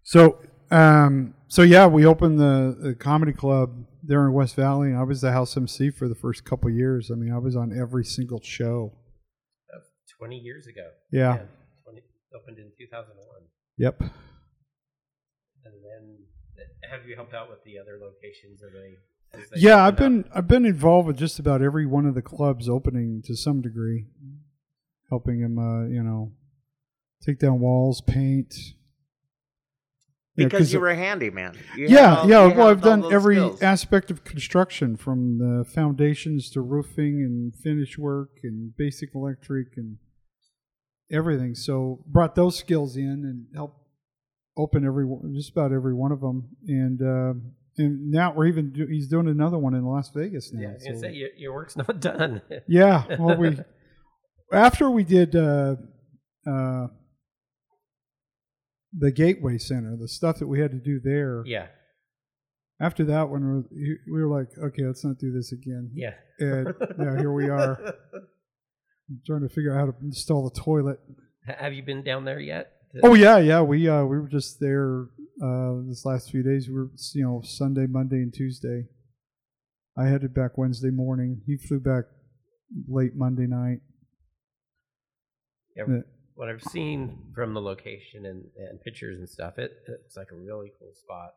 So, 0.03 0.39
um, 0.71 1.33
so 1.47 1.61
yeah, 1.61 1.87
we 1.87 2.05
opened 2.05 2.39
the, 2.39 2.75
the 2.81 2.95
comedy 2.95 3.31
club 3.33 3.85
there 4.03 4.25
in 4.25 4.33
West 4.33 4.55
Valley, 4.55 4.89
and 4.89 4.97
I 4.97 5.03
was 5.03 5.21
the 5.21 5.31
house 5.31 5.55
MC 5.55 5.91
for 5.91 6.07
the 6.09 6.15
first 6.15 6.43
couple 6.45 6.69
of 6.69 6.75
years. 6.75 7.09
I 7.11 7.15
mean, 7.15 7.31
I 7.33 7.37
was 7.37 7.55
on 7.55 7.71
every 7.77 8.03
single 8.03 8.41
show. 8.41 8.93
20 10.19 10.37
years 10.37 10.67
ago. 10.67 10.87
Yeah. 11.11 11.37
20, 11.83 12.01
opened 12.35 12.57
in 12.57 12.71
2001. 12.77 13.27
Yep. 13.77 14.01
And 15.65 15.73
then 15.83 16.17
have 16.91 17.07
you 17.07 17.15
helped 17.15 17.33
out 17.33 17.49
with 17.49 17.59
the 17.65 17.77
other 17.79 17.97
locations? 17.99 18.61
Are 18.63 18.71
they? 18.71 18.97
As 19.33 19.49
they 19.49 19.59
Yeah, 19.61 19.83
I've 19.85 19.93
open 19.95 20.21
been 20.23 20.31
I've 20.33 20.47
been 20.47 20.65
involved 20.65 21.07
with 21.07 21.17
just 21.17 21.39
about 21.39 21.61
every 21.61 21.85
one 21.85 22.05
of 22.05 22.15
the 22.15 22.21
clubs 22.21 22.69
opening 22.69 23.21
to 23.25 23.35
some 23.35 23.61
degree, 23.61 24.05
helping 25.09 25.41
them, 25.41 25.57
uh, 25.59 25.85
you 25.87 26.03
know, 26.03 26.31
take 27.21 27.39
down 27.39 27.59
walls, 27.59 28.01
paint. 28.01 28.53
Yeah, 30.35 30.47
you 30.57 30.79
were 30.79 30.89
a 30.89 30.95
handyman. 30.95 31.55
You 31.77 31.87
yeah, 31.89 32.15
all- 32.15 32.27
yeah. 32.29 32.47
Well, 32.47 32.67
I've 32.67 32.81
done 32.81 33.13
every 33.13 33.35
skills. 33.35 33.61
aspect 33.61 34.09
of 34.09 34.23
construction, 34.23 34.97
from 34.97 35.37
the 35.37 35.63
foundations 35.63 36.49
to 36.51 36.61
roofing 36.61 37.21
and 37.21 37.53
finish 37.55 37.99
work 37.99 38.39
and 38.43 38.75
basic 38.75 39.13
electric 39.13 39.77
and 39.77 39.97
everything. 41.11 41.53
So 41.53 42.03
brought 42.07 42.33
those 42.33 42.57
skills 42.57 42.97
in 42.97 43.03
and 43.05 43.45
helped 43.53 43.79
open 44.57 44.83
every 44.85 45.05
just 45.35 45.51
about 45.51 45.71
every 45.71 45.93
one 45.93 46.11
of 46.11 46.21
them. 46.21 46.49
And 46.67 46.99
uh, 47.01 47.33
and 47.77 48.11
now 48.11 48.33
we're 48.33 48.47
even 48.47 48.71
do, 48.71 48.85
he's 48.87 49.07
doing 49.07 49.27
another 49.27 49.57
one 49.57 49.73
in 49.73 49.83
Las 49.85 50.09
Vegas 50.15 50.51
now. 50.53 50.61
Yeah, 50.79 50.93
so- 50.93 51.01
say 51.01 51.13
your, 51.13 51.29
your 51.37 51.53
work's 51.53 51.75
not 51.77 51.99
done. 51.99 52.41
yeah. 52.67 53.03
Well, 53.19 53.37
we 53.37 53.57
after 54.51 54.89
we 54.91 55.03
did 55.03 55.35
uh, 55.35 55.75
uh, 56.47 56.87
the 58.97 59.11
Gateway 59.11 59.57
Center, 59.57 59.97
the 59.99 60.07
stuff 60.07 60.39
that 60.39 60.47
we 60.47 60.59
had 60.59 60.71
to 60.71 60.77
do 60.77 60.99
there. 61.03 61.43
yeah, 61.45 61.67
After 62.79 63.03
that 63.05 63.29
one, 63.29 63.65
we 63.71 63.97
we 64.11 64.23
were 64.23 64.29
like, 64.29 64.49
okay, 64.57 64.83
let's 64.85 65.03
not 65.03 65.17
do 65.17 65.31
this 65.31 65.51
again. 65.51 65.91
yeah. 65.95 66.13
And 66.39 66.73
now 66.97 67.15
here 67.17 67.31
we 67.31 67.47
are, 67.49 67.95
trying 69.25 69.41
to 69.41 69.49
figure 69.49 69.73
out 69.73 69.79
how 69.79 69.85
to 69.91 69.95
install 70.03 70.49
the 70.49 70.59
toilet. 70.59 70.99
Have 71.45 71.73
you 71.73 71.83
been 71.83 72.03
down 72.03 72.25
there 72.25 72.39
yet? 72.39 72.72
Oh 73.01 73.13
yeah, 73.15 73.39
yeah. 73.39 73.61
We 73.61 73.89
uh, 73.89 74.03
we 74.03 74.19
were 74.19 74.27
just 74.27 74.59
there 74.59 75.05
uh, 75.43 75.73
this 75.87 76.05
last 76.05 76.29
few 76.29 76.43
days. 76.43 76.67
We 76.67 76.75
were 76.75 76.89
you 77.13 77.23
know 77.23 77.41
Sunday, 77.43 77.87
Monday, 77.87 78.17
and 78.17 78.33
Tuesday. 78.33 78.85
I 79.97 80.05
headed 80.05 80.33
back 80.33 80.57
Wednesday 80.57 80.91
morning. 80.91 81.41
He 81.45 81.57
flew 81.57 81.79
back 81.79 82.05
late 82.87 83.15
Monday 83.15 83.47
night. 83.47 83.79
Yeah, 85.75 86.01
what 86.35 86.49
I've 86.49 86.63
seen 86.63 87.17
from 87.33 87.53
the 87.53 87.61
location 87.61 88.25
and, 88.25 88.45
and 88.57 88.81
pictures 88.83 89.17
and 89.17 89.27
stuff, 89.27 89.57
it 89.57 89.71
it's 89.87 90.15
like 90.15 90.31
a 90.31 90.35
really 90.35 90.71
cool 90.77 90.91
spot 90.93 91.31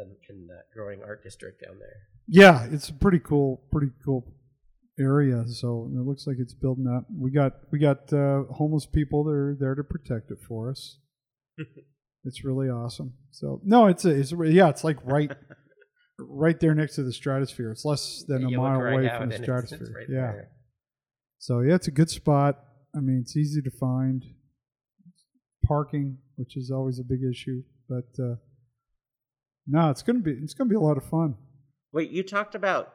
um, 0.00 0.16
in 0.30 0.46
that 0.46 0.64
growing 0.74 1.02
art 1.02 1.22
district 1.22 1.62
down 1.66 1.78
there. 1.78 1.96
Yeah, 2.26 2.66
it's 2.70 2.88
a 2.88 2.94
pretty 2.94 3.18
cool, 3.18 3.62
pretty 3.70 3.92
cool 4.02 4.34
area. 4.98 5.44
So 5.48 5.90
it 5.94 6.06
looks 6.06 6.26
like 6.26 6.36
it's 6.38 6.54
building 6.54 6.86
up. 6.86 7.04
We 7.16 7.30
got 7.30 7.52
we 7.70 7.78
got 7.78 8.12
uh, 8.12 8.44
homeless 8.50 8.86
people 8.86 9.24
that 9.24 9.30
are 9.32 9.56
there 9.58 9.74
to 9.74 9.84
protect 9.84 10.30
it 10.30 10.38
for 10.46 10.70
us. 10.70 10.98
it's 12.24 12.44
really 12.44 12.68
awesome. 12.68 13.14
So 13.30 13.60
no, 13.64 13.86
it's 13.86 14.04
a, 14.04 14.10
it's 14.10 14.32
a, 14.32 14.36
yeah, 14.50 14.68
it's 14.68 14.84
like 14.84 14.98
right 15.04 15.30
right 16.18 16.58
there 16.60 16.74
next 16.74 16.94
to 16.96 17.02
the 17.02 17.12
stratosphere. 17.12 17.70
It's 17.72 17.84
less 17.84 18.24
than 18.26 18.44
a 18.44 18.50
You 18.50 18.56
look 18.60 18.70
mile 18.70 18.80
right 18.80 18.92
away 18.94 19.08
from 19.08 19.28
the 19.30 19.34
and 19.36 19.44
it's- 19.44 19.62
it's 19.62 19.72
stratosphere. 19.72 19.94
right 19.96 20.06
yeah. 20.08 20.32
there. 20.32 20.48
So 21.38 21.60
yeah, 21.60 21.74
it's 21.74 21.88
a 21.88 21.92
good 21.92 22.10
spot. 22.10 22.58
I 22.96 23.00
mean, 23.00 23.20
it's 23.22 23.36
easy 23.36 23.60
to 23.62 23.70
find. 23.70 24.24
Parking, 25.66 26.18
which 26.36 26.58
is 26.58 26.70
always 26.70 26.98
a 26.98 27.02
big 27.02 27.20
issue, 27.24 27.62
but 27.88 28.04
uh, 28.22 28.34
no, 29.66 29.88
it's 29.88 30.02
gonna 30.02 30.18
be 30.18 30.32
it's 30.32 30.52
gonna 30.52 30.68
be 30.68 30.76
a 30.76 30.80
lot 30.80 30.98
of 30.98 31.04
fun. 31.04 31.36
Wait, 31.90 32.10
you 32.10 32.22
talked 32.22 32.54
about 32.54 32.92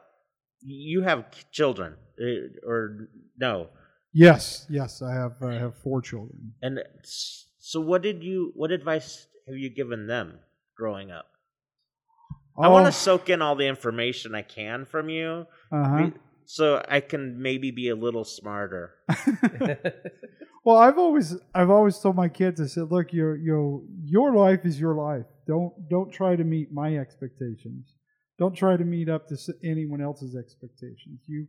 you 0.62 1.02
have 1.02 1.24
children, 1.50 1.96
uh, 2.20 2.68
or 2.68 3.08
no? 3.38 3.68
Yes, 4.12 4.66
yes, 4.68 5.02
I 5.02 5.12
have 5.12 5.42
I 5.42 5.54
have 5.54 5.74
four 5.76 6.02
children. 6.02 6.52
And 6.62 6.80
so, 7.58 7.80
what 7.80 8.02
did 8.02 8.22
you? 8.24 8.52
What 8.54 8.70
advice 8.72 9.26
have 9.46 9.56
you 9.56 9.70
given 9.70 10.06
them 10.06 10.40
growing 10.76 11.10
up? 11.10 11.26
I 12.58 12.68
want 12.68 12.86
to 12.86 12.92
soak 12.92 13.30
in 13.30 13.40
all 13.40 13.56
the 13.56 13.66
information 13.66 14.34
I 14.34 14.42
can 14.42 14.84
from 14.84 15.08
you, 15.08 15.46
Uh 15.72 15.84
huh. 15.88 16.10
so 16.44 16.84
I 16.88 17.00
can 17.00 17.40
maybe 17.40 17.70
be 17.70 17.88
a 17.88 17.96
little 17.96 18.24
smarter. 18.24 18.94
well, 20.64 20.76
I've 20.76 20.98
always 20.98 21.36
I've 21.54 21.70
always 21.70 21.98
told 21.98 22.16
my 22.16 22.28
kids 22.28 22.60
I 22.60 22.66
said, 22.66 22.90
look, 22.90 23.12
your 23.12 23.36
your 23.36 23.82
your 24.04 24.34
life 24.34 24.64
is 24.64 24.78
your 24.78 24.94
life. 24.94 25.24
Don't 25.46 25.72
don't 25.88 26.10
try 26.12 26.36
to 26.36 26.44
meet 26.44 26.72
my 26.72 26.96
expectations. 26.98 27.94
Don't 28.40 28.54
try 28.56 28.76
to 28.76 28.84
meet 28.84 29.08
up 29.08 29.28
to 29.28 29.36
anyone 29.62 30.00
else's 30.00 30.34
expectations. 30.34 31.20
You, 31.26 31.46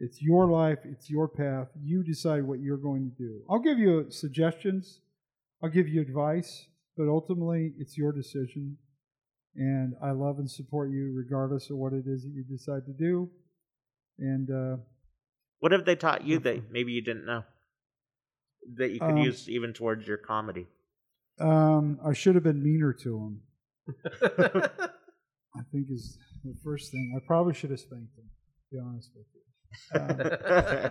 it's 0.00 0.20
your 0.20 0.46
life. 0.48 0.80
It's 0.84 1.08
your 1.08 1.28
path. 1.28 1.68
You 1.80 2.02
decide 2.02 2.42
what 2.42 2.58
you're 2.60 2.76
going 2.76 3.08
to 3.10 3.16
do. 3.16 3.40
I'll 3.48 3.60
give 3.60 3.78
you 3.78 4.10
suggestions. 4.10 5.00
I'll 5.62 5.70
give 5.70 5.88
you 5.88 6.02
advice, 6.02 6.66
but 6.96 7.08
ultimately 7.08 7.72
it's 7.78 7.96
your 7.96 8.12
decision. 8.12 8.76
And 9.54 9.94
I 10.02 10.10
love 10.10 10.38
and 10.38 10.50
support 10.50 10.90
you 10.90 11.14
regardless 11.16 11.70
of 11.70 11.76
what 11.76 11.92
it 11.94 12.04
is 12.06 12.24
that 12.24 12.32
you 12.34 12.42
decide 12.42 12.84
to 12.86 12.92
do. 12.92 13.30
And 14.18 14.50
uh, 14.50 14.76
What 15.60 15.72
have 15.72 15.84
they 15.86 15.96
taught 15.96 16.24
you 16.26 16.38
that 16.40 16.70
maybe 16.72 16.90
you 16.92 17.02
didn't 17.02 17.24
know 17.24 17.44
that 18.74 18.90
you 18.90 18.98
could 18.98 19.10
Um, 19.10 19.18
use 19.18 19.48
even 19.48 19.72
towards 19.72 20.06
your 20.08 20.18
comedy? 20.18 20.66
um, 21.38 22.00
I 22.04 22.12
should 22.14 22.34
have 22.34 22.44
been 22.44 22.62
meaner 22.62 22.92
to 22.94 23.16
him. 23.16 23.42
I 25.58 25.62
think 25.72 25.86
is 25.90 26.18
the 26.44 26.54
first 26.64 26.90
thing. 26.92 27.14
I 27.16 27.20
probably 27.26 27.54
should 27.54 27.70
have 27.70 27.80
spanked 27.80 28.16
him. 28.16 28.24
To 28.70 28.76
be 28.76 28.78
honest 28.80 29.10
with 29.14 29.26
you. 29.34 30.90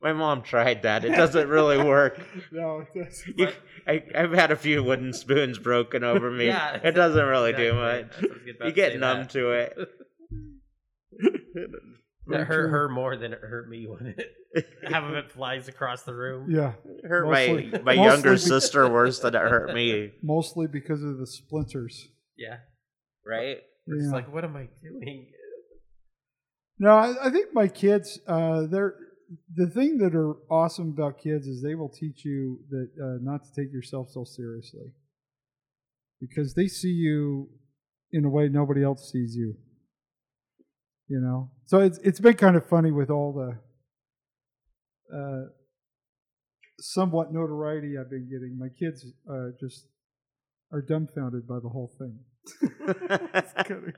My 0.00 0.12
mom 0.12 0.42
tried 0.42 0.82
that. 0.82 1.04
It 1.04 1.10
doesn't 1.16 1.48
really 1.56 1.82
work. 1.82 2.20
No, 2.52 2.80
it 2.80 2.88
doesn't. 2.94 3.38
You, 3.38 3.48
I, 3.86 4.02
I've 4.14 4.32
had 4.32 4.50
a 4.52 4.56
few 4.56 4.82
wooden 4.82 5.12
spoons 5.12 5.58
broken 5.58 6.04
over 6.04 6.30
me. 6.30 6.46
Yeah, 6.46 6.74
it 6.82 6.92
doesn't 6.92 7.24
really 7.26 7.52
do 7.52 7.72
much. 7.74 8.12
I 8.18 8.22
was 8.22 8.30
about 8.56 8.66
You 8.68 8.72
get 8.72 8.92
say 8.92 8.98
numb 8.98 9.18
that. 9.22 9.30
to 9.30 9.50
it. 9.52 9.78
That 12.30 12.46
hurt 12.46 12.68
her 12.68 12.90
more 12.90 13.16
than 13.16 13.32
it 13.32 13.40
hurt 13.40 13.70
me 13.70 13.86
when 13.86 14.14
it 14.14 14.66
half 14.84 15.02
of 15.04 15.14
it 15.14 15.32
flies 15.32 15.66
across 15.66 16.02
the 16.02 16.12
room. 16.14 16.50
Yeah, 16.50 16.74
It 16.84 17.06
hurt 17.08 17.24
Mostly- 17.24 17.70
my 17.72 17.78
my 17.78 17.94
mostly 17.96 18.04
younger 18.04 18.32
be- 18.32 18.36
sister 18.38 18.86
worse 18.86 19.18
than 19.20 19.34
it 19.34 19.38
hurt 19.40 19.72
me. 19.74 20.12
mostly 20.22 20.66
because 20.66 21.02
of 21.02 21.16
the 21.16 21.26
splinters. 21.26 22.06
Yeah, 22.36 22.58
Right? 23.28 23.58
we're 23.86 24.02
Yeah. 24.02 24.10
like, 24.12 24.32
what 24.32 24.44
am 24.44 24.56
I 24.56 24.68
doing? 24.82 25.32
No, 26.78 26.90
I, 26.90 27.26
I 27.26 27.30
think 27.30 27.52
my 27.52 27.68
kids, 27.68 28.18
uh, 28.26 28.66
they're 28.66 28.94
the 29.54 29.66
thing 29.66 29.98
that 29.98 30.14
are 30.14 30.34
awesome 30.50 30.88
about 30.90 31.18
kids 31.18 31.46
is 31.46 31.62
they 31.62 31.74
will 31.74 31.88
teach 31.90 32.24
you 32.24 32.60
that 32.70 32.88
uh, 33.02 33.18
not 33.20 33.44
to 33.44 33.50
take 33.54 33.72
yourself 33.72 34.08
so 34.10 34.24
seriously 34.24 34.92
because 36.20 36.54
they 36.54 36.66
see 36.66 36.88
you 36.88 37.50
in 38.12 38.24
a 38.24 38.30
way 38.30 38.48
nobody 38.48 38.82
else 38.82 39.10
sees 39.12 39.36
you. 39.36 39.54
You 41.08 41.20
know, 41.20 41.50
so 41.66 41.80
it's 41.80 41.98
it's 41.98 42.20
been 42.20 42.34
kind 42.34 42.56
of 42.56 42.66
funny 42.66 42.90
with 42.90 43.10
all 43.10 43.32
the 43.32 45.16
uh, 45.16 45.48
somewhat 46.80 47.32
notoriety 47.32 47.96
I've 47.98 48.10
been 48.10 48.28
getting. 48.28 48.58
My 48.58 48.68
kids 48.68 49.06
uh, 49.30 49.52
just 49.58 49.86
are 50.70 50.82
dumbfounded 50.82 51.48
by 51.48 51.60
the 51.62 51.68
whole 51.70 51.90
thing. 51.98 52.18
It's 52.44 53.52
kind 53.68 53.88
of, 53.88 53.94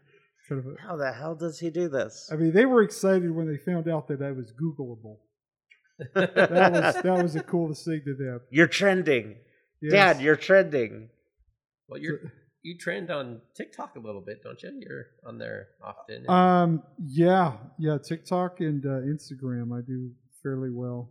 kind 0.49 0.61
of 0.61 0.67
a, 0.67 0.75
How 0.83 0.97
the 0.97 1.13
hell 1.13 1.35
does 1.35 1.59
he 1.61 1.71
do 1.71 1.89
this? 1.89 2.29
I 2.33 2.37
mean, 2.37 2.53
they 2.53 2.67
were 2.67 2.83
excited 2.83 3.31
when 3.31 3.47
they 3.47 3.57
found 3.57 3.89
out 3.89 4.09
that 4.09 4.23
I 4.23 4.33
was 4.33 4.53
Googleable. 4.53 5.19
That 6.15 6.73
was 6.73 6.95
that 7.03 7.23
was 7.23 7.35
the 7.35 7.43
coolest 7.43 7.85
thing 7.85 8.03
to 8.07 8.15
them. 8.15 8.41
You're 8.51 8.67
trending. 8.67 9.37
Yes. 9.83 9.93
Dad, 9.93 10.21
you're 10.23 10.37
trending. 10.37 11.11
Well, 11.89 12.01
you're 12.01 12.19
you 12.63 12.77
trend 12.79 13.11
on 13.11 13.41
TikTok 13.57 13.97
a 13.97 14.01
little 14.01 14.21
bit, 14.21 14.43
don't 14.45 14.63
you? 14.63 14.71
You're 14.87 15.07
on 15.27 15.39
there 15.39 15.69
often. 15.83 16.25
and- 16.27 16.29
Um, 16.29 16.83
yeah, 16.99 17.55
yeah. 17.79 17.97
TikTok 18.07 18.61
and 18.61 18.85
uh, 18.85 19.01
Instagram, 19.01 19.73
I 19.77 19.81
do 19.87 20.11
fairly 20.43 20.69
well. 20.71 21.11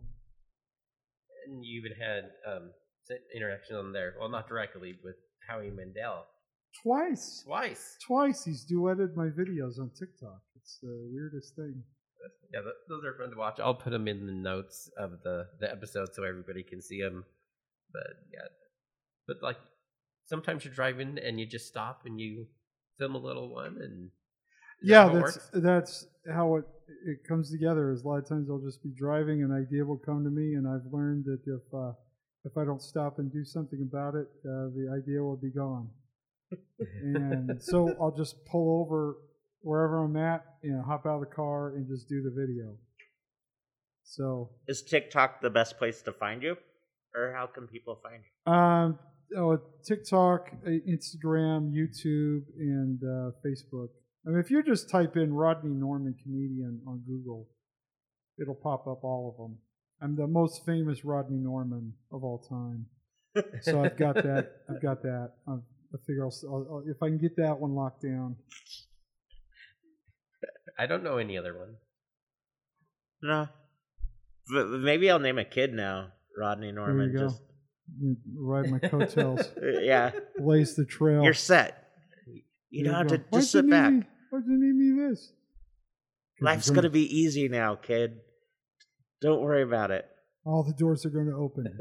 And 1.46 1.64
you 1.64 1.80
even 1.80 1.92
had 2.00 2.24
um, 2.46 2.70
s- 3.10 3.18
interaction 3.34 3.74
on 3.76 3.92
there. 3.92 4.14
Well, 4.20 4.28
not 4.28 4.48
directly 4.48 4.94
with 5.02 5.16
Howie 5.48 5.70
Mandel 5.70 6.24
Twice, 6.82 7.42
twice. 7.44 7.96
twice 8.06 8.44
he's 8.44 8.64
duetted 8.64 9.14
my 9.16 9.26
videos 9.26 9.78
on 9.78 9.90
TikTok. 9.98 10.40
It's 10.56 10.78
the 10.82 11.08
weirdest 11.12 11.54
thing. 11.56 11.82
Yeah, 12.52 12.60
those 12.88 13.04
are 13.04 13.14
fun 13.18 13.30
to 13.30 13.36
watch. 13.36 13.58
I'll 13.60 13.74
put 13.74 13.90
them 13.90 14.08
in 14.08 14.26
the 14.26 14.32
notes 14.32 14.90
of 14.98 15.22
the 15.24 15.46
the 15.60 15.70
episode 15.70 16.08
so 16.12 16.24
everybody 16.24 16.62
can 16.62 16.80
see 16.82 17.00
them. 17.00 17.24
But 17.92 18.06
yeah, 18.32 18.48
but 19.26 19.36
like 19.42 19.56
sometimes 20.26 20.64
you're 20.64 20.74
driving 20.74 21.18
and 21.18 21.40
you 21.40 21.46
just 21.46 21.66
stop 21.66 22.02
and 22.06 22.20
you 22.20 22.46
film 22.98 23.14
a 23.14 23.18
little 23.18 23.52
one 23.52 23.78
and 23.80 24.10
is 24.82 24.88
that 24.90 25.04
Yeah, 25.06 25.08
that's 25.08 25.22
works? 25.36 25.50
that's 25.54 26.06
how 26.32 26.56
it 26.56 26.64
it 27.06 27.18
comes 27.28 27.50
together. 27.50 27.90
Is 27.92 28.02
a 28.02 28.08
lot 28.08 28.18
of 28.18 28.28
times 28.28 28.48
I'll 28.50 28.58
just 28.64 28.82
be 28.82 28.92
driving, 28.96 29.42
an 29.42 29.52
idea 29.52 29.84
will 29.84 29.98
come 29.98 30.24
to 30.24 30.30
me, 30.30 30.54
and 30.54 30.66
I've 30.68 30.90
learned 30.92 31.24
that 31.26 31.40
if 31.46 31.62
uh, 31.74 31.92
if 32.44 32.56
I 32.56 32.64
don't 32.64 32.82
stop 32.82 33.18
and 33.18 33.32
do 33.32 33.44
something 33.44 33.80
about 33.90 34.14
it, 34.14 34.28
uh, 34.44 34.68
the 34.74 34.90
idea 34.96 35.22
will 35.22 35.36
be 35.36 35.50
gone. 35.50 35.88
And 37.02 37.62
so 37.62 37.94
I'll 38.00 38.14
just 38.16 38.44
pull 38.46 38.80
over 38.80 39.16
wherever 39.62 40.04
I'm 40.04 40.16
at, 40.16 40.44
you 40.62 40.72
know, 40.72 40.82
hop 40.82 41.06
out 41.06 41.14
of 41.14 41.20
the 41.20 41.34
car 41.34 41.74
and 41.76 41.86
just 41.86 42.08
do 42.08 42.22
the 42.22 42.30
video. 42.30 42.76
So, 44.02 44.50
Is 44.66 44.82
TikTok 44.82 45.40
the 45.40 45.50
best 45.50 45.78
place 45.78 46.02
to 46.02 46.12
find 46.12 46.42
you? 46.42 46.56
Or 47.14 47.32
how 47.36 47.46
can 47.46 47.66
people 47.66 48.00
find 48.02 48.22
you? 48.24 48.52
um, 48.52 48.98
oh, 49.36 49.60
TikTok, 49.86 50.48
uh, 50.66 50.70
Instagram, 50.70 51.72
YouTube, 51.72 52.42
and 52.58 53.00
uh, 53.02 53.30
Facebook. 53.46 53.88
I 54.26 54.30
mean, 54.30 54.40
if 54.40 54.50
you 54.50 54.62
just 54.62 54.90
type 54.90 55.16
in 55.16 55.32
Rodney 55.32 55.74
Norman 55.74 56.14
comedian 56.22 56.80
on 56.86 57.02
Google, 57.06 57.48
it'll 58.40 58.54
pop 58.54 58.86
up 58.86 59.04
all 59.04 59.30
of 59.32 59.36
them. 59.42 59.58
I'm 60.02 60.16
the 60.16 60.26
most 60.26 60.64
famous 60.64 61.04
Rodney 61.04 61.38
Norman 61.38 61.92
of 62.10 62.24
all 62.24 62.38
time. 62.38 62.86
So 63.62 63.84
I've 63.84 63.96
got 63.96 64.16
that. 64.16 64.52
I've 64.68 64.82
got 64.82 65.02
that. 65.02 65.32
I've, 65.46 65.60
I 65.92 65.96
figure 66.06 66.24
I'll, 66.24 66.34
I'll, 66.48 66.66
I'll- 66.70 66.84
if 66.86 67.02
I 67.02 67.06
can 67.08 67.18
get 67.18 67.36
that 67.36 67.58
one 67.58 67.74
locked 67.74 68.02
down. 68.02 68.36
I 70.78 70.86
don't 70.86 71.02
know 71.02 71.18
any 71.18 71.36
other 71.36 71.56
one. 71.58 71.76
No. 73.22 73.48
But 74.52 74.68
maybe 74.68 75.10
I'll 75.10 75.18
name 75.18 75.38
a 75.38 75.44
kid 75.44 75.72
now. 75.74 76.12
Rodney 76.38 76.68
There 76.68 76.74
Norman. 76.76 77.10
you 77.12 77.18
go. 77.18 77.28
Just 77.28 77.42
You 78.00 78.16
Ride 78.38 78.70
my 78.70 78.78
coattails, 78.78 79.40
uh, 79.62 79.80
yeah. 79.80 80.10
blaze 80.38 80.74
the 80.76 80.86
trail. 80.86 81.22
You're 81.24 81.34
set. 81.34 81.88
You 82.70 82.84
There 82.84 82.92
don't 82.92 83.02
have 83.02 83.08
go. 83.10 83.16
to 83.16 83.22
Why'd 83.30 83.40
just 83.42 83.52
sit 83.52 83.68
back. 83.68 83.92
Me, 83.92 84.02
why'd 84.30 84.44
you 84.46 84.58
name 84.58 84.78
me 84.96 85.08
this? 85.10 85.32
'Cause 86.38 86.44
Life's 86.46 86.66
you're 86.68 86.76
gonna 86.76 86.88
be 86.90 87.04
easy 87.18 87.48
now, 87.48 87.74
kid. 87.74 88.20
Don't 89.20 89.42
worry 89.42 89.62
about 89.62 89.90
it. 89.90 90.06
All 90.46 90.62
the 90.62 90.72
doors 90.72 91.04
are 91.04 91.10
going 91.10 91.26
to 91.26 91.34
open. 91.34 91.78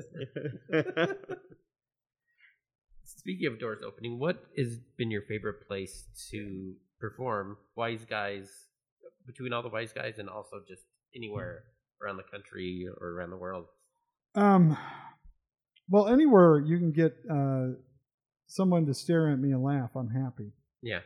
Speaking 3.19 3.47
of 3.47 3.59
doors 3.59 3.79
opening, 3.85 4.17
what 4.17 4.41
has 4.57 4.77
been 4.97 5.11
your 5.11 5.23
favorite 5.23 5.67
place 5.67 6.05
to 6.31 6.73
perform 7.01 7.57
Wise 7.75 8.05
Guys 8.09 8.49
between 9.27 9.51
all 9.51 9.61
the 9.61 9.67
Wise 9.67 9.91
Guys 9.91 10.19
and 10.19 10.29
also 10.29 10.61
just 10.65 10.83
anywhere 11.13 11.63
around 12.01 12.15
the 12.15 12.23
country 12.23 12.87
or 13.01 13.09
around 13.09 13.31
the 13.31 13.37
world? 13.37 13.65
Um, 14.35 14.77
well, 15.89 16.07
anywhere 16.07 16.59
you 16.65 16.77
can 16.77 16.93
get 16.93 17.17
uh, 17.29 17.75
someone 18.47 18.85
to 18.85 18.93
stare 18.93 19.29
at 19.29 19.37
me 19.37 19.51
and 19.51 19.61
laugh, 19.61 19.89
I'm 19.97 20.09
happy. 20.09 20.53
Yeah. 20.81 20.99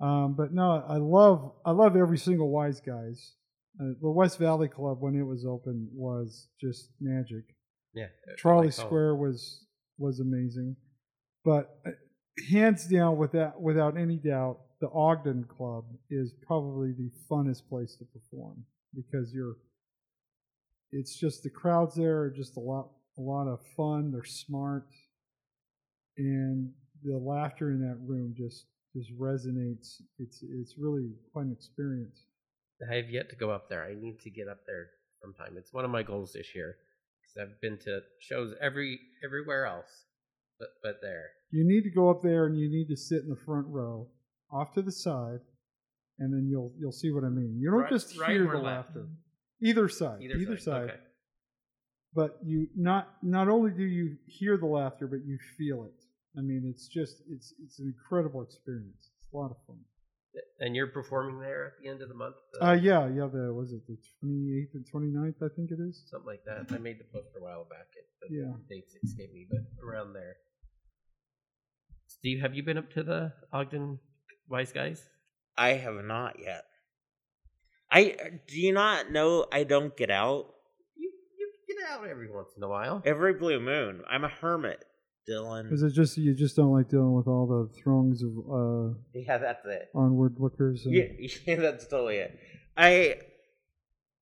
Um, 0.00 0.34
but 0.36 0.52
no, 0.52 0.84
I 0.88 0.96
love 0.96 1.52
I 1.64 1.70
love 1.70 1.94
every 1.94 2.18
single 2.18 2.50
Wise 2.50 2.80
Guys. 2.80 3.34
Uh, 3.80 3.94
the 4.00 4.10
West 4.10 4.36
Valley 4.40 4.66
Club 4.66 4.96
when 5.00 5.14
it 5.14 5.22
was 5.22 5.46
open 5.46 5.88
was 5.94 6.48
just 6.60 6.88
magic. 7.00 7.44
Yeah. 7.94 8.06
Trolley 8.36 8.72
Square 8.72 9.14
was 9.14 9.64
was 9.96 10.18
amazing, 10.18 10.74
but 11.44 11.78
uh, 11.86 11.90
hands 12.50 12.86
down, 12.86 13.16
without 13.16 13.60
without 13.60 13.96
any 13.96 14.16
doubt, 14.16 14.58
the 14.80 14.88
Ogden 14.90 15.44
Club 15.44 15.84
is 16.10 16.32
probably 16.46 16.92
the 16.92 17.10
funnest 17.30 17.68
place 17.68 17.96
to 17.96 18.04
perform 18.04 18.64
because 18.94 19.32
you're. 19.32 19.56
It's 20.90 21.16
just 21.16 21.42
the 21.42 21.50
crowds 21.50 21.94
there 21.94 22.20
are 22.20 22.30
just 22.30 22.56
a 22.56 22.60
lot 22.60 22.90
a 23.18 23.20
lot 23.20 23.48
of 23.48 23.60
fun. 23.76 24.12
They're 24.12 24.24
smart, 24.24 24.88
and 26.18 26.70
the 27.02 27.16
laughter 27.16 27.70
in 27.70 27.80
that 27.80 27.98
room 28.06 28.34
just 28.36 28.66
just 28.94 29.10
resonates. 29.18 30.00
It's 30.18 30.42
it's 30.42 30.74
really 30.78 31.10
quite 31.32 31.46
an 31.46 31.52
experience. 31.52 32.24
I 32.90 32.94
have 32.96 33.10
yet 33.10 33.30
to 33.30 33.36
go 33.36 33.50
up 33.50 33.68
there. 33.68 33.84
I 33.84 33.94
need 33.94 34.20
to 34.20 34.30
get 34.30 34.48
up 34.48 34.58
there 34.66 34.88
sometime. 35.20 35.56
It's 35.56 35.72
one 35.72 35.84
of 35.84 35.90
my 35.90 36.02
goals 36.02 36.32
this 36.32 36.54
year 36.54 36.76
because 37.22 37.48
I've 37.48 37.60
been 37.60 37.78
to 37.84 38.00
shows 38.20 38.54
every 38.60 39.00
everywhere 39.24 39.66
else, 39.66 40.04
but 40.58 40.68
but 40.82 40.96
there. 41.02 41.26
You 41.50 41.66
need 41.66 41.82
to 41.84 41.90
go 41.90 42.10
up 42.10 42.22
there 42.22 42.46
and 42.46 42.56
you 42.58 42.68
need 42.70 42.88
to 42.88 42.96
sit 42.96 43.22
in 43.22 43.28
the 43.28 43.36
front 43.44 43.66
row, 43.68 44.08
off 44.50 44.72
to 44.74 44.82
the 44.82 44.92
side, 44.92 45.40
and 46.18 46.32
then 46.32 46.48
you'll 46.50 46.72
you'll 46.78 46.92
see 46.92 47.10
what 47.12 47.24
I 47.24 47.28
mean. 47.28 47.58
You 47.60 47.70
don't 47.70 47.80
Right- 47.80 47.90
just 47.90 48.18
right 48.18 48.30
hear 48.30 48.42
the 48.44 48.54
left? 48.58 48.64
laughter. 48.64 49.06
Either 49.60 49.88
side. 49.88 50.22
Either, 50.22 50.58
side. 50.58 50.90
Okay. 50.90 51.00
But 52.14 52.38
you 52.44 52.68
not 52.76 53.08
not 53.22 53.48
only 53.48 53.70
do 53.70 53.84
you 53.84 54.16
hear 54.26 54.56
the 54.56 54.66
laughter, 54.66 55.06
but 55.06 55.24
you 55.24 55.38
feel 55.56 55.84
it. 55.84 56.04
I 56.36 56.40
mean, 56.42 56.64
it's 56.66 56.86
just 56.88 57.22
it's 57.30 57.54
it's 57.62 57.78
an 57.78 57.86
incredible 57.94 58.42
experience. 58.42 59.10
It's 59.22 59.32
a 59.32 59.36
lot 59.36 59.50
of 59.50 59.56
fun. 59.66 59.78
And 60.60 60.74
you're 60.74 60.86
performing 60.86 61.40
there 61.40 61.66
at 61.66 61.82
the 61.82 61.88
end 61.90 62.00
of 62.02 62.08
the 62.08 62.14
month? 62.14 62.36
Uh, 62.60 62.72
yeah, 62.72 63.06
yeah. 63.08 63.26
The 63.32 63.52
was 63.52 63.72
it 63.72 63.86
the 63.86 63.96
twenty 64.20 64.58
eighth 64.62 64.74
and 64.74 64.84
29th, 64.86 65.42
I 65.42 65.54
think 65.54 65.70
it 65.70 65.78
is. 65.80 66.04
something 66.08 66.26
like 66.26 66.44
that. 66.46 66.74
I 66.74 66.78
made 66.78 66.98
the 67.00 67.04
post 67.12 67.28
a 67.36 67.42
while 67.42 67.64
back. 67.68 67.88
It, 67.96 68.06
the 68.30 68.34
Yeah. 68.36 68.52
dates 68.68 68.94
escape 69.02 69.32
me, 69.34 69.46
but 69.50 69.60
around 69.84 70.12
there. 70.14 70.36
Steve, 72.06 72.40
have 72.40 72.54
you 72.54 72.62
been 72.62 72.78
up 72.78 72.90
to 72.92 73.02
the 73.02 73.32
Ogden 73.52 73.98
Wise 74.48 74.72
Guys? 74.72 75.02
I 75.56 75.70
have 75.70 76.02
not 76.04 76.38
yet. 76.40 76.64
I 77.90 78.16
do 78.46 78.58
you 78.60 78.72
not 78.72 79.10
know 79.10 79.46
I 79.52 79.64
don't 79.64 79.94
get 79.96 80.10
out 80.10 80.46
You 80.96 81.10
you 81.38 81.52
get 81.68 81.90
out 81.90 82.06
every 82.08 82.30
once 82.30 82.48
in 82.56 82.62
a 82.62 82.68
while. 82.68 83.02
every 83.04 83.34
blue 83.34 83.60
moon. 83.60 84.02
I'm 84.08 84.24
a 84.24 84.28
hermit, 84.28 84.82
Dylan. 85.28 85.72
Is 85.72 85.82
it 85.82 85.92
just 85.92 86.16
you 86.18 86.34
just 86.34 86.56
don't 86.56 86.72
like 86.72 86.88
dealing 86.88 87.12
with 87.14 87.26
all 87.28 87.46
the 87.46 87.72
throngs 87.82 88.22
of 88.22 88.30
uh, 88.30 88.98
Yeah, 89.14 89.38
that's 89.38 89.64
it. 89.66 89.88
onward 89.94 90.36
lookers? 90.38 90.84
And, 90.86 90.94
Yeah, 90.94 91.04
yeah, 91.46 91.56
that's 91.56 91.86
totally 91.86 92.16
it. 92.16 92.38
I 92.76 93.16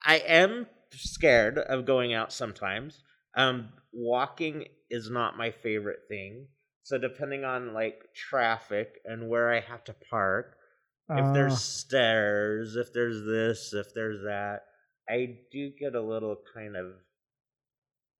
I 0.05 0.17
am 0.19 0.67
scared 0.93 1.59
of 1.59 1.85
going 1.87 2.13
out 2.15 2.33
sometimes. 2.33 3.03
Um, 3.35 3.71
walking 3.93 4.67
is 4.91 5.09
not 5.11 5.37
my 5.37 5.51
favorite 5.51 6.01
thing. 6.09 6.49
So 6.83 6.99
depending 6.99 7.45
on 7.45 7.73
like 7.75 8.03
traffic 8.15 9.01
and 9.05 9.29
where 9.29 9.53
I 9.53 9.61
have 9.61 9.85
to 9.85 9.95
park, 10.11 10.57
if 11.11 11.25
Ah. 11.27 11.33
there's 11.33 11.61
stairs, 11.61 12.77
if 12.77 12.93
there's 12.93 13.25
this, 13.25 13.73
if 13.73 13.95
there's 13.95 14.23
that, 14.25 14.63
I 15.09 15.39
do 15.53 15.71
get 15.79 15.95
a 15.95 16.01
little 16.03 16.37
kind 16.55 16.77
of 16.77 16.93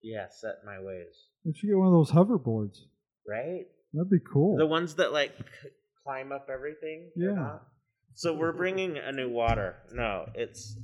Yeah, 0.03 0.29
set 0.31 0.65
my 0.65 0.81
ways. 0.81 1.27
We 1.45 1.53
should 1.55 1.69
get 1.69 1.77
one 1.79 1.87
of 1.89 1.93
those 1.93 2.11
hoverboards. 2.11 2.79
Right? 3.29 3.67
That'd 3.93 4.11
be 4.11 4.19
cool. 4.33 4.57
The 4.57 4.67
ones 4.67 4.95
that 4.97 5.13
like 5.13 5.33
c- 5.37 5.69
climb 6.05 6.33
up 6.33 6.49
everything. 6.53 7.11
Yeah. 7.17 7.59
So 8.15 8.35
we're 8.35 8.53
bringing 8.53 8.99
a 8.99 9.13
new 9.13 9.29
water. 9.31 9.77
No, 9.93 10.27
it's. 10.35 10.77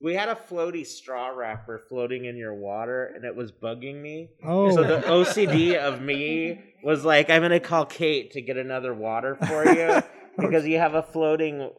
We 0.00 0.14
had 0.14 0.28
a 0.28 0.34
floaty 0.34 0.84
straw 0.84 1.28
wrapper 1.28 1.82
floating 1.88 2.24
in 2.24 2.36
your 2.36 2.54
water, 2.54 3.12
and 3.14 3.24
it 3.24 3.36
was 3.36 3.52
bugging 3.52 4.02
me. 4.02 4.30
oh, 4.44 4.74
So 4.74 4.82
the 4.82 5.00
OCD 5.06 5.76
of 5.76 6.02
me 6.02 6.60
was 6.82 7.04
like, 7.04 7.30
I'm 7.30 7.40
gonna 7.42 7.60
call 7.60 7.86
Kate 7.86 8.32
to 8.32 8.40
get 8.42 8.56
another 8.56 8.92
water 8.92 9.36
for 9.36 9.64
you 9.64 10.02
because 10.38 10.66
you 10.66 10.78
have 10.78 10.94
a 10.94 11.02
floating 11.04 11.70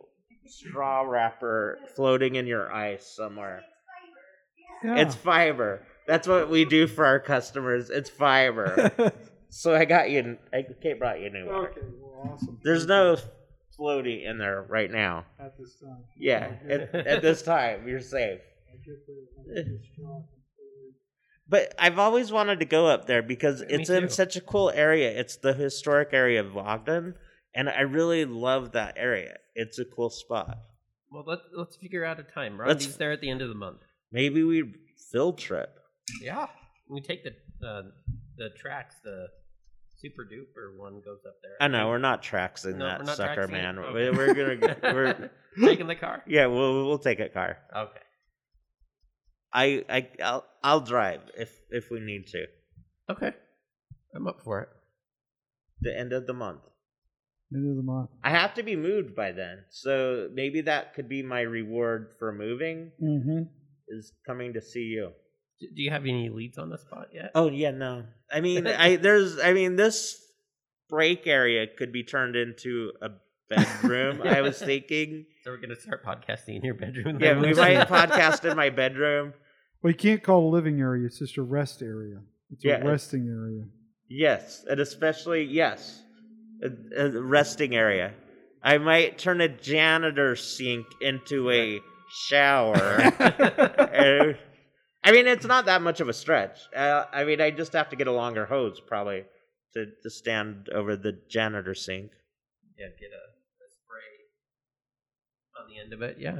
straw 0.45 1.01
wrapper 1.01 1.79
floating 1.95 2.35
in 2.35 2.47
your 2.47 2.71
ice 2.71 3.05
somewhere. 3.13 3.63
yeah. 4.85 4.95
It's 4.99 5.15
fiber. 5.15 5.85
That's 6.07 6.27
what 6.27 6.49
we 6.49 6.65
do 6.65 6.87
for 6.87 7.05
our 7.05 7.19
customers. 7.19 7.89
It's 7.89 8.09
fiber. 8.09 8.91
so 9.49 9.73
I 9.75 9.85
got 9.85 10.09
you. 10.09 10.37
I, 10.53 10.65
Kate 10.81 10.99
brought 10.99 11.19
you 11.21 11.29
new 11.29 11.45
water. 11.45 11.69
okay. 11.71 11.81
Well, 12.01 12.33
awesome. 12.33 12.59
There's 12.63 12.85
no 12.85 13.17
floaty 13.79 14.25
in 14.25 14.37
there 14.37 14.63
right 14.69 14.91
now. 14.91 15.25
at 15.39 15.57
this 15.57 15.75
time. 15.79 16.03
Yeah, 16.17 16.51
at, 16.69 16.93
at 16.93 17.21
this 17.21 17.41
time 17.41 17.87
you're 17.87 17.99
safe. 18.01 18.39
I 18.69 18.75
get 18.85 19.05
the, 19.07 19.13
I 19.51 19.55
get 19.55 19.65
the 19.65 19.79
straw 19.93 20.15
completely. 20.15 20.93
But 21.47 21.73
I've 21.79 21.99
always 21.99 22.31
wanted 22.31 22.59
to 22.59 22.65
go 22.65 22.87
up 22.87 23.05
there 23.07 23.21
because 23.21 23.61
Me 23.61 23.67
it's 23.69 23.89
in 23.89 24.09
such 24.09 24.35
a 24.35 24.41
cool 24.41 24.69
area. 24.71 25.11
It's 25.17 25.37
the 25.37 25.53
historic 25.53 26.09
area 26.11 26.41
of 26.41 26.55
Ogden, 26.57 27.15
and 27.55 27.69
I 27.69 27.81
really 27.81 28.25
love 28.25 28.73
that 28.73 28.95
area. 28.97 29.37
It's 29.55 29.79
a 29.79 29.85
cool 29.85 30.09
spot. 30.09 30.57
Well, 31.11 31.23
let's 31.27 31.43
let's 31.55 31.75
figure 31.75 32.03
out 32.03 32.19
a 32.19 32.23
time. 32.23 32.57
Let's- 32.57 32.85
Rondy's 32.85 32.97
there 32.97 33.11
at 33.11 33.21
the 33.21 33.29
end 33.29 33.41
of 33.41 33.49
the 33.49 33.55
month. 33.55 33.79
Maybe 34.11 34.43
we 34.43 34.73
field 35.11 35.37
trip. 35.37 35.79
Yeah, 36.21 36.47
we 36.89 37.01
take 37.01 37.23
the 37.23 37.31
uh, 37.67 37.81
the 38.37 38.49
TRAX. 38.61 38.95
The 39.03 39.27
super 39.97 40.23
duper 40.23 40.77
one 40.77 40.95
goes 41.05 41.19
up 41.25 41.35
there. 41.41 41.53
I 41.61 41.67
know 41.67 41.87
we're 41.87 41.97
not 41.97 42.21
traxing 42.23 42.75
No, 42.77 42.85
we're 42.85 42.89
that 42.97 43.05
not 43.05 43.17
sucker, 43.17 43.41
traxing 43.43 43.49
it? 43.49 43.51
man. 43.51 43.79
Okay. 43.79 44.09
We- 44.11 44.17
We're 44.17 44.33
gonna 44.33 44.55
get, 44.57 44.81
we're 44.83 45.29
taking 45.61 45.87
the 45.87 45.95
car. 45.95 46.23
yeah. 46.27 46.47
We'll 46.47 46.85
we'll 46.87 46.99
take 46.99 47.19
a 47.19 47.29
car. 47.29 47.57
Okay. 47.75 47.99
I 49.53 49.85
I 49.89 50.07
I'll, 50.23 50.45
I'll 50.63 50.81
drive 50.81 51.21
if 51.37 51.51
if 51.69 51.89
we 51.91 51.99
need 51.99 52.27
to. 52.27 52.45
Okay. 53.09 53.31
I'm 54.15 54.27
up 54.27 54.41
for 54.43 54.61
it. 54.61 54.69
The 55.81 55.97
end 55.97 56.13
of 56.13 56.27
the 56.27 56.33
month. 56.33 56.61
End 57.53 57.69
of 57.69 57.75
the 57.77 57.83
month. 57.83 58.09
I 58.23 58.29
have 58.31 58.53
to 58.55 58.63
be 58.63 58.75
moved 58.75 59.15
by 59.15 59.31
then, 59.31 59.63
so 59.69 60.29
maybe 60.33 60.61
that 60.61 60.93
could 60.95 61.07
be 61.09 61.21
my 61.21 61.41
reward 61.41 62.13
for 62.19 62.31
moving 62.33 62.91
Mm-hmm. 63.01 63.43
is 63.89 64.11
coming 64.25 64.53
to 64.53 64.61
see 64.61 64.81
you. 64.95 65.11
D- 65.59 65.69
Do 65.75 65.81
you 65.81 65.91
have 65.91 66.03
any 66.03 66.29
leads 66.29 66.57
on 66.57 66.69
the 66.69 66.77
spot 66.77 67.07
yet? 67.13 67.31
Oh 67.35 67.49
yeah, 67.49 67.71
no. 67.71 68.03
I 68.31 68.41
mean, 68.41 68.67
I 68.85 68.95
there's 68.97 69.39
I 69.39 69.53
mean 69.53 69.75
this 69.75 70.19
break 70.89 71.27
area 71.27 71.65
could 71.67 71.91
be 71.91 72.03
turned 72.03 72.35
into 72.35 72.91
a 73.01 73.09
bedroom. 73.49 74.21
I 74.23 74.41
was 74.41 74.59
thinking. 74.61 75.25
So 75.43 75.51
we're 75.51 75.57
gonna 75.57 75.79
start 75.79 76.05
podcasting 76.05 76.57
in 76.57 76.61
your 76.63 76.75
bedroom. 76.75 77.19
Yeah, 77.19 77.33
then? 77.33 77.41
we 77.41 77.53
might 77.53 77.87
podcast 77.87 78.49
in 78.49 78.55
my 78.55 78.69
bedroom. 78.83 79.33
Well, 79.81 79.91
you 79.91 79.97
can't 79.97 80.23
call 80.23 80.47
a 80.47 80.51
living 80.51 80.79
area. 80.79 81.05
It's 81.05 81.19
just 81.19 81.37
a 81.37 81.41
rest 81.41 81.81
area. 81.81 82.19
It's 82.51 82.63
Yeah, 82.63 82.81
a 82.81 82.85
resting 82.85 83.27
area. 83.27 83.65
Yes, 84.07 84.63
and 84.69 84.79
especially 84.79 85.43
yes, 85.43 86.01
a, 86.63 87.07
a 87.07 87.21
resting 87.21 87.75
area. 87.75 88.13
I 88.61 88.77
might 88.77 89.17
turn 89.17 89.41
a 89.41 89.49
janitor 89.49 90.35
sink 90.37 90.85
into 91.01 91.49
a 91.51 91.81
shower. 92.27 93.01
Uh, 93.19 94.33
I 95.03 95.11
mean, 95.11 95.27
it's 95.27 95.45
not 95.45 95.65
that 95.65 95.81
much 95.81 95.99
of 95.99 96.07
a 96.09 96.13
stretch. 96.13 96.59
Uh, 96.75 97.05
I 97.11 97.23
mean, 97.25 97.41
I 97.41 97.51
just 97.51 97.73
have 97.73 97.89
to 97.89 97.95
get 97.95 98.07
a 98.07 98.11
longer 98.11 98.45
hose 98.45 98.79
probably 98.79 99.25
to, 99.73 99.87
to 100.01 100.09
stand 100.09 100.69
over 100.73 100.95
the 100.95 101.19
janitor 101.29 101.73
sink. 101.75 102.11
yeah, 102.77 102.87
get 102.87 103.09
a, 103.11 103.23
a 103.23 103.67
spray 103.69 105.61
on 105.61 105.67
the 105.69 105.79
end 105.81 105.93
of 105.93 106.01
it. 106.01 106.17
Yeah. 106.19 106.39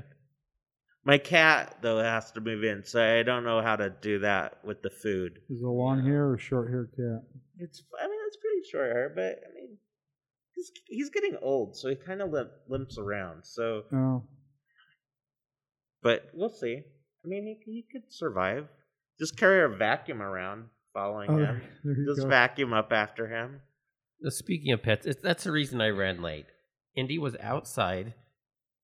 My 1.06 1.18
cat 1.18 1.80
though 1.82 2.02
has 2.02 2.32
to 2.32 2.40
move 2.42 2.64
in, 2.64 2.86
so 2.86 3.04
I 3.04 3.24
don't 3.24 3.44
know 3.44 3.62
how 3.62 3.76
to 3.76 3.90
do 3.90 4.20
that 4.20 4.64
with 4.64 4.82
the 4.82 4.90
food. 4.90 5.40
Is 5.50 5.60
it 5.62 5.66
a 5.66 5.70
long 5.70 6.06
hair 6.06 6.30
or 6.32 6.38
short 6.38 6.70
hair 6.70 6.86
cat? 6.96 7.24
It's 7.58 7.84
I 8.02 8.08
mean 8.08 8.20
it's 8.28 8.38
pretty 8.38 8.62
short 8.72 8.90
hair, 8.90 9.12
but 9.14 9.42
I 9.46 9.54
mean 9.54 9.78
he's 10.56 10.72
he's 10.88 11.10
getting 11.10 11.36
old, 11.42 11.76
so 11.76 11.90
he 11.90 11.96
kind 11.96 12.22
of 12.22 12.32
limp, 12.32 12.52
limps 12.70 12.98
around. 12.98 13.42
So, 13.44 13.84
Oh, 13.94 14.24
but 16.02 16.30
we'll 16.34 16.48
see. 16.50 16.84
I 17.24 17.28
mean 17.28 17.46
he 17.66 17.72
he 17.72 17.86
could 17.92 18.12
survive. 18.12 18.68
Just 19.20 19.38
carry 19.38 19.64
a 19.64 19.68
vacuum 19.76 20.22
around 20.22 20.66
following 20.94 21.30
oh 21.30 21.38
him. 21.38 21.62
Just 22.08 22.22
go. 22.22 22.28
vacuum 22.28 22.74
up 22.74 22.92
after 22.92 23.28
him. 23.28 23.62
Uh, 24.26 24.30
Speaking 24.30 24.72
of 24.74 24.82
pets, 24.84 25.06
it's, 25.06 25.22
that's 25.22 25.44
the 25.44 25.52
reason 25.52 25.82
I 25.82 25.90
ran 25.90 26.22
late. 26.22 26.46
Indy 26.96 27.18
was 27.20 27.36
outside. 27.40 28.14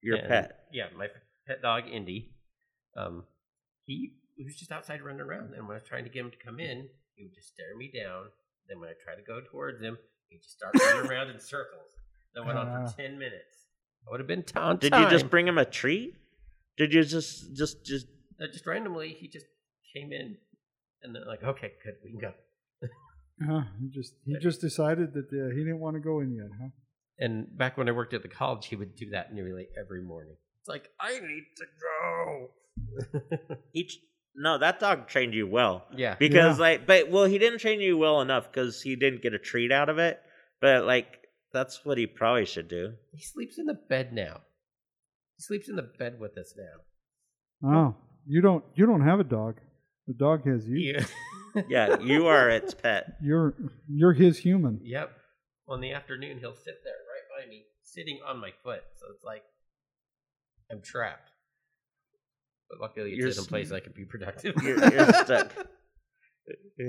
Your 0.02 0.18
and- 0.18 0.28
pet. 0.28 0.60
Yeah, 0.72 0.86
my 0.98 1.08
pet 1.48 1.62
dog 1.62 1.84
Indy. 1.92 2.32
Um, 2.98 3.24
he, 3.86 4.12
he 4.36 4.44
was 4.44 4.56
just 4.56 4.72
outside 4.72 5.02
running 5.02 5.22
around, 5.22 5.54
and 5.56 5.68
when 5.68 5.76
I 5.76 5.80
was 5.80 5.88
trying 5.88 6.04
to 6.04 6.10
get 6.10 6.22
him 6.26 6.32
to 6.32 6.38
come 6.44 6.60
in, 6.60 6.88
he 7.16 7.24
would 7.24 7.34
just 7.34 7.50
stare 7.50 7.76
me 7.78 7.92
down. 7.94 8.26
Then 8.68 8.80
when 8.80 8.90
I 8.90 8.94
tried 9.04 9.16
to 9.16 9.24
go 9.26 9.40
towards 9.52 9.82
him, 9.82 9.98
he'd 10.30 10.42
just 10.42 10.56
start 10.58 10.74
running 10.96 11.10
around 11.10 11.30
in 11.30 11.40
circles. 11.40 11.92
That 12.36 12.46
went 12.46 12.58
on 12.58 12.68
Ah. 12.68 12.88
for 12.88 12.98
ten 12.98 13.18
minutes. 13.18 13.68
I 14.08 14.12
would 14.12 14.20
have 14.20 14.28
been 14.28 14.44
t- 14.44 14.58
on 14.60 14.78
Did 14.78 14.92
time. 14.92 15.04
you 15.04 15.10
just 15.10 15.30
bring 15.30 15.48
him 15.48 15.58
a 15.58 15.66
treat? 15.66 16.16
Did 16.78 16.94
you 16.94 17.04
just 17.04 17.56
just 17.56 17.84
just 17.86 18.08
Uh, 18.42 18.48
just 18.52 18.66
randomly, 18.66 19.10
he 19.20 19.28
just 19.28 19.46
came 19.94 20.12
in, 20.12 20.38
and 21.04 21.14
they're 21.16 21.26
like, 21.26 21.44
okay, 21.44 21.72
good, 21.84 21.96
we 22.04 22.12
can 22.12 22.20
go. 22.20 22.34
Huh, 23.42 23.62
he 23.80 23.88
just 23.88 24.16
he 24.26 24.36
just 24.42 24.60
decided 24.60 25.14
that 25.14 25.28
uh, 25.32 25.50
he 25.56 25.60
didn't 25.64 25.80
want 25.80 25.96
to 25.96 26.02
go 26.02 26.20
in 26.20 26.36
yet, 26.36 26.50
huh? 26.62 26.68
And 27.20 27.58
back 27.58 27.78
when 27.78 27.88
I 27.88 27.94
worked 27.94 28.14
at 28.14 28.22
the 28.22 28.28
college, 28.28 28.66
he 28.66 28.76
would 28.76 28.98
do 28.98 29.12
that 29.12 29.34
nearly 29.34 29.68
every 29.80 30.02
morning. 30.02 30.36
It's 30.60 30.68
like 30.68 30.90
I 31.00 31.14
need 31.22 31.46
to 31.56 31.66
go. 31.80 33.56
each? 33.74 33.98
No, 34.36 34.58
that 34.58 34.82
dog 34.82 35.08
trained 35.08 35.34
you 35.34 35.48
well. 35.48 35.86
yeah, 35.96 36.16
because 36.20 36.58
Yeah. 36.58 36.62
like 36.62 36.86
but 36.86 37.10
well 37.10 37.24
he 37.24 37.38
didn't 37.38 37.60
train 37.60 37.80
you 37.80 37.98
well 37.98 38.20
enough 38.20 38.52
because 38.52 38.82
he 38.82 38.98
didn't 38.98 39.22
get 39.22 39.34
a 39.34 39.40
treat 39.40 39.72
out 39.72 39.88
of 39.90 39.98
it 40.00 40.20
but 40.62 40.84
like 40.86 41.08
that's 41.54 41.84
what 41.86 41.98
he 41.98 42.08
probably 42.08 42.46
should 42.46 42.68
do 42.68 42.94
he 43.14 43.24
sleeps 43.24 43.58
in 43.58 43.66
the 43.68 43.74
bed 43.74 44.12
now. 44.12 44.42
He 45.38 45.44
sleeps 45.44 45.70
in 45.70 45.78
the 45.78 45.90
bed 45.98 46.20
with 46.20 46.38
us 46.38 46.54
now. 46.58 47.72
Oh, 47.74 47.96
you 48.30 48.42
don't 48.42 48.64
you 48.76 48.86
don't 48.86 49.02
have 49.02 49.20
a 49.20 49.24
dog. 49.26 49.56
The 50.08 50.14
dog 50.14 50.46
has 50.46 50.68
you. 50.68 50.78
Yeah. 50.94 51.06
yeah 51.68 52.00
you 52.00 52.28
are 52.28 52.50
its 52.50 52.74
pet 52.74 53.18
You're 53.22 53.54
you're 53.90 54.14
his 54.14 54.38
human. 54.38 54.80
yep. 54.84 55.12
Well, 55.66 55.76
in 55.76 55.82
the 55.82 55.94
afternoon, 55.94 56.40
he'll 56.40 56.56
sit 56.56 56.78
there 56.84 56.94
right 56.94 57.28
by 57.46 57.50
me, 57.50 57.64
sitting 57.84 58.20
on 58.26 58.40
my 58.40 58.52
foot. 58.64 58.84
So 58.96 59.08
it's 59.14 59.24
like 59.24 59.44
I'm 60.72 60.82
trapped. 60.82 61.30
But 62.70 62.80
luckily, 62.80 63.14
You're 63.16 63.28
it's 63.30 63.38
in 63.40 63.44
a 63.44 63.48
place 63.48 63.72
I 63.72 63.80
can 63.80 63.94
be 63.94 64.06
productive. 64.06 64.56
You're- 64.64 64.90
you're 64.94 65.12
stuck. 65.14 65.52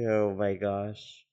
oh 0.07 0.35
my 0.35 0.55
gosh 0.55 1.25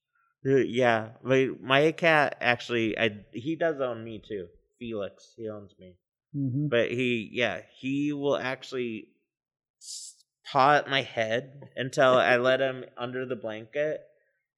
Uh, 0.46 0.56
yeah 0.58 1.10
my 1.24 1.50
my 1.62 1.91
cat 1.91 2.38
actually 2.41 2.98
i 2.98 3.10
he 3.34 3.56
does 3.56 3.80
own 3.82 4.04
me 4.04 4.22
too 4.28 4.48
felix 4.80 5.34
he 5.38 5.50
owns 5.50 5.74
me 5.80 5.96
hmm 6.34 6.67
but 6.67 6.91
he 6.91 7.30
yeah 7.32 7.62
he 7.80 8.12
will 8.13 8.38
actually 8.38 9.08
s- 9.10 9.16
paw 10.52 10.76
at 10.76 10.90
my 10.90 11.02
head 11.02 11.62
until 11.76 12.13
i 12.13 12.38
let 12.38 12.60
him 12.60 12.86
under 12.98 13.26
the 13.26 13.36
blanket. 13.36 14.02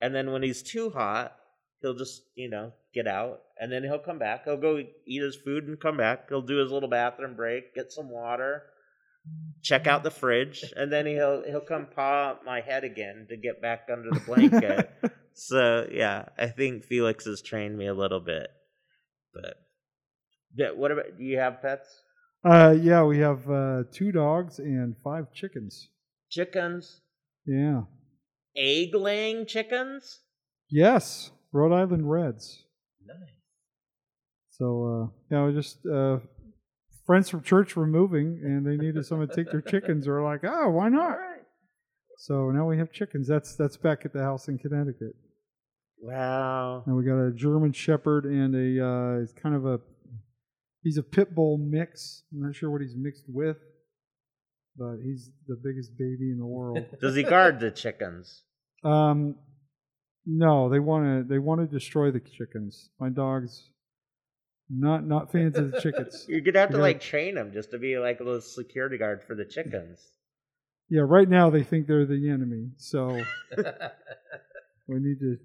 And 0.01 0.13
then 0.15 0.31
when 0.31 0.43
he's 0.43 0.63
too 0.63 0.89
hot 0.89 1.35
he'll 1.81 1.95
just 1.95 2.21
you 2.35 2.49
know 2.49 2.73
get 2.93 3.07
out. 3.07 3.39
And 3.59 3.71
then 3.71 3.83
he'll 3.83 3.99
come 3.99 4.19
back. 4.19 4.45
He'll 4.45 4.57
go 4.57 4.77
eat 4.77 5.21
his 5.21 5.35
food 5.35 5.65
and 5.65 5.79
come 5.79 5.97
back. 5.97 6.29
He'll 6.29 6.41
do 6.41 6.57
his 6.57 6.71
little 6.71 6.89
bathroom 6.89 7.35
break 7.35 7.75
get 7.75 7.91
some 7.91 8.09
water 8.09 8.63
check 9.61 9.87
out 9.87 10.03
the 10.03 10.11
fridge. 10.11 10.63
And 10.75 10.91
then 10.91 11.05
he'll 11.05 11.43
he'll 11.45 11.61
come 11.61 11.87
paw 11.93 12.37
my 12.45 12.61
head 12.61 12.83
again 12.83 13.27
to 13.29 13.37
get 13.37 13.61
back 13.61 13.87
under 13.91 14.09
the 14.11 14.19
blanket. 14.21 14.91
So 15.41 15.87
yeah 15.89 16.25
i 16.37 16.47
think 16.47 16.83
felix 16.83 17.23
has 17.23 17.41
trained 17.41 17.77
me 17.77 17.87
a 17.87 17.93
little 17.93 18.19
bit. 18.19 18.49
But 19.33 19.55
yeah, 20.53 20.71
what 20.71 20.91
about 20.91 21.17
do 21.17 21.23
you 21.23 21.37
have 21.37 21.61
pets 21.61 21.87
uh, 22.43 22.75
yeah, 22.79 23.03
we 23.03 23.19
have 23.19 23.49
uh, 23.49 23.83
two 23.91 24.11
dogs 24.11 24.59
and 24.59 24.95
five 25.03 25.31
chickens. 25.33 25.89
chickens 26.29 27.01
Yeah. 27.45 27.83
egg 28.55 28.93
laying 28.95 29.45
chickens 29.45 30.19
Yes, 30.71 31.31
Rhode 31.51 31.73
Island 31.73 32.09
Reds. 32.09 32.63
nice. 33.05 33.17
So 34.51 34.65
uh, 34.85 35.07
yeah, 35.31 35.45
we 35.47 35.53
just 35.53 35.85
uh, 35.85 36.19
friends 37.05 37.29
from 37.29 37.41
church 37.41 37.75
were 37.75 37.87
moving, 37.87 38.39
and 38.43 38.65
they 38.65 38.77
needed 38.77 39.03
someone 39.05 39.27
to 39.29 39.35
take 39.35 39.51
their 39.51 39.61
chickens. 39.61 40.07
We're 40.07 40.23
like, 40.23 40.41
oh, 40.43 40.69
why 40.69 40.89
not? 40.89 41.17
So 42.17 42.51
now 42.51 42.67
we 42.67 42.77
have 42.77 42.91
chickens. 42.91 43.27
That's 43.27 43.55
that's 43.55 43.77
back 43.77 44.05
at 44.05 44.13
the 44.13 44.21
house 44.21 44.47
in 44.47 44.57
Connecticut. 44.59 45.15
wow 46.01 46.83
And 46.85 46.95
we 46.95 47.03
got 47.03 47.17
a 47.19 47.31
German 47.31 47.71
Shepherd 47.73 48.25
and 48.25 48.53
a 48.55 48.85
uh, 48.85 49.21
it's 49.23 49.33
kind 49.33 49.55
of 49.55 49.65
a 49.65 49.79
he's 50.83 50.97
a 50.97 51.03
pit 51.03 51.33
bull 51.35 51.57
mix. 51.57 52.23
I'm 52.33 52.41
not 52.41 52.55
sure 52.55 52.69
what 52.69 52.81
he's 52.81 52.95
mixed 52.95 53.25
with, 53.27 53.57
but 54.77 54.97
he's 55.03 55.29
the 55.47 55.55
biggest 55.55 55.97
baby 55.97 56.31
in 56.31 56.37
the 56.39 56.45
world. 56.45 56.79
Does 57.01 57.15
he 57.15 57.23
guard 57.23 57.59
the 57.59 57.71
chickens? 57.71 58.43
um, 58.83 59.35
no, 60.25 60.69
they 60.69 60.79
want 60.79 61.05
to 61.05 61.33
they 61.33 61.39
want 61.39 61.59
to 61.61 61.65
destroy 61.67 62.11
the 62.11 62.19
chickens. 62.19 62.89
My 62.99 63.09
dog's 63.09 63.69
not 64.69 65.03
not 65.07 65.31
fans 65.31 65.57
of 65.57 65.71
the 65.71 65.81
chickens. 65.81 66.25
You're 66.29 66.41
gonna 66.41 66.59
have 66.59 66.69
to 66.71 66.77
Yeah. 66.77 66.81
like 66.83 67.01
train 67.01 67.35
him 67.37 67.51
just 67.51 67.71
to 67.71 67.79
be 67.79 67.97
like 67.97 68.19
a 68.19 68.23
little 68.23 68.41
security 68.41 68.97
guard 68.97 69.23
for 69.23 69.33
the 69.35 69.45
chickens. 69.45 69.99
Yeah, 70.89 71.01
right 71.07 71.27
now 71.27 71.49
they 71.49 71.63
think 71.63 71.87
they're 71.87 72.05
the 72.05 72.29
enemy, 72.29 72.69
so 72.77 73.09
we 74.87 74.99
need 74.99 75.19
to 75.19 75.37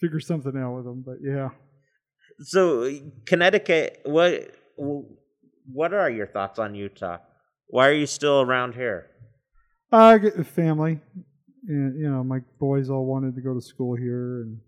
figure 0.00 0.20
something 0.20 0.56
out 0.56 0.76
with 0.76 0.84
them. 0.84 1.02
But 1.04 1.16
yeah, 1.22 1.48
So 2.40 2.90
Connecticut, 3.26 4.00
what 4.04 4.50
what 4.76 5.94
are 5.94 6.10
your 6.10 6.26
thoughts 6.26 6.58
on 6.58 6.74
Utah? 6.74 7.18
Why 7.68 7.88
are 7.88 7.92
you 7.94 8.06
still 8.06 8.40
around 8.40 8.74
here? 8.74 9.10
I 9.92 10.18
get 10.18 10.36
the 10.36 10.44
family, 10.44 11.00
and 11.68 11.98
you 11.98 12.10
know 12.10 12.24
my 12.24 12.40
boys 12.58 12.90
all 12.90 13.06
wanted 13.06 13.34
to 13.36 13.40
go 13.40 13.54
to 13.54 13.60
school 13.60 13.96
here, 13.96 14.42
and 14.42 14.58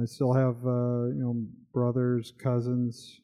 I 0.00 0.04
still 0.04 0.32
have 0.34 0.56
uh, 0.64 1.06
you 1.08 1.22
know 1.22 1.46
brothers, 1.72 2.32
cousins 2.42 3.20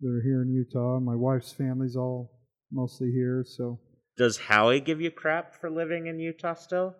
that 0.00 0.08
are 0.08 0.22
here 0.22 0.42
in 0.42 0.52
Utah. 0.52 1.00
My 1.00 1.14
wife's 1.14 1.52
family's 1.52 1.96
all 1.96 2.32
mostly 2.70 3.10
here, 3.10 3.44
so 3.46 3.80
Does 4.18 4.36
Howie 4.36 4.80
give 4.80 5.00
you 5.00 5.10
crap 5.10 5.54
for 5.54 5.70
living 5.70 6.06
in 6.06 6.20
Utah 6.20 6.54
still? 6.54 6.94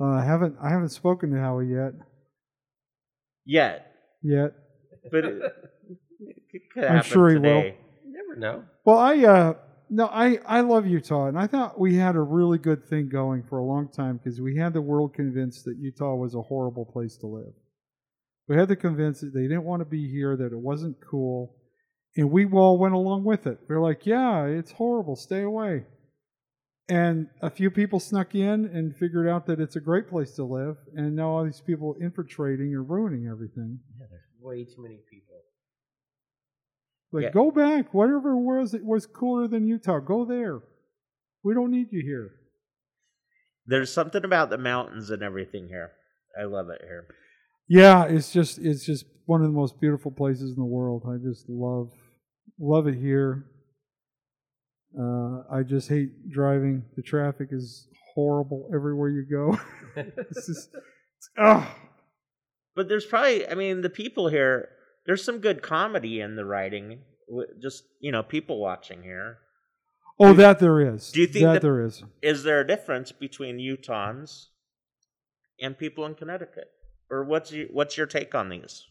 uh, 0.00 0.04
I 0.04 0.24
haven't 0.24 0.56
I 0.62 0.70
haven't 0.70 0.90
spoken 0.90 1.30
to 1.32 1.40
Howie 1.40 1.68
yet. 1.72 1.92
Yet, 3.44 3.92
Yet, 4.26 4.54
but 5.12 5.24
it, 5.24 5.40
it 6.20 6.62
could 6.72 6.84
I'm 6.84 6.96
happen 6.96 7.10
sure 7.10 7.30
he 7.30 7.38
will. 7.38 7.62
You 7.64 7.74
never 8.06 8.36
know. 8.36 8.64
well, 8.84 8.98
I 8.98 9.18
uh, 9.24 9.54
no, 9.88 10.06
I 10.06 10.40
I 10.44 10.62
love 10.62 10.84
Utah, 10.84 11.26
and 11.26 11.38
I 11.38 11.46
thought 11.46 11.78
we 11.78 11.96
had 11.96 12.16
a 12.16 12.20
really 12.20 12.58
good 12.58 12.84
thing 12.84 13.08
going 13.08 13.44
for 13.44 13.58
a 13.58 13.64
long 13.64 13.88
time 13.88 14.16
because 14.16 14.40
we 14.40 14.56
had 14.56 14.72
the 14.72 14.82
world 14.82 15.14
convinced 15.14 15.64
that 15.66 15.76
Utah 15.78 16.16
was 16.16 16.34
a 16.34 16.42
horrible 16.42 16.84
place 16.84 17.16
to 17.18 17.28
live. 17.28 17.52
We 18.48 18.56
had 18.56 18.68
to 18.68 18.76
convince 18.76 19.20
that 19.20 19.32
they 19.32 19.42
didn't 19.42 19.64
want 19.64 19.80
to 19.80 19.86
be 19.86 20.10
here, 20.10 20.36
that 20.36 20.52
it 20.52 20.58
wasn't 20.58 20.96
cool, 21.00 21.54
and 22.16 22.30
we 22.32 22.46
all 22.46 22.78
went 22.78 22.94
along 22.94 23.22
with 23.22 23.46
it. 23.46 23.60
We 23.68 23.76
are 23.76 23.80
like, 23.80 24.06
yeah, 24.06 24.46
it's 24.46 24.72
horrible, 24.72 25.14
stay 25.14 25.42
away. 25.42 25.84
And 26.88 27.28
a 27.42 27.50
few 27.50 27.70
people 27.70 27.98
snuck 27.98 28.34
in 28.36 28.66
and 28.66 28.96
figured 28.96 29.26
out 29.28 29.46
that 29.46 29.58
it's 29.60 29.74
a 29.74 29.80
great 29.80 30.08
place 30.08 30.32
to 30.36 30.44
live, 30.44 30.76
and 30.94 31.16
now 31.16 31.30
all 31.30 31.44
these 31.44 31.60
people 31.60 31.96
infiltrating 32.00 32.72
are 32.74 32.82
ruining 32.82 33.26
everything. 33.26 33.80
Yeah, 33.98 34.06
there's 34.08 34.22
way 34.40 34.64
too 34.64 34.82
many 34.82 35.00
people. 35.10 35.34
Like, 37.10 37.24
Yeah. 37.24 37.30
go 37.30 37.50
back. 37.50 37.92
Whatever 37.92 38.36
was 38.36 38.72
it 38.72 38.84
was 38.84 39.06
cooler 39.06 39.48
than 39.48 39.66
Utah. 39.66 39.98
Go 39.98 40.24
there. 40.24 40.60
We 41.42 41.54
don't 41.54 41.70
need 41.72 41.88
you 41.92 42.02
here. 42.02 42.30
There's 43.66 43.92
something 43.92 44.24
about 44.24 44.50
the 44.50 44.58
mountains 44.58 45.10
and 45.10 45.22
everything 45.22 45.68
here. 45.68 45.92
I 46.38 46.44
love 46.44 46.68
it 46.70 46.82
here. 46.82 47.06
Yeah, 47.68 48.04
it's 48.04 48.32
just 48.32 48.58
it's 48.58 48.84
just 48.84 49.06
one 49.24 49.40
of 49.40 49.48
the 49.48 49.52
most 49.52 49.80
beautiful 49.80 50.12
places 50.12 50.50
in 50.50 50.56
the 50.56 50.64
world. 50.64 51.04
I 51.08 51.16
just 51.16 51.48
love 51.48 51.90
love 52.60 52.86
it 52.86 52.94
here. 52.96 53.46
Uh, 54.98 55.42
I 55.50 55.62
just 55.62 55.88
hate 55.88 56.30
driving. 56.30 56.82
The 56.96 57.02
traffic 57.02 57.48
is 57.52 57.88
horrible 58.14 58.68
everywhere 58.74 59.10
you 59.10 59.26
go. 59.30 59.58
it's 59.96 60.46
just 60.46 60.70
ah. 61.38 61.76
But 62.74 62.88
there's 62.88 63.06
probably, 63.06 63.48
I 63.48 63.54
mean, 63.54 63.80
the 63.80 63.90
people 63.90 64.28
here. 64.28 64.68
There's 65.06 65.24
some 65.24 65.38
good 65.38 65.62
comedy 65.62 66.20
in 66.20 66.36
the 66.36 66.44
writing. 66.44 67.00
Just 67.62 67.84
you 68.00 68.12
know, 68.12 68.22
people 68.22 68.58
watching 68.58 69.02
here. 69.02 69.38
Oh, 70.18 70.32
that 70.32 70.60
there 70.60 70.80
is. 70.80 71.10
do 71.12 71.20
you 71.20 71.26
think 71.26 71.44
that, 71.44 71.52
that- 71.54 71.62
there 71.62 71.84
is? 71.84 72.02
Is 72.22 72.42
there 72.42 72.60
a 72.60 72.66
difference 72.66 73.12
between 73.12 73.58
Utahns 73.58 74.46
and 75.60 75.76
people 75.76 76.06
in 76.06 76.14
Connecticut, 76.14 76.68
or 77.10 77.24
what's 77.24 77.52
your, 77.52 77.66
what's 77.68 77.96
your 77.96 78.06
take 78.06 78.34
on 78.34 78.48
these? 78.48 78.84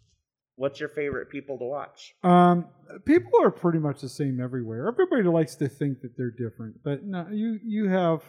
What's 0.57 0.79
your 0.79 0.89
favorite 0.89 1.29
people 1.29 1.57
to 1.57 1.65
watch? 1.65 2.13
Um, 2.23 2.67
people 3.05 3.31
are 3.41 3.51
pretty 3.51 3.79
much 3.79 3.99
the 4.01 4.07
same 4.09 4.39
everywhere. 4.41 4.87
Everybody 4.87 5.23
likes 5.23 5.55
to 5.55 5.67
think 5.67 6.01
that 6.01 6.15
they're 6.17 6.31
different, 6.31 6.75
but 6.83 7.03
no, 7.03 7.27
you 7.31 7.59
you 7.63 7.89
have 7.89 8.23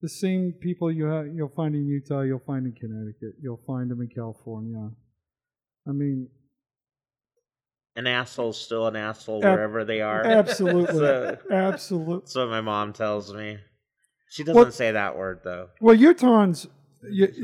the 0.00 0.08
same 0.08 0.54
people 0.60 0.90
you 0.90 1.04
have. 1.06 1.26
You'll 1.34 1.52
find 1.54 1.74
in 1.74 1.86
Utah. 1.86 2.22
You'll 2.22 2.38
find 2.46 2.64
in 2.66 2.72
Connecticut. 2.72 3.34
You'll 3.42 3.60
find 3.66 3.90
them 3.90 4.00
in 4.00 4.08
California. 4.08 4.90
I 5.86 5.92
mean, 5.92 6.28
An 7.96 8.06
asshole's 8.06 8.58
still 8.60 8.86
an 8.86 8.96
asshole 8.96 9.44
Ab- 9.44 9.54
wherever 9.56 9.84
they 9.84 10.00
are. 10.00 10.24
absolutely, 10.24 10.94
So- 10.98 11.36
absolutely. 11.50 12.18
That's 12.20 12.34
what 12.36 12.48
my 12.48 12.60
mom 12.62 12.92
tells 12.94 13.34
me. 13.34 13.58
She 14.30 14.44
doesn't 14.44 14.56
What- 14.62 14.72
say 14.74 14.92
that 14.92 15.16
word 15.18 15.40
though. 15.44 15.68
Well, 15.80 15.96
Utahns, 15.96 16.68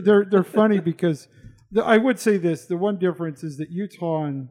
they're 0.04 0.24
they're 0.24 0.42
funny 0.44 0.78
because 0.92 1.28
the, 1.74 1.84
I 1.84 1.98
would 1.98 2.18
say 2.18 2.38
this: 2.38 2.66
the 2.66 2.76
one 2.76 2.98
difference 2.98 3.42
is 3.42 3.58
that 3.58 3.70
Utah 3.70 4.24
and 4.24 4.48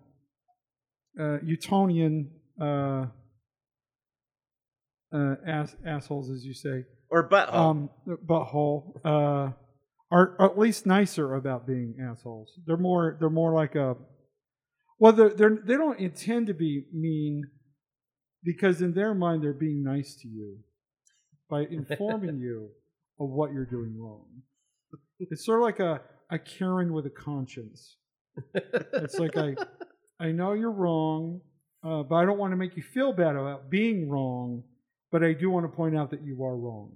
uh, 1.19 1.37
Utonian 1.43 2.27
uh, 2.61 3.05
uh, 5.13 5.35
ass, 5.47 5.75
assholes, 5.85 6.29
as 6.29 6.43
you 6.43 6.53
say, 6.53 6.83
Or 7.09 7.27
butthole. 7.27 7.53
um, 7.53 7.89
butthole, 8.07 8.99
uh, 9.05 9.53
are 10.11 10.35
at 10.39 10.57
least 10.59 10.85
nicer 10.85 11.35
about 11.35 11.65
being 11.65 11.95
assholes. 12.01 12.59
They're 12.67 12.77
more 12.77 13.17
they're 13.19 13.29
more 13.29 13.53
like 13.53 13.75
a 13.75 13.95
well, 14.99 15.13
they're, 15.13 15.29
they're 15.29 15.57
they 15.65 15.75
don't 15.75 15.99
intend 15.99 16.47
to 16.47 16.53
be 16.53 16.83
mean 16.93 17.43
because 18.43 18.81
in 18.81 18.93
their 18.93 19.15
mind 19.15 19.43
they're 19.43 19.53
being 19.53 19.81
nice 19.83 20.15
to 20.21 20.27
you 20.27 20.57
by 21.49 21.61
informing 21.71 22.39
you 22.39 22.69
of 23.19 23.29
what 23.29 23.53
you're 23.53 23.65
doing 23.65 23.95
wrong. 23.97 24.25
It's 25.19 25.45
sort 25.45 25.59
of 25.59 25.63
like 25.63 25.79
a 25.79 26.01
a 26.33 26.39
Karen 26.39 26.91
with 26.93 27.05
a 27.05 27.09
conscience. 27.11 27.97
It's 29.05 29.19
like 29.19 29.37
I 29.37 29.55
I 30.19 30.31
know 30.31 30.53
you're 30.53 30.71
wrong, 30.71 31.41
uh, 31.83 32.03
but 32.03 32.15
I 32.15 32.25
don't 32.25 32.37
want 32.39 32.51
to 32.51 32.57
make 32.57 32.75
you 32.75 32.83
feel 32.83 33.13
bad 33.13 33.35
about 33.35 33.69
being 33.69 34.09
wrong. 34.09 34.63
But 35.11 35.23
I 35.23 35.33
do 35.33 35.49
want 35.49 35.65
to 35.69 35.75
point 35.75 35.95
out 35.95 36.09
that 36.11 36.23
you 36.23 36.43
are 36.43 36.57
wrong. 36.57 36.91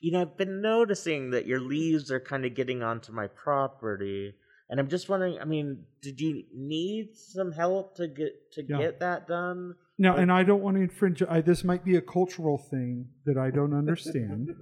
you 0.00 0.10
know, 0.12 0.22
I've 0.22 0.36
been 0.36 0.60
noticing 0.62 1.30
that 1.30 1.46
your 1.46 1.60
leaves 1.60 2.10
are 2.10 2.20
kind 2.20 2.44
of 2.44 2.54
getting 2.54 2.82
onto 2.82 3.12
my 3.12 3.26
property, 3.28 4.34
and 4.70 4.80
I'm 4.80 4.88
just 4.88 5.08
wondering. 5.08 5.38
I 5.38 5.44
mean, 5.44 5.84
did 6.00 6.20
you 6.20 6.44
need 6.54 7.16
some 7.16 7.52
help 7.52 7.96
to 7.96 8.08
get 8.08 8.52
to 8.52 8.62
Yeah. 8.64 8.78
get 8.78 9.00
that 9.00 9.28
done? 9.28 9.74
Now, 10.02 10.16
and 10.16 10.32
I 10.32 10.42
don't 10.42 10.62
want 10.62 10.76
to 10.78 10.82
infringe. 10.82 11.22
I, 11.22 11.42
this 11.42 11.62
might 11.62 11.84
be 11.84 11.94
a 11.94 12.00
cultural 12.00 12.58
thing 12.58 13.06
that 13.24 13.38
I 13.38 13.50
don't 13.50 13.72
understand. 13.72 14.50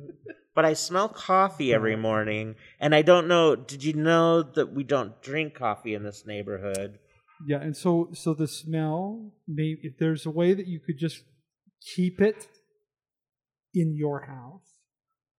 But 0.53 0.65
I 0.65 0.75
smell 0.75 1.09
coffee 1.09 1.73
every 1.73 1.95
morning, 1.95 2.57
and 2.81 2.93
I 2.93 3.03
don't 3.03 3.29
know. 3.29 3.55
Did 3.55 3.85
you 3.85 3.93
know 3.93 4.43
that 4.43 4.75
we 4.75 4.83
don't 4.83 5.23
drink 5.23 5.55
coffee 5.55 5.95
in 5.95 6.03
this 6.03 6.27
neighborhood? 6.27 6.99
yeah, 7.47 7.59
and 7.59 7.75
so 7.75 8.11
so 8.13 8.35
the 8.35 8.49
smell. 8.49 9.33
Maybe 9.47 9.79
if 9.85 9.97
there's 9.99 10.27
a 10.27 10.31
way 10.31 10.53
that 10.53 10.67
you 10.67 10.81
could 10.81 10.99
just 10.99 11.23
keep 11.95 12.21
it 12.21 12.49
in 13.73 13.95
your 13.97 14.23
house. 14.27 14.75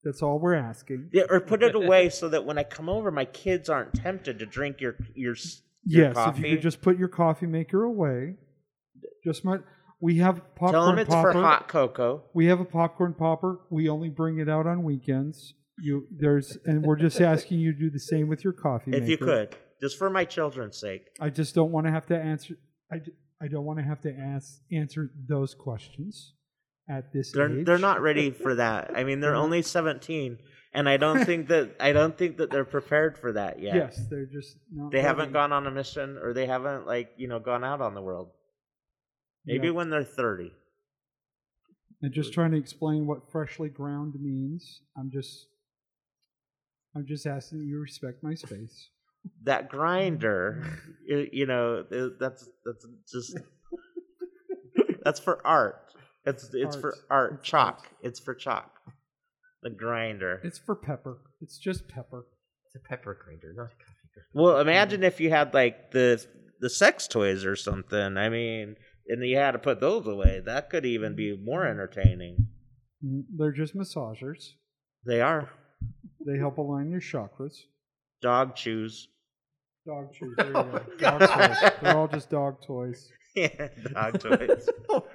That's 0.04 0.24
all 0.24 0.40
we're 0.40 0.56
asking. 0.56 1.10
Yeah, 1.12 1.24
or 1.30 1.42
put 1.42 1.62
it 1.62 1.76
away 1.76 2.10
so 2.10 2.30
that 2.30 2.46
when 2.46 2.58
I 2.58 2.64
come 2.64 2.88
over, 2.88 3.12
my 3.12 3.26
kids 3.26 3.70
aren't 3.70 3.94
tempted 3.94 4.40
to 4.40 4.46
drink 4.46 4.80
your 4.80 4.96
your. 5.14 5.36
your 5.86 6.14
Yes, 6.14 6.18
if 6.18 6.40
you 6.40 6.56
could 6.56 6.64
just 6.64 6.82
put 6.82 6.98
your 6.98 7.10
coffee 7.10 7.48
maker 7.48 7.84
away. 7.84 8.38
Just 9.24 9.46
my, 9.46 9.58
we 10.02 10.18
have 10.18 10.42
popcorn 10.56 10.74
Tell 10.74 10.86
them 10.88 11.00
it's 11.00 11.10
popper. 11.10 11.32
for 11.32 11.42
hot 11.42 11.68
cocoa. 11.68 12.24
We 12.34 12.48
have 12.48 12.60
a 12.60 12.66
popcorn 12.66 13.14
popper. 13.14 13.60
We 13.70 13.88
only 13.88 14.10
bring 14.10 14.40
it 14.40 14.50
out 14.50 14.66
on 14.68 14.84
weekends. 14.84 15.54
You 15.80 16.08
there's 16.12 16.58
and 16.66 16.84
we're 16.84 16.98
just 16.98 17.22
asking 17.34 17.60
you 17.60 17.72
to 17.72 17.80
do 17.80 17.90
the 17.90 18.00
same 18.00 18.28
with 18.28 18.44
your 18.44 18.54
coffee 18.54 18.92
If 18.92 19.08
you 19.08 19.18
could, 19.18 19.56
just 19.80 19.98
for 19.98 20.10
my 20.10 20.26
children's 20.26 20.78
sake. 20.78 21.08
I 21.20 21.30
just 21.30 21.56
don't 21.56 21.72
want 21.72 21.86
to 21.88 21.92
have 21.92 22.08
to 22.08 22.18
answer. 22.18 22.56
I, 22.92 22.98
I 23.42 23.48
don't 23.48 23.64
want 23.66 23.80
to 23.80 23.86
have 23.86 24.02
to 24.02 24.14
ask 24.14 24.60
answer 24.72 25.12
those 25.28 25.54
questions 25.54 26.34
at 26.90 27.14
this 27.14 27.32
They're 27.32 27.60
age. 27.60 27.66
they're 27.66 27.78
not 27.78 28.02
ready 28.02 28.32
for 28.32 28.56
that. 28.56 28.92
I 28.96 29.04
mean, 29.04 29.20
they're 29.22 29.36
only 29.46 29.62
seventeen, 29.62 30.40
and 30.74 30.90
I 30.90 30.98
don't 30.98 31.24
think 31.26 31.48
that 31.48 31.76
I 31.80 31.94
don't 31.94 32.18
think 32.18 32.38
that 32.38 32.52
they're 32.52 32.66
prepared 32.66 33.18
for 33.18 33.32
that 33.34 33.62
yet. 33.62 33.76
Yes, 33.76 34.02
they're 34.10 34.26
just 34.26 34.58
not. 34.72 34.92
They 34.92 35.02
haven't 35.02 35.32
gone 35.32 35.52
on 35.54 35.66
a 35.68 35.72
mission, 35.72 36.18
or 36.22 36.34
they 36.34 36.46
haven't 36.48 36.86
like 36.86 37.12
you 37.18 37.28
know 37.28 37.40
gone 37.40 37.64
out 37.64 37.82
on 37.82 37.94
the 37.96 38.02
world. 38.02 38.30
Maybe 39.46 39.68
Yeah. 39.68 39.74
when 39.74 39.90
they're 39.90 40.04
thirty. 40.04 40.52
And 42.04 42.14
just 42.14 42.34
trying 42.34 42.52
to 42.52 42.58
explain 42.58 43.06
what 43.06 43.32
freshly 43.32 43.70
ground 43.70 44.16
means. 44.20 44.82
I'm 44.98 45.12
just. 45.12 45.48
I'm 46.96 47.06
just 47.08 47.26
asking 47.26 47.60
that 47.60 47.66
you 47.66 47.80
respect 47.80 48.22
my 48.24 48.34
space. 48.34 48.90
That 49.44 49.70
grinder, 49.70 50.64
you 51.08 51.46
know, 51.46 51.84
that's 52.20 52.50
that's 52.66 52.86
just 53.12 53.38
that's 55.04 55.20
for 55.20 55.46
art. 55.46 55.94
It's 56.26 56.50
it's 56.54 56.76
for 56.76 56.90
Art. 57.10 57.32
art. 57.32 57.34
It's 57.40 57.48
Chalk. 57.50 57.88
It's 58.02 58.20
for 58.20 58.36
chalk. 58.36 58.72
The 59.64 59.70
grinder. 59.70 60.42
It's 60.44 60.58
for 60.60 60.76
pepper. 60.76 61.20
It's 61.40 61.58
just 61.58 61.88
pepper. 61.88 62.26
It's 62.66 62.76
a 62.76 62.80
pepper 62.88 63.18
grinder, 63.24 63.54
not 63.56 63.66
a 63.66 63.68
coffee 63.70 64.10
grinder. 64.14 64.28
Well, 64.34 64.60
imagine 64.60 65.04
if 65.04 65.20
you 65.20 65.30
had 65.30 65.54
like 65.54 65.92
the 65.92 66.24
the 66.60 66.70
sex 66.70 67.08
toys 67.08 67.46
or 67.46 67.56
something. 67.56 68.18
I 68.18 68.30
mean, 68.30 68.76
and 69.08 69.24
you 69.26 69.38
had 69.38 69.52
to 69.52 69.60
put 69.60 69.80
those 69.80 70.08
away. 70.08 70.42
That 70.46 70.70
could 70.70 70.86
even 70.86 71.16
be 71.16 71.38
more 71.38 71.66
entertaining. 71.66 72.48
They're 73.02 73.52
just 73.52 73.76
massagers. 73.76 74.50
They 75.06 75.22
are 75.22 75.50
They 76.26 76.38
help 76.38 76.58
align 76.58 76.92
your 76.92 77.02
chakras. 77.02 77.56
dog 78.22 78.56
chews. 78.56 79.08
Dog 79.86 80.14
chews. 80.14 80.36
There 80.38 80.48
you 80.48 80.54
go. 80.54 80.82
Dog 81.00 81.20
toys. 81.22 81.72
They're 81.82 81.98
all 81.98 82.08
just 82.08 82.30
dog 82.30 82.62
toys. 82.66 83.10
Yeah, 83.34 83.70
dog 83.94 84.20
toys. 84.24 84.68
So, 84.90 85.06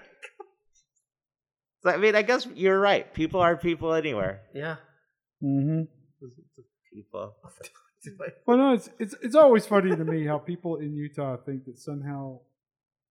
I 1.85 1.99
mean, 1.99 2.15
I 2.17 2.23
guess 2.23 2.47
you're 2.55 2.81
right. 2.81 3.13
People 3.13 3.41
are 3.41 3.57
people 3.59 3.93
anywhere. 3.93 4.41
Yeah. 4.55 4.77
Mm-hmm. 5.45 5.83
People. 6.95 7.37
Well, 8.47 8.57
no, 8.57 8.73
it's 8.73 8.89
it's 8.99 9.15
it's 9.23 9.35
always 9.35 9.67
funny 9.67 9.91
to 9.95 10.05
me 10.05 10.25
how 10.27 10.39
people 10.39 10.77
in 10.77 10.95
Utah 10.97 11.37
think 11.45 11.67
that 11.67 11.79
somehow 11.79 12.39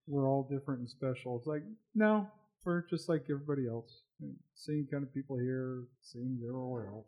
we're 0.08 0.28
all 0.28 0.48
different 0.50 0.82
and 0.82 0.90
special. 0.90 1.38
It's 1.38 1.48
like 1.48 1.64
no, 1.94 2.28
we're 2.64 2.84
just 2.90 3.10
like 3.10 3.24
everybody 3.30 3.68
else. 3.68 4.02
Same 4.54 4.88
kind 4.92 5.04
of 5.04 5.14
people 5.14 5.38
here, 5.38 5.84
same 6.02 6.40
everywhere 6.48 6.88
else. 6.88 7.08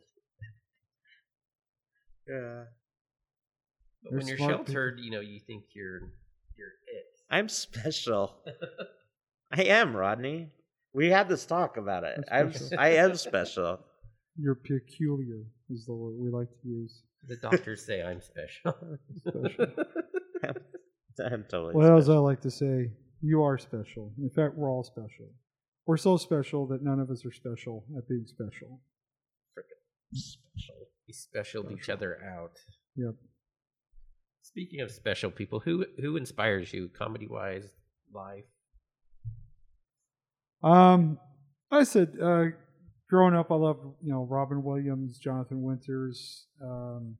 Yeah. 2.28 2.64
But 4.02 4.12
when 4.12 4.20
They're 4.20 4.28
you're 4.28 4.36
smart 4.36 4.50
people. 4.52 4.64
sheltered, 4.66 5.00
you 5.00 5.10
know, 5.10 5.20
you 5.20 5.40
think 5.40 5.64
you're 5.74 6.00
you're 6.56 6.68
it. 6.86 7.06
I'm 7.30 7.48
special. 7.48 8.36
I 9.52 9.62
am, 9.64 9.96
Rodney. 9.96 10.50
We 10.92 11.08
had 11.08 11.28
this 11.28 11.46
talk 11.46 11.76
about 11.76 12.04
it. 12.04 12.16
That's 12.16 12.28
I'm 12.30 12.52
special. 12.52 12.78
I 12.78 12.88
am 12.90 13.14
special. 13.16 13.80
You're 14.36 14.54
peculiar 14.54 15.42
is 15.70 15.86
the 15.86 15.94
word 15.94 16.14
we 16.18 16.30
like 16.30 16.48
to 16.62 16.68
use. 16.68 17.02
The 17.26 17.36
doctors 17.36 17.84
say 17.84 18.02
I'm 18.02 18.20
special. 18.20 18.74
Special. 19.26 19.66
I'm 21.32 21.44
totally 21.48 21.74
Well, 21.74 21.96
as 21.96 22.08
I 22.08 22.16
like 22.16 22.40
to 22.42 22.50
say, 22.50 22.90
you 23.20 23.42
are 23.42 23.58
special. 23.58 24.12
In 24.18 24.30
fact, 24.30 24.54
we're 24.56 24.70
all 24.70 24.84
special. 24.84 25.30
We're 25.86 25.96
so 25.96 26.16
special 26.16 26.66
that 26.68 26.82
none 26.82 27.00
of 27.00 27.10
us 27.10 27.24
are 27.24 27.32
special 27.32 27.84
at 27.96 28.08
being 28.08 28.26
special. 28.26 28.80
special. 30.12 30.74
we 31.06 31.12
specialed 31.12 31.72
each 31.72 31.88
other 31.88 32.18
out. 32.24 32.52
Yep. 32.96 33.14
Speaking 34.42 34.80
of 34.80 34.90
special 34.90 35.30
people, 35.30 35.60
who 35.60 35.86
who 36.00 36.16
inspires 36.16 36.72
you, 36.72 36.88
comedy 36.88 37.26
wise, 37.26 37.70
life? 38.12 38.44
Um, 40.62 41.18
I 41.70 41.84
said, 41.84 42.14
uh, 42.22 42.44
growing 43.08 43.34
up, 43.34 43.50
I 43.50 43.54
loved 43.54 43.80
you 44.02 44.12
know 44.12 44.26
Robin 44.28 44.62
Williams, 44.62 45.18
Jonathan 45.18 45.62
Winters, 45.62 46.46
um, 46.62 47.16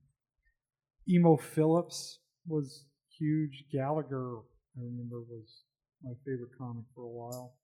Emo 1.08 1.36
Phillips 1.36 2.18
was 2.46 2.84
huge. 3.18 3.64
Gallagher, 3.72 4.38
I 4.76 4.80
remember, 4.82 5.20
was 5.20 5.62
my 6.02 6.12
favorite 6.24 6.50
comic 6.56 6.84
for 6.94 7.02
a 7.04 7.08
while. 7.08 7.54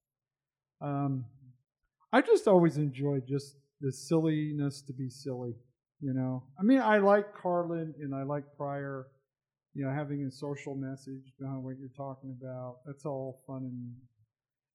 Um, 0.81 1.25
I 2.13 2.21
just 2.21 2.47
always 2.47 2.77
enjoyed 2.77 3.27
just 3.27 3.57
the 3.81 3.93
silliness 3.93 4.83
to 4.83 4.93
be 4.93 5.09
silly. 5.09 5.55
You 6.01 6.13
know, 6.13 6.43
I 6.59 6.63
mean, 6.63 6.81
I 6.81 6.99
like 6.99 7.35
Carlin 7.35 7.95
and 8.01 8.15
I 8.15 8.23
like 8.25 8.45
Pryor. 8.57 9.07
You 9.77 9.85
know, 9.85 9.91
having 9.93 10.25
a 10.25 10.31
social 10.31 10.77
message 10.77 11.33
behind 11.41 11.65
what 11.65 11.79
you're 11.79 11.89
talking 11.97 12.37
about. 12.41 12.77
That's 12.87 13.05
all 13.05 13.41
fun 13.47 13.63
and 13.65 13.93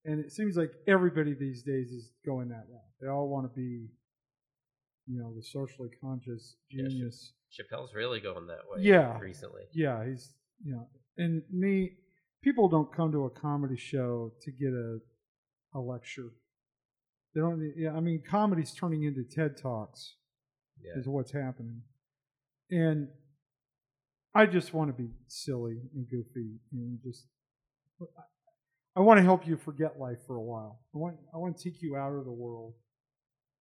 and 0.06 0.24
it 0.26 0.32
seems 0.32 0.56
like 0.56 0.72
everybody 0.88 1.34
these 1.34 1.62
days 1.62 1.92
is 1.92 2.12
going 2.26 2.50
that 2.50 2.66
route. 2.70 2.82
They 3.02 3.08
all 3.08 3.28
want 3.28 3.52
to 3.52 3.56
be, 3.56 3.88
you 5.08 5.20
know, 5.20 5.34
the 5.36 5.44
socially 5.44 5.90
conscious 6.02 6.56
Yeah, 6.70 6.88
genius. 6.88 7.34
Chappelle's 7.52 7.94
really 7.94 8.20
going 8.20 8.48
that 8.48 8.62
way. 8.70 8.82
Yeah. 8.82 9.18
recently. 9.20 9.64
Yeah, 9.74 10.06
he's 10.06 10.34
you 10.64 10.74
know, 10.74 10.88
and 11.18 11.42
me, 11.52 11.94
people 12.42 12.68
don't 12.70 12.94
come 12.94 13.12
to 13.12 13.26
a 13.26 13.30
comedy 13.30 13.78
show 13.78 14.34
to 14.42 14.52
get 14.52 14.74
a 14.74 15.00
a 15.74 15.80
lecture. 15.80 16.32
They 17.34 17.42
don't. 17.42 17.74
Yeah, 17.78 17.94
I 17.94 18.00
mean, 18.00 18.24
comedy's 18.28 18.74
turning 18.74 19.04
into 19.04 19.24
TED 19.24 19.58
talks 19.58 20.16
Yeah, 20.82 21.00
is 21.00 21.08
what's 21.08 21.32
happening, 21.32 21.82
and 22.72 23.08
I 24.34 24.46
just 24.46 24.74
want 24.74 24.90
to 24.90 25.02
be 25.02 25.10
silly 25.28 25.78
and 25.96 26.08
goofy 26.10 26.60
and 26.72 27.00
just. 27.04 27.26
I 28.96 29.02
want 29.02 29.20
to 29.20 29.24
help 29.24 29.48
you 29.48 29.56
forget 29.58 30.00
life 30.00 30.18
for 30.26 30.36
a 30.36 30.42
while. 30.42 30.82
I 30.96 30.98
want 30.98 31.18
I 31.34 31.38
want 31.38 31.58
to 31.58 31.64
take 31.64 31.82
you 31.82 31.96
out 31.96 32.14
of 32.14 32.26
the 32.26 32.32
world 32.32 32.74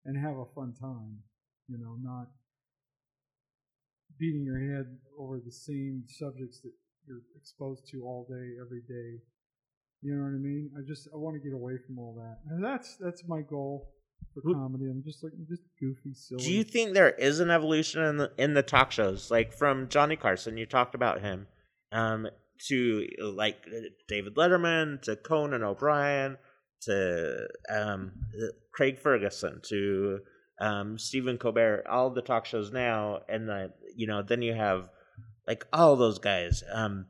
and 0.04 0.16
have 0.16 0.36
a 0.36 0.46
fun 0.54 0.74
time. 0.80 1.18
You 1.68 1.78
know, 1.78 1.96
not 2.00 2.28
beating 4.18 4.44
your 4.44 4.58
head 4.58 4.86
over 5.18 5.38
the 5.44 5.52
same 5.52 6.04
subjects 6.08 6.60
that 6.60 6.72
you're 7.08 7.22
exposed 7.36 7.88
to 7.90 8.02
all 8.02 8.26
day, 8.28 8.46
every 8.60 8.82
day. 8.82 9.22
You 10.02 10.14
know 10.14 10.22
what 10.22 10.28
I 10.28 10.38
mean? 10.38 10.70
I 10.78 10.80
just 10.86 11.08
I 11.12 11.16
want 11.16 11.34
to 11.36 11.40
get 11.42 11.54
away 11.54 11.72
from 11.84 11.98
all 11.98 12.14
that, 12.14 12.38
and 12.52 12.64
that's 12.64 12.96
that's 13.00 13.24
my 13.26 13.40
goal 13.40 13.90
for 14.32 14.42
Who- 14.42 14.54
comedy. 14.54 14.84
I'm 14.84 15.02
just 15.04 15.24
like 15.24 15.32
just 15.48 15.62
goofy, 15.80 16.14
silly. 16.14 16.44
Do 16.44 16.52
you 16.52 16.62
think 16.62 16.94
there 16.94 17.10
is 17.10 17.40
an 17.40 17.50
evolution 17.50 18.04
in 18.04 18.16
the 18.18 18.30
in 18.38 18.54
the 18.54 18.62
talk 18.62 18.92
shows, 18.92 19.30
like 19.30 19.52
from 19.52 19.88
Johnny 19.88 20.14
Carson? 20.14 20.56
You 20.56 20.66
talked 20.66 20.94
about 20.94 21.20
him, 21.20 21.48
um, 21.90 22.28
to 22.68 23.08
like 23.20 23.56
David 24.06 24.36
Letterman, 24.36 25.02
to 25.02 25.16
Conan 25.16 25.64
O'Brien, 25.64 26.36
to 26.82 27.48
um, 27.68 28.12
Craig 28.72 29.00
Ferguson, 29.00 29.60
to 29.68 30.20
um, 30.60 30.96
Stephen 30.98 31.38
Colbert. 31.38 31.86
All 31.88 32.10
the 32.10 32.22
talk 32.22 32.46
shows 32.46 32.72
now, 32.72 33.20
and 33.28 33.48
the, 33.48 33.72
you 33.96 34.06
know, 34.06 34.22
then 34.22 34.42
you 34.42 34.54
have 34.54 34.88
like 35.48 35.66
all 35.72 35.96
those 35.96 36.18
guys. 36.18 36.62
Um, 36.70 37.06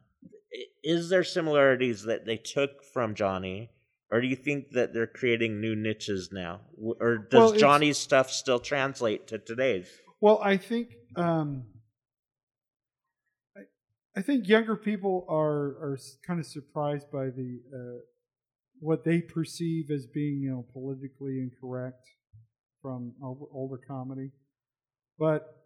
is 0.85 1.11
there 1.11 1.25
similarities 1.25 2.05
that 2.05 2.25
they 2.25 2.37
took 2.37 2.85
from 2.85 3.15
Johnny? 3.15 3.71
Or 4.11 4.23
do 4.23 4.27
you 4.27 4.37
think 4.37 4.71
that 4.71 4.95
they're 4.95 5.09
creating 5.09 5.61
new 5.61 5.77
niches 5.77 6.31
now? 6.33 6.61
Or 7.01 7.19
does 7.19 7.51
Well, 7.51 7.53
Johnny's 7.53 7.99
stuff 7.99 8.31
still 8.31 8.61
translate 8.61 9.27
to 9.27 9.39
today's? 9.39 9.89
Well, 10.21 10.41
I 10.43 10.57
think 10.57 10.95
um, 11.17 11.65
I, 13.57 13.61
I 14.17 14.23
think 14.23 14.49
younger 14.49 14.77
people 14.77 15.27
are 15.29 15.77
are 15.83 15.99
kind 16.27 16.41
of 16.41 16.47
surprised 16.47 17.11
by 17.13 17.27
the 17.27 17.61
uh, 17.75 18.01
what 18.81 19.05
they 19.05 19.21
perceive 19.21 19.91
as 19.91 20.07
being 20.07 20.41
you 20.41 20.51
know 20.51 20.65
politically 20.73 21.41
incorrect 21.41 22.07
from 22.81 23.13
older 23.53 23.81
comedy, 23.87 24.31
but 25.19 25.58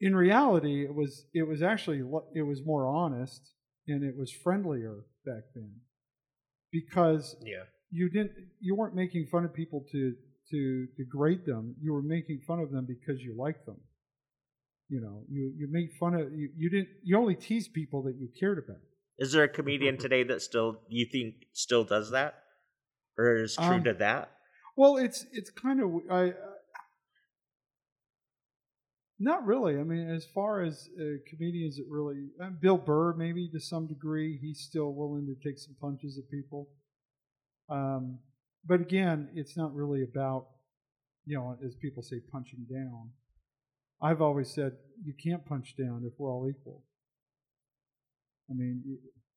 in 0.00 0.16
reality, 0.16 0.84
it 0.84 0.94
was 0.94 1.26
it 1.34 1.46
was 1.46 1.62
actually 1.62 1.98
it 2.34 2.42
was 2.42 2.62
more 2.64 2.86
honest 2.86 3.52
and 3.86 4.02
it 4.02 4.16
was 4.16 4.30
friendlier 4.30 5.04
back 5.26 5.44
then. 5.54 5.72
Because 6.72 7.36
yeah. 7.44 7.64
you 7.90 8.08
didn't 8.08 8.32
you 8.60 8.74
weren't 8.74 8.94
making 8.94 9.26
fun 9.30 9.44
of 9.44 9.52
people 9.52 9.84
to 9.92 10.14
to 10.50 10.86
degrade 10.96 11.44
them. 11.44 11.74
You 11.80 11.92
were 11.92 12.02
making 12.02 12.40
fun 12.46 12.60
of 12.60 12.70
them 12.70 12.86
because 12.86 13.20
you 13.20 13.36
liked 13.38 13.66
them. 13.66 13.80
You 14.88 15.00
know 15.00 15.22
you 15.28 15.52
you 15.56 15.68
made 15.70 15.90
fun 15.98 16.14
of 16.14 16.32
you, 16.32 16.48
you 16.56 16.70
didn't 16.70 16.88
you 17.02 17.18
only 17.18 17.34
teased 17.34 17.72
people 17.74 18.02
that 18.04 18.16
you 18.16 18.28
cared 18.38 18.58
about. 18.58 18.80
Is 19.18 19.32
there 19.32 19.44
a 19.44 19.48
comedian 19.48 19.98
today 19.98 20.22
that 20.24 20.40
still 20.40 20.80
you 20.88 21.04
think 21.04 21.34
still 21.52 21.84
does 21.84 22.10
that, 22.12 22.34
or 23.18 23.36
is 23.36 23.54
true 23.54 23.64
Um, 23.66 23.84
to 23.84 23.94
that? 23.94 24.32
well 24.76 24.96
it's 24.96 25.26
it's 25.32 25.50
kind 25.50 25.80
of 25.82 25.90
I- 26.10 26.32
not 29.20 29.44
really. 29.46 29.78
I 29.78 29.84
mean 29.84 30.08
as 30.08 30.24
far 30.34 30.62
as 30.62 30.88
uh, 30.98 31.18
comedians 31.28 31.78
it 31.78 31.84
really 31.88 32.28
uh, 32.42 32.48
bill 32.60 32.78
burr 32.78 33.12
maybe 33.14 33.48
to 33.52 33.60
some 33.60 33.86
degree 33.86 34.38
he's 34.40 34.60
still 34.60 34.92
willing 34.92 35.26
to 35.26 35.48
take 35.48 35.58
some 35.58 35.76
punches 35.80 36.18
at 36.18 36.30
people. 36.30 36.68
Um, 37.68 38.18
but 38.66 38.80
again 38.80 39.28
it's 39.34 39.56
not 39.56 39.74
really 39.74 40.02
about 40.02 40.46
you 41.26 41.36
know 41.36 41.56
as 41.64 41.74
people 41.76 42.02
say 42.02 42.20
punching 42.32 42.66
down. 42.70 43.10
I've 44.02 44.22
always 44.22 44.52
said 44.52 44.72
you 45.04 45.12
can't 45.22 45.44
punch 45.44 45.74
down 45.76 46.02
if 46.06 46.14
we're 46.18 46.30
all 46.32 46.48
equal. 46.48 46.82
I 48.50 48.54
mean 48.54 48.82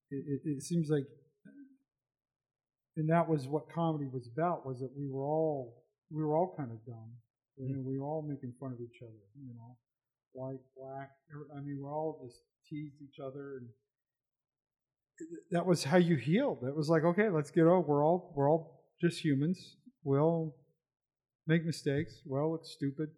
it, 0.09 0.15
it, 0.15 0.41
it 0.45 0.63
seems 0.63 0.89
like 0.89 1.05
and 2.95 3.09
that 3.09 3.27
was 3.27 3.47
what 3.47 3.71
comedy 3.73 4.05
was 4.11 4.29
about 4.33 4.65
was 4.65 4.79
that 4.79 4.91
we 4.97 5.09
were 5.09 5.23
all 5.23 5.83
we 6.11 6.23
were 6.23 6.35
all 6.35 6.53
kind 6.55 6.71
of 6.71 6.85
dumb 6.85 7.11
you 7.57 7.75
know, 7.75 7.81
we 7.81 7.99
were 7.99 8.05
all 8.05 8.21
making 8.27 8.53
fun 8.59 8.71
of 8.73 8.79
each 8.79 9.01
other 9.01 9.23
you 9.39 9.53
know 9.53 9.77
white 10.33 10.61
black 10.75 11.11
i 11.55 11.59
mean 11.61 11.77
we're 11.79 11.93
all 11.93 12.19
just 12.25 12.41
teased 12.69 12.95
each 13.01 13.19
other 13.19 13.57
and 13.57 13.67
that 15.51 15.63
was 15.63 15.83
how 15.83 15.97
you 15.97 16.15
healed. 16.15 16.63
It 16.63 16.75
was 16.75 16.89
like 16.89 17.03
okay 17.03 17.29
let's 17.29 17.51
get 17.51 17.65
over 17.65 17.81
we're 17.81 18.03
all 18.03 18.33
we're 18.35 18.49
all 18.49 18.83
just 18.99 19.23
humans. 19.23 19.75
We 20.03 20.17
all 20.17 20.55
make 21.45 21.63
mistakes. 21.63 22.15
Well 22.25 22.55
it's 22.55 22.71
stupid. 22.71 23.09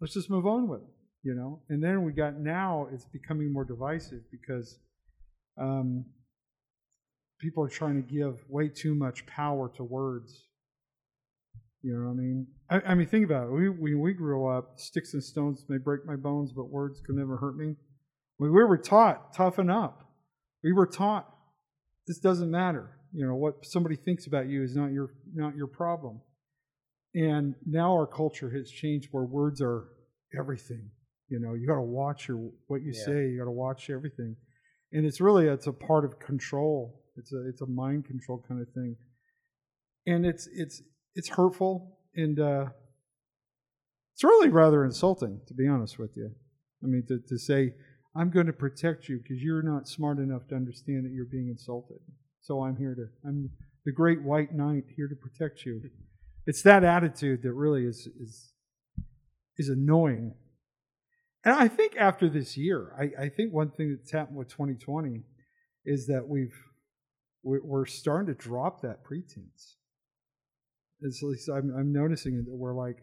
Let's 0.00 0.14
just 0.14 0.30
move 0.30 0.46
on 0.46 0.68
with 0.68 0.82
it 0.82 0.96
you 1.26 1.34
know? 1.34 1.60
And 1.68 1.82
then 1.82 2.04
we 2.04 2.12
got 2.12 2.38
now 2.38 2.86
it's 2.92 3.04
becoming 3.04 3.52
more 3.52 3.64
divisive 3.64 4.20
because 4.30 4.78
um, 5.60 6.04
people 7.40 7.64
are 7.64 7.68
trying 7.68 8.00
to 8.00 8.08
give 8.08 8.38
way 8.48 8.68
too 8.68 8.94
much 8.94 9.26
power 9.26 9.68
to 9.76 9.82
words. 9.82 10.44
You 11.86 11.92
know 11.92 12.06
what 12.06 12.10
I 12.10 12.14
mean? 12.14 12.46
I, 12.68 12.80
I 12.80 12.94
mean, 12.96 13.06
think 13.06 13.24
about 13.24 13.46
it. 13.46 13.52
We, 13.52 13.68
when 13.68 14.00
we 14.00 14.12
grew 14.12 14.48
up, 14.48 14.72
sticks 14.74 15.14
and 15.14 15.22
stones 15.22 15.64
may 15.68 15.78
break 15.78 16.04
my 16.04 16.16
bones, 16.16 16.50
but 16.52 16.68
words 16.68 17.00
could 17.06 17.14
never 17.14 17.36
hurt 17.36 17.56
me. 17.56 17.76
We, 18.40 18.50
we 18.50 18.64
were 18.64 18.76
taught 18.76 19.32
toughen 19.32 19.70
up. 19.70 20.02
We 20.64 20.72
were 20.72 20.88
taught 20.88 21.32
this 22.08 22.18
doesn't 22.18 22.50
matter. 22.50 22.98
You 23.12 23.24
know 23.24 23.36
what 23.36 23.64
somebody 23.64 23.94
thinks 23.94 24.26
about 24.26 24.48
you 24.48 24.64
is 24.64 24.74
not 24.74 24.90
your 24.90 25.10
not 25.32 25.54
your 25.54 25.68
problem. 25.68 26.20
And 27.14 27.54
now 27.64 27.92
our 27.92 28.06
culture 28.08 28.50
has 28.50 28.68
changed 28.68 29.10
where 29.12 29.22
words 29.22 29.62
are 29.62 29.84
everything. 30.36 30.90
You 31.28 31.38
know, 31.38 31.54
you 31.54 31.68
got 31.68 31.76
to 31.76 31.82
watch 31.82 32.26
your 32.26 32.50
what 32.66 32.82
you 32.82 32.94
Yeah. 32.96 33.04
say. 33.04 33.28
You 33.28 33.38
got 33.38 33.44
to 33.44 33.52
watch 33.52 33.90
everything, 33.90 34.34
and 34.92 35.06
it's 35.06 35.20
really 35.20 35.46
it's 35.46 35.68
a 35.68 35.72
part 35.72 36.04
of 36.04 36.18
control. 36.18 37.04
It's 37.16 37.32
a 37.32 37.48
it's 37.48 37.60
a 37.60 37.66
mind 37.66 38.06
control 38.06 38.44
kind 38.48 38.60
of 38.60 38.68
thing, 38.74 38.96
and 40.04 40.26
it's 40.26 40.48
it's 40.48 40.82
it's 41.16 41.30
hurtful 41.30 41.98
and 42.14 42.38
uh, 42.38 42.66
it's 44.14 44.22
really 44.22 44.50
rather 44.50 44.84
insulting, 44.84 45.40
to 45.48 45.54
be 45.54 45.66
honest 45.66 45.98
with 45.98 46.16
you. 46.16 46.30
I 46.84 46.86
mean, 46.86 47.04
to 47.08 47.18
to 47.28 47.38
say 47.38 47.74
I'm 48.14 48.30
going 48.30 48.46
to 48.46 48.52
protect 48.52 49.08
you 49.08 49.18
because 49.18 49.42
you're 49.42 49.62
not 49.62 49.88
smart 49.88 50.18
enough 50.18 50.46
to 50.48 50.54
understand 50.54 51.04
that 51.04 51.12
you're 51.12 51.24
being 51.24 51.48
insulted. 51.48 51.98
So 52.40 52.62
I'm 52.62 52.76
here 52.76 52.94
to 52.94 53.08
I'm 53.28 53.50
the 53.84 53.92
great 53.92 54.22
white 54.22 54.54
knight 54.54 54.84
here 54.94 55.08
to 55.08 55.16
protect 55.16 55.66
you. 55.66 55.82
It's 56.48 56.62
that 56.62 56.84
attitude 56.84 57.42
that 57.42 57.54
really 57.54 57.84
is 57.86 58.06
is 58.20 58.52
is 59.56 59.68
annoying. 59.68 60.34
And 61.44 61.54
I 61.54 61.66
think 61.66 61.96
after 61.96 62.28
this 62.28 62.56
year, 62.56 62.94
I, 62.96 63.24
I 63.24 63.28
think 63.30 63.52
one 63.52 63.72
thing 63.72 63.96
that's 63.96 64.12
happened 64.12 64.36
with 64.36 64.48
2020 64.50 65.24
is 65.84 66.06
that 66.06 66.28
we've 66.28 66.54
we're, 67.42 67.64
we're 67.64 67.86
starting 67.86 68.28
to 68.32 68.40
drop 68.40 68.82
that 68.82 69.02
pretense. 69.02 69.76
It's 71.00 71.22
at 71.22 71.28
least 71.28 71.48
I'm, 71.48 71.74
I'm 71.76 71.92
noticing 71.92 72.34
it 72.34 72.46
that 72.46 72.56
we're 72.56 72.74
like 72.74 72.98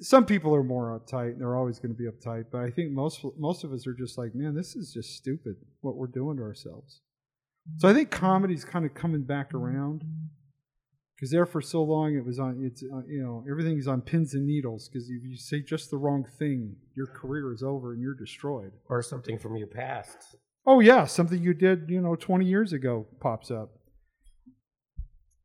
some 0.00 0.26
people 0.26 0.54
are 0.54 0.62
more 0.62 0.98
uptight 0.98 1.32
and 1.32 1.40
they're 1.40 1.56
always 1.56 1.78
going 1.78 1.94
to 1.94 1.98
be 1.98 2.08
uptight, 2.08 2.46
but 2.50 2.62
I 2.62 2.70
think 2.70 2.92
most 2.92 3.24
most 3.38 3.64
of 3.64 3.72
us 3.72 3.86
are 3.86 3.94
just 3.94 4.18
like, 4.18 4.34
man, 4.34 4.54
this 4.54 4.76
is 4.76 4.92
just 4.92 5.16
stupid 5.16 5.56
what 5.80 5.96
we're 5.96 6.08
doing 6.08 6.36
to 6.36 6.42
ourselves. 6.42 7.00
So 7.76 7.88
I 7.88 7.94
think 7.94 8.10
comedy's 8.10 8.64
kind 8.64 8.84
of 8.84 8.94
coming 8.94 9.22
back 9.22 9.52
around 9.54 10.04
because 11.14 11.30
there 11.30 11.46
for 11.46 11.60
so 11.60 11.82
long 11.82 12.14
it 12.14 12.24
was 12.24 12.38
on 12.38 12.62
it's 12.64 12.82
uh, 12.82 13.02
you 13.06 13.22
know 13.22 13.44
everything's 13.50 13.86
on 13.86 14.00
pins 14.00 14.34
and 14.34 14.46
needles 14.46 14.88
because 14.88 15.08
if 15.10 15.22
you 15.22 15.36
say 15.36 15.60
just 15.60 15.90
the 15.90 15.96
wrong 15.96 16.24
thing, 16.38 16.76
your 16.94 17.06
career 17.06 17.52
is 17.52 17.62
over 17.62 17.92
and 17.92 18.00
you're 18.00 18.14
destroyed. 18.14 18.72
Or 18.88 19.02
something 19.02 19.38
from 19.38 19.56
your 19.56 19.66
past. 19.66 20.36
Oh 20.66 20.80
yeah, 20.80 21.04
something 21.04 21.42
you 21.42 21.54
did 21.54 21.88
you 21.88 22.00
know 22.00 22.16
20 22.16 22.44
years 22.44 22.72
ago 22.72 23.06
pops 23.20 23.50
up, 23.50 23.77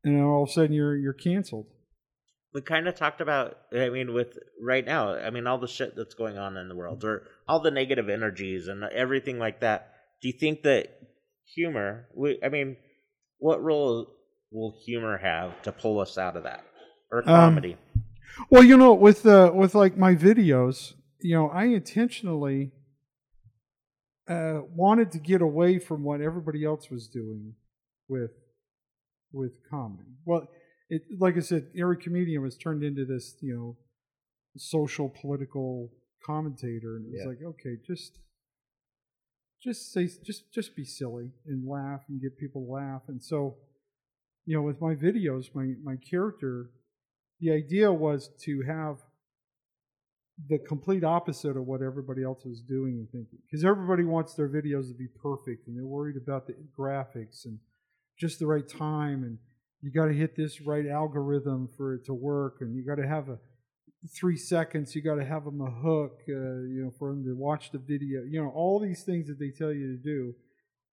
and 0.04 0.16
then 0.16 0.22
all 0.24 0.42
of 0.44 0.48
a 0.48 0.52
sudden 0.52 0.72
you're 0.72 0.96
you're 0.96 1.12
canceled. 1.12 1.66
we 2.52 2.60
kind 2.60 2.86
of 2.86 2.94
talked 2.94 3.20
about 3.20 3.56
i 3.72 3.88
mean 3.88 4.12
with 4.12 4.38
right 4.62 4.84
now 4.84 5.14
i 5.14 5.30
mean 5.30 5.46
all 5.46 5.58
the 5.58 5.66
shit 5.66 5.96
that's 5.96 6.14
going 6.14 6.38
on 6.38 6.56
in 6.56 6.68
the 6.68 6.76
world 6.76 7.02
or 7.04 7.22
all 7.48 7.60
the 7.60 7.70
negative 7.70 8.08
energies 8.08 8.68
and 8.68 8.84
everything 8.84 9.38
like 9.38 9.60
that 9.60 9.92
do 10.22 10.28
you 10.28 10.34
think 10.38 10.62
that 10.62 10.88
humor 11.44 12.06
we, 12.14 12.38
i 12.44 12.48
mean 12.48 12.76
what 13.38 13.62
role 13.62 14.06
will 14.52 14.74
humor 14.84 15.18
have 15.18 15.60
to 15.62 15.72
pull 15.72 15.98
us 16.00 16.16
out 16.16 16.36
of 16.36 16.44
that 16.44 16.64
or 17.10 17.18
Um, 17.20 17.24
comedy 17.26 17.76
Well, 18.50 18.64
you 18.64 18.76
know, 18.76 18.94
with 18.94 19.26
uh, 19.26 19.52
with 19.54 19.74
like 19.74 19.96
my 19.96 20.14
videos, 20.16 20.94
you 21.20 21.36
know, 21.36 21.48
I 21.50 21.66
intentionally 21.66 22.72
uh, 24.28 24.60
wanted 24.74 25.12
to 25.12 25.18
get 25.18 25.40
away 25.40 25.78
from 25.78 26.02
what 26.02 26.20
everybody 26.20 26.64
else 26.64 26.90
was 26.90 27.06
doing 27.06 27.54
with 28.08 28.32
with 29.34 29.52
comedy. 29.70 30.16
Well, 30.24 30.48
it 30.88 31.02
like 31.18 31.36
I 31.36 31.40
said, 31.40 31.66
every 31.78 31.96
comedian 31.98 32.42
was 32.42 32.56
turned 32.56 32.82
into 32.84 33.04
this, 33.04 33.36
you 33.40 33.54
know, 33.54 33.76
social 34.56 35.08
political 35.08 35.90
commentator, 36.24 36.96
and 36.96 37.06
it 37.06 37.12
was 37.12 37.20
Yeah. 37.22 37.28
like, 37.28 37.42
okay, 37.42 37.76
just 37.86 38.18
just 39.62 39.92
say 39.92 40.08
just 40.24 40.52
just 40.52 40.76
be 40.76 40.84
silly 40.84 41.32
and 41.46 41.66
laugh 41.68 42.02
and 42.08 42.20
get 42.20 42.38
people 42.38 42.64
to 42.64 42.70
laugh, 42.72 43.02
and 43.08 43.22
so. 43.22 43.58
You 44.46 44.54
know, 44.56 44.62
with 44.62 44.78
my 44.78 44.94
videos, 44.94 45.54
my, 45.54 45.72
my 45.82 45.96
character 45.96 46.70
the 47.40 47.50
idea 47.50 47.90
was 47.90 48.28
to 48.42 48.60
have 48.66 48.98
the 50.50 50.58
complete 50.58 51.02
opposite 51.02 51.56
of 51.56 51.64
what 51.66 51.80
everybody 51.80 52.22
else 52.22 52.44
was 52.44 52.60
doing 52.60 52.98
and 52.98 53.08
thinking. 53.10 53.38
Because 53.46 53.64
everybody 53.64 54.04
wants 54.04 54.34
their 54.34 54.48
videos 54.50 54.88
to 54.88 54.94
be 54.94 55.08
perfect 55.08 55.66
and 55.66 55.74
they're 55.74 55.86
worried 55.86 56.16
about 56.16 56.46
the 56.46 56.54
graphics 56.78 57.46
and 57.46 57.58
just 58.18 58.38
the 58.38 58.46
right 58.46 58.68
time 58.68 59.22
and 59.22 59.38
you 59.80 59.92
got 59.92 60.06
to 60.06 60.14
hit 60.14 60.36
this 60.36 60.60
right 60.60 60.86
algorithm 60.86 61.68
for 61.76 61.94
it 61.94 62.04
to 62.06 62.14
work 62.14 62.56
and 62.60 62.74
you 62.74 62.84
got 62.84 63.00
to 63.00 63.06
have 63.06 63.28
a 63.28 63.38
three 64.14 64.36
seconds 64.36 64.94
you 64.94 65.02
got 65.02 65.14
to 65.14 65.24
have 65.24 65.44
them 65.44 65.60
a 65.60 65.70
hook 65.70 66.20
uh, 66.28 66.32
you 66.32 66.82
know 66.84 66.92
for 66.98 67.10
them 67.10 67.24
to 67.24 67.34
watch 67.34 67.70
the 67.72 67.78
video 67.78 68.22
you 68.28 68.40
know 68.40 68.50
all 68.54 68.78
these 68.78 69.02
things 69.02 69.26
that 69.26 69.38
they 69.38 69.50
tell 69.50 69.72
you 69.72 69.96
to 69.96 70.02
do 70.02 70.32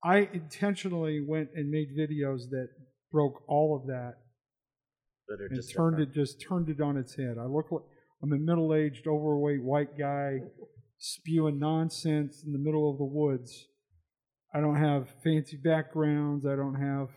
i 0.04 0.30
intentionally 0.34 1.22
went 1.26 1.50
and 1.54 1.70
made 1.70 1.90
videos 1.98 2.50
that 2.50 2.70
broke 3.12 3.44
all 3.48 3.76
of 3.76 3.88
that 3.88 4.16
that 5.32 5.42
are 5.42 5.48
and 5.48 5.56
just 5.56 5.74
turned 5.74 5.98
different. 5.98 6.16
it 6.16 6.20
just 6.20 6.42
turned 6.42 6.70
it 6.70 6.82
on 6.82 6.98
its 6.98 7.16
head. 7.16 7.38
I 7.40 7.46
look 7.46 7.72
like 7.72 7.84
I'm 8.24 8.34
a 8.34 8.38
middle-aged, 8.38 9.08
overweight 9.08 9.64
white 9.64 9.98
guy 9.98 10.40
spewing 11.00 11.58
nonsense 11.58 12.44
in 12.46 12.52
the 12.52 12.60
middle 12.60 12.92
of 12.92 12.98
the 12.98 13.06
woods. 13.06 13.68
I 14.54 14.60
don't 14.60 14.76
have 14.76 15.08
fancy 15.24 15.58
backgrounds. 15.58 16.46
I 16.46 16.56
don't 16.56 16.76
have 16.76 17.10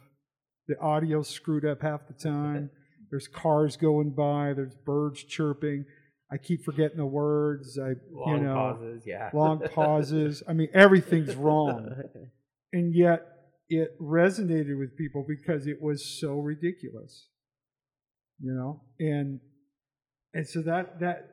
the 0.68 0.78
audio 0.80 1.22
screwed 1.22 1.64
up 1.64 1.82
half 1.82 2.06
the 2.06 2.14
time. 2.14 2.70
There's 3.10 3.28
cars 3.28 3.76
going 3.76 4.10
by. 4.10 4.52
There's 4.54 4.74
birds 4.74 5.22
chirping. 5.24 5.84
I 6.32 6.38
keep 6.38 6.64
forgetting 6.64 6.96
the 6.96 7.06
words. 7.06 7.78
I 7.78 7.94
Long 8.10 8.36
you 8.36 8.40
know 8.42 8.54
pauses, 8.54 9.02
yeah. 9.06 9.30
long 9.32 9.60
pauses. 9.74 10.42
I 10.48 10.52
mean 10.52 10.68
everything's 10.72 11.34
wrong 11.34 11.90
and 12.72 12.94
yet 12.94 13.22
it 13.68 13.98
resonated 14.00 14.78
with 14.78 14.96
people 14.96 15.24
because 15.26 15.66
it 15.66 15.80
was 15.80 16.04
so 16.20 16.34
ridiculous 16.34 17.28
you 18.40 18.52
know 18.52 18.82
and 18.98 19.40
and 20.34 20.46
so 20.46 20.60
that 20.62 21.00
that 21.00 21.28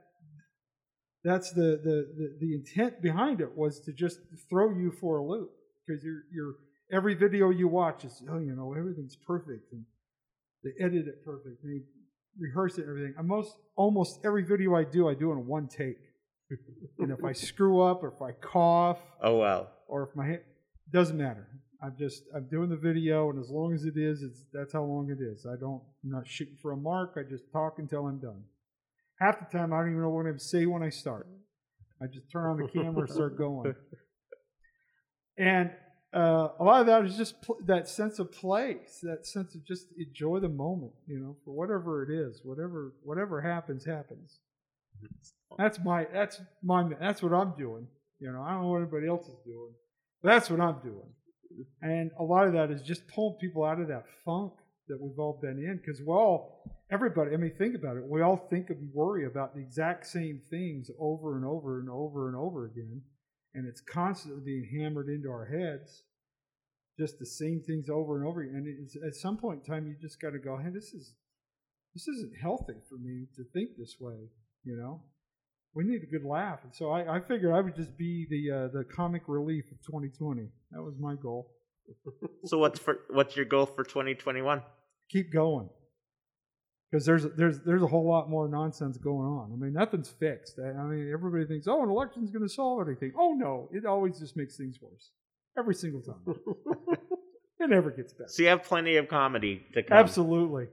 that's 1.24 1.52
the 1.52 1.80
the 1.84 2.08
the, 2.18 2.38
the 2.40 2.54
intent 2.54 3.02
behind 3.02 3.42
it 3.42 3.58
was 3.58 3.80
to 3.82 3.92
just 3.92 4.20
throw 4.50 4.72
you 4.72 4.92
for 4.92 5.18
a 5.18 5.26
loop 5.26 5.52
because 5.86 6.04
you're 6.04 6.24
you're 6.34 6.56
every 6.92 7.14
video 7.14 7.50
you 7.50 7.68
watch 7.68 8.06
is 8.06 8.24
oh 8.30 8.40
you 8.40 8.56
know 8.56 8.74
everything's 8.78 9.16
perfect 9.16 9.72
and 9.72 9.84
they 10.64 10.72
edit 10.84 11.08
it 11.08 11.24
perfect 11.26 11.64
they 11.64 11.82
rehearse 12.40 12.78
it 12.78 12.82
and 12.82 12.90
everything 12.90 13.14
I 13.18 13.22
most 13.22 13.56
almost 13.76 14.20
every 14.24 14.44
video 14.44 14.76
i 14.76 14.84
do 14.84 15.10
i 15.10 15.14
do 15.14 15.32
in 15.32 15.46
one 15.46 15.68
take 15.68 15.98
and 17.00 17.12
if 17.12 17.24
i 17.24 17.32
screw 17.50 17.82
up 17.82 18.04
or 18.04 18.14
if 18.16 18.22
i 18.22 18.32
cough 18.32 19.00
oh 19.22 19.38
well 19.38 19.72
or 19.88 20.04
if 20.04 20.16
my 20.16 20.26
hand 20.26 20.42
doesn't 20.92 21.18
matter. 21.18 21.48
I'm 21.84 21.96
just 21.98 22.24
I'm 22.36 22.48
doing 22.48 22.70
the 22.70 22.78
video, 22.78 23.30
and 23.30 23.40
as 23.40 23.50
long 23.50 23.74
as 23.74 23.86
it 23.86 23.98
is, 23.98 24.22
it's 24.22 24.44
that's 24.54 24.74
how 24.74 24.84
long 24.84 25.10
it 25.10 25.22
is. 25.22 25.46
I 25.46 25.56
don't 25.60 25.82
I'm 26.04 26.12
not 26.12 26.28
shooting 26.28 26.58
for 26.62 26.72
a 26.72 26.78
mark. 26.78 27.16
I 27.18 27.24
just 27.24 27.52
talk 27.52 27.80
until 27.80 28.06
I'm 28.06 28.20
done. 28.20 28.44
Half 29.20 29.40
the 29.40 29.58
time, 29.58 29.74
I 29.74 29.78
don't 29.80 29.90
even 29.90 30.02
know 30.02 30.10
what 30.10 30.26
I'm 30.26 30.40
say 30.40 30.66
when 30.66 30.84
I 30.84 30.90
start. 30.90 31.28
I 32.02 32.08
just 32.08 32.32
turn 32.32 32.46
on 32.46 32.58
the 32.58 32.68
camera 32.68 33.02
and 33.02 33.10
start 33.10 33.38
going. 33.38 33.76
And 35.38 35.72
uh, 36.14 36.50
a 36.60 36.64
lot 36.64 36.82
of 36.82 36.88
that 36.88 37.06
is 37.06 37.16
just 37.16 37.42
pl- 37.42 37.60
that 37.66 37.88
sense 37.88 38.20
of 38.20 38.32
play, 38.32 38.78
that 39.04 39.26
sense 39.26 39.56
of 39.56 39.66
just 39.66 39.88
enjoy 39.98 40.40
the 40.40 40.50
moment, 40.50 40.92
you 41.08 41.20
know, 41.20 41.38
for 41.46 41.52
whatever 41.52 42.04
it 42.04 42.12
is, 42.14 42.42
whatever 42.44 42.94
whatever 43.04 43.42
happens, 43.42 43.86
happens. 43.86 44.40
That's 45.58 45.80
my 45.84 46.06
that's 46.14 46.42
my 46.64 46.84
that's 47.00 47.22
what 47.24 47.34
I'm 47.34 47.54
doing. 47.58 47.88
You 48.20 48.32
know, 48.32 48.42
I 48.42 48.52
don't 48.52 48.64
know 48.64 48.68
what 48.70 48.82
anybody 48.82 49.08
else 49.08 49.26
is 49.28 49.40
doing. 49.46 49.74
But 50.22 50.30
that's 50.30 50.50
what 50.50 50.60
I'm 50.60 50.80
doing. 50.84 51.10
And 51.82 52.12
a 52.20 52.24
lot 52.24 52.48
of 52.48 52.54
that 52.54 52.72
is 52.72 52.82
just 52.82 53.08
pulling 53.08 53.38
people 53.40 53.64
out 53.64 53.80
of 53.80 53.88
that 53.88 54.06
funk 54.24 54.54
that 54.88 55.02
we've 55.02 55.18
all 55.18 55.40
been 55.42 55.58
in 55.58 55.78
because 55.78 56.02
we're 56.02 56.18
all 56.18 56.64
everybody. 56.92 57.34
I 57.34 57.38
mean, 57.38 57.54
think 57.58 57.76
about 57.76 57.98
it. 57.98 58.04
We 58.06 58.22
all 58.22 58.48
think 58.50 58.70
and 58.70 58.90
worry 58.94 59.26
about 59.26 59.56
the 59.56 59.62
exact 59.62 60.08
same 60.08 60.42
things 60.50 60.90
over 61.00 61.36
and 61.38 61.46
over 61.46 61.80
and 61.80 61.90
over 61.90 62.28
and 62.28 62.38
over 62.38 62.66
again, 62.66 63.02
and 63.54 63.68
it's 63.68 63.82
constantly 63.82 64.42
being 64.44 64.70
hammered 64.80 65.10
into 65.10 65.30
our 65.30 65.46
heads. 65.46 66.04
Just 67.00 67.20
the 67.20 67.26
same 67.26 67.62
things 67.66 67.90
over 67.90 68.18
and 68.18 68.28
over 68.28 68.42
again. 68.42 68.56
And 68.56 68.68
it's, 68.68 68.96
at 68.96 69.16
some 69.16 69.38
point 69.38 69.62
in 69.64 69.74
time, 69.74 69.88
you 69.88 69.96
just 70.00 70.22
got 70.22 70.32
to 70.32 70.40
go, 70.40 70.58
"Hey, 70.58 70.70
this 70.70 70.94
is 70.94 71.14
this 71.94 72.08
isn't 72.08 72.34
healthy 72.42 72.80
for 72.90 72.98
me 72.98 73.28
to 73.36 73.44
think 73.54 73.72
this 73.78 73.96
way." 74.00 74.30
You 74.64 74.78
know, 74.78 75.02
we 75.74 75.84
need 75.84 76.04
a 76.04 76.12
good 76.12 76.26
laugh, 76.26 76.60
and 76.64 76.76
so 76.76 76.92
I, 76.92 77.18
I 77.18 77.20
figured 77.22 77.54
I 77.54 77.62
would 77.62 77.76
just 77.76 77.98
be 77.98 78.28
the 78.30 78.56
uh, 78.56 78.68
the 78.68 78.84
comic 78.84 79.24
relief 79.28 79.66
of 79.72 79.82
2020. 79.86 80.50
That 80.72 80.84
was 80.84 80.96
my 81.00 81.16
goal. 81.16 81.52
so 82.46 82.58
what's 82.58 82.80
for 82.80 83.00
what's 83.10 83.36
your 83.36 83.46
goal 83.46 83.66
for 83.66 83.84
2021 83.84 84.62
Keep 85.12 85.34
going, 85.34 85.70
because 86.92 87.06
there's 87.06 87.26
there's 87.38 87.60
there's 87.62 87.82
a 87.82 87.88
whole 87.88 88.08
lot 88.08 88.30
more 88.30 88.48
nonsense 88.48 88.98
going 88.98 89.26
on. 89.26 89.52
I 89.54 89.56
mean, 89.56 89.74
nothing's 89.74 90.10
fixed. 90.10 90.60
I, 90.60 90.84
mean, 90.84 91.10
everybody 91.14 91.46
thinks, 91.46 91.68
oh, 91.68 91.84
an 91.84 91.90
election's 91.90 92.32
going 92.32 92.44
to 92.44 92.54
solve 92.54 92.82
everything. 92.82 93.14
Oh 93.18 93.34
no, 93.34 93.70
it 93.72 93.86
always 93.86 94.20
just 94.20 94.36
makes 94.36 94.58
things 94.58 94.78
worse 94.82 95.12
every 95.58 95.76
single 95.76 96.02
time. 96.02 96.22
it 97.60 97.70
never 97.70 97.92
gets 97.92 98.14
better. 98.14 98.28
so 98.28 98.44
you 98.44 98.50
have 98.50 98.64
plenty 98.64 98.98
of 98.98 99.08
comedy 99.08 99.62
to 99.74 99.84
come 99.84 99.98
Absolutely. 99.98 100.66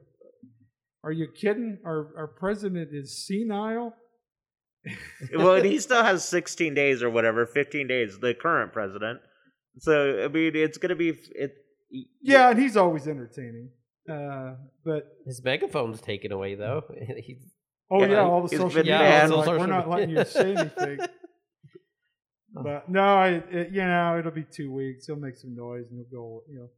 Are 1.05 1.13
you 1.13 1.29
kidding? 1.29 1.79
Our 1.85 2.09
our 2.17 2.27
president 2.27 2.91
is 2.93 3.27
senile. 3.27 3.95
well 5.37 5.63
he 5.63 5.79
still 5.79 6.03
has 6.03 6.25
16 6.29 6.73
days 6.75 7.03
or 7.03 7.11
whatever 7.11 7.45
15 7.47 7.89
days 7.89 8.21
the 8.21 8.33
current 8.33 8.73
president 8.73 9.21
So 9.81 10.25
I 10.25 10.29
mean, 10.29 10.55
it's 10.55 10.79
gonna 10.79 10.97
be 10.97 11.11
it. 11.33 11.55
Yeah, 12.21 12.51
and 12.51 12.59
he's 12.61 12.77
always 12.77 13.07
entertaining. 13.07 13.71
Uh, 14.09 14.55
but 14.85 15.17
His 15.27 15.43
megaphone's 15.45 16.01
taken 16.01 16.33
away 16.33 16.55
though. 16.55 16.83
He's 17.25 17.43
oh 17.91 18.01
Yeah, 18.01 18.07
yeah, 18.09 18.21
all 18.23 18.43
the 18.43 18.49
he's 18.49 18.59
social 18.59 18.79
media. 18.79 18.99
banned. 18.99 19.33
like, 19.33 19.45
Social 19.45 19.61
we're 19.61 19.67
not 19.67 19.89
letting 19.89 20.11
you 20.11 20.25
say 20.25 20.55
anything. 20.57 20.99
But 22.55 22.89
no, 22.89 23.03
I 23.03 23.29
it, 23.51 23.71
you 23.73 23.85
know 23.85 24.19
it'll 24.19 24.33
be 24.33 24.45
two 24.45 24.73
weeks. 24.73 25.07
He'll 25.07 25.17
make 25.17 25.37
some 25.37 25.55
noise 25.55 25.87
and 25.91 25.99
he'll 26.01 26.21
go. 26.21 26.43
You 26.49 26.59
know, 26.61 26.69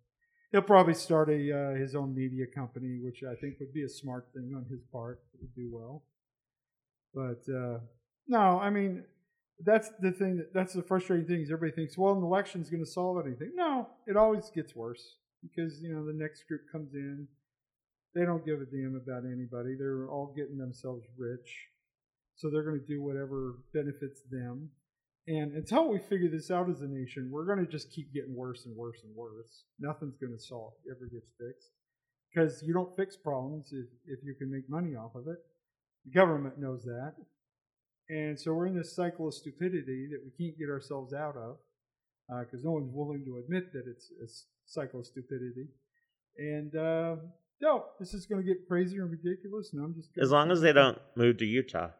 he'll 0.52 0.62
probably 0.62 0.94
start 0.94 1.30
a 1.30 1.52
uh, 1.56 1.74
his 1.76 1.94
own 1.94 2.14
media 2.14 2.46
company, 2.52 2.98
which 3.02 3.22
I 3.22 3.34
think 3.36 3.60
would 3.60 3.72
be 3.72 3.84
a 3.84 3.88
smart 3.88 4.28
thing 4.34 4.52
on 4.56 4.66
his 4.68 4.80
part. 4.92 5.20
It 5.34 5.40
would 5.42 5.54
do 5.54 5.70
well. 5.72 6.02
But 7.14 7.52
uh, 7.52 7.78
no, 8.26 8.58
I 8.58 8.70
mean 8.70 9.04
that's 9.64 9.90
the 10.00 10.10
thing. 10.10 10.38
That, 10.38 10.52
that's 10.52 10.72
the 10.72 10.82
frustrating 10.82 11.26
thing 11.26 11.42
is 11.42 11.50
everybody 11.52 11.76
thinks, 11.76 11.96
well, 11.96 12.14
an 12.14 12.24
election's 12.24 12.68
going 12.70 12.84
to 12.84 12.90
solve 12.90 13.24
anything. 13.24 13.52
No, 13.54 13.88
it 14.06 14.16
always 14.16 14.50
gets 14.54 14.74
worse 14.74 15.16
because 15.42 15.80
you 15.80 15.92
know 15.92 16.04
the 16.04 16.12
next 16.12 16.46
group 16.48 16.62
comes 16.70 16.94
in. 16.94 17.26
They 18.14 18.24
don't 18.24 18.44
give 18.44 18.60
a 18.60 18.64
damn 18.64 19.00
about 19.00 19.24
anybody. 19.24 19.76
They're 19.78 20.08
all 20.08 20.34
getting 20.36 20.58
themselves 20.58 21.06
rich, 21.16 21.68
so 22.36 22.50
they're 22.50 22.64
going 22.64 22.80
to 22.80 22.86
do 22.86 23.02
whatever 23.02 23.58
benefits 23.72 24.22
them. 24.30 24.70
And 25.28 25.54
until 25.54 25.88
we 25.88 25.98
figure 25.98 26.28
this 26.28 26.50
out 26.50 26.70
as 26.70 26.80
a 26.80 26.88
nation, 26.88 27.30
we're 27.30 27.44
going 27.44 27.64
to 27.64 27.70
just 27.70 27.92
keep 27.92 28.12
getting 28.12 28.34
worse 28.34 28.66
and 28.66 28.74
worse 28.76 28.98
and 29.04 29.14
worse. 29.14 29.64
Nothing's 29.78 30.16
going 30.16 30.32
to 30.32 30.42
solve 30.42 30.72
ever 30.90 31.08
gets 31.12 31.30
fixed 31.38 31.70
because 32.32 32.62
you 32.62 32.72
don't 32.72 32.96
fix 32.96 33.16
problems 33.16 33.72
if, 33.72 33.86
if 34.06 34.24
you 34.24 34.34
can 34.34 34.50
make 34.50 34.68
money 34.68 34.96
off 34.96 35.14
of 35.14 35.28
it. 35.28 35.38
The 36.04 36.12
government 36.12 36.58
knows 36.58 36.82
that. 36.84 37.14
And 38.08 38.38
so 38.38 38.52
we're 38.52 38.66
in 38.66 38.76
this 38.76 38.94
cycle 38.96 39.28
of 39.28 39.34
stupidity 39.34 40.08
that 40.10 40.20
we 40.24 40.30
can't 40.44 40.58
get 40.58 40.68
ourselves 40.68 41.12
out 41.12 41.36
of 41.36 41.58
uh, 42.32 42.40
because 42.40 42.64
no 42.64 42.72
one's 42.72 42.90
willing 42.92 43.24
to 43.24 43.38
admit 43.38 43.72
that 43.72 43.84
it's 43.86 44.10
a 44.22 44.26
s- 44.70 44.74
cycle 44.74 45.00
of 45.00 45.06
stupidity. 45.06 45.68
And 46.38 46.74
uh, 46.74 47.16
no, 47.60 47.84
this 47.98 48.14
is 48.14 48.26
going 48.26 48.42
to 48.42 48.46
get 48.46 48.66
crazier 48.68 49.02
and 49.02 49.10
ridiculous. 49.10 49.72
And 49.72 49.82
I'm 49.84 49.94
just 49.94 50.14
gonna 50.14 50.24
As 50.24 50.30
long 50.30 50.50
as 50.50 50.60
they 50.60 50.72
don't 50.72 50.98
move 51.16 51.38
to 51.38 51.44
Utah, 51.46 51.90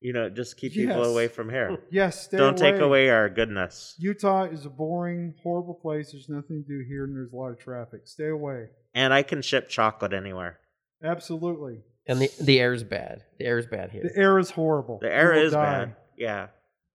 you 0.00 0.12
know, 0.12 0.28
just 0.28 0.56
keep 0.56 0.72
people 0.74 1.04
away 1.04 1.28
from 1.28 1.50
here. 1.50 1.78
yes, 1.90 2.24
stay 2.26 2.36
don't 2.36 2.56
take 2.56 2.76
away 2.80 3.10
our 3.10 3.28
goodness. 3.28 3.94
Utah 3.98 4.44
is 4.44 4.64
a 4.64 4.70
boring, 4.70 5.34
horrible 5.42 5.74
place. 5.74 6.12
There's 6.12 6.28
nothing 6.28 6.62
to 6.62 6.68
do 6.68 6.84
here, 6.88 7.04
and 7.04 7.14
there's 7.16 7.32
a 7.32 7.36
lot 7.36 7.48
of 7.50 7.58
traffic. 7.58 8.02
Stay 8.04 8.28
away. 8.28 8.68
And 8.94 9.12
I 9.12 9.22
can 9.22 9.42
ship 9.42 9.68
chocolate 9.68 10.12
anywhere. 10.12 10.58
Absolutely. 11.02 11.80
and 12.06 12.20
the 12.20 12.30
the 12.40 12.58
air 12.60 12.72
is 12.72 12.82
bad. 12.84 13.22
The 13.38 13.44
air 13.46 13.58
is 13.58 13.66
bad 13.66 13.90
here. 13.90 14.02
The 14.02 14.16
air 14.20 14.38
is 14.38 14.50
horrible. 14.50 14.98
The 15.00 15.12
air 15.12 15.34
You 15.34 15.40
will 15.40 15.46
is 15.46 15.52
die. 15.52 15.64
bad. 15.84 15.96
Yeah. 16.16 16.46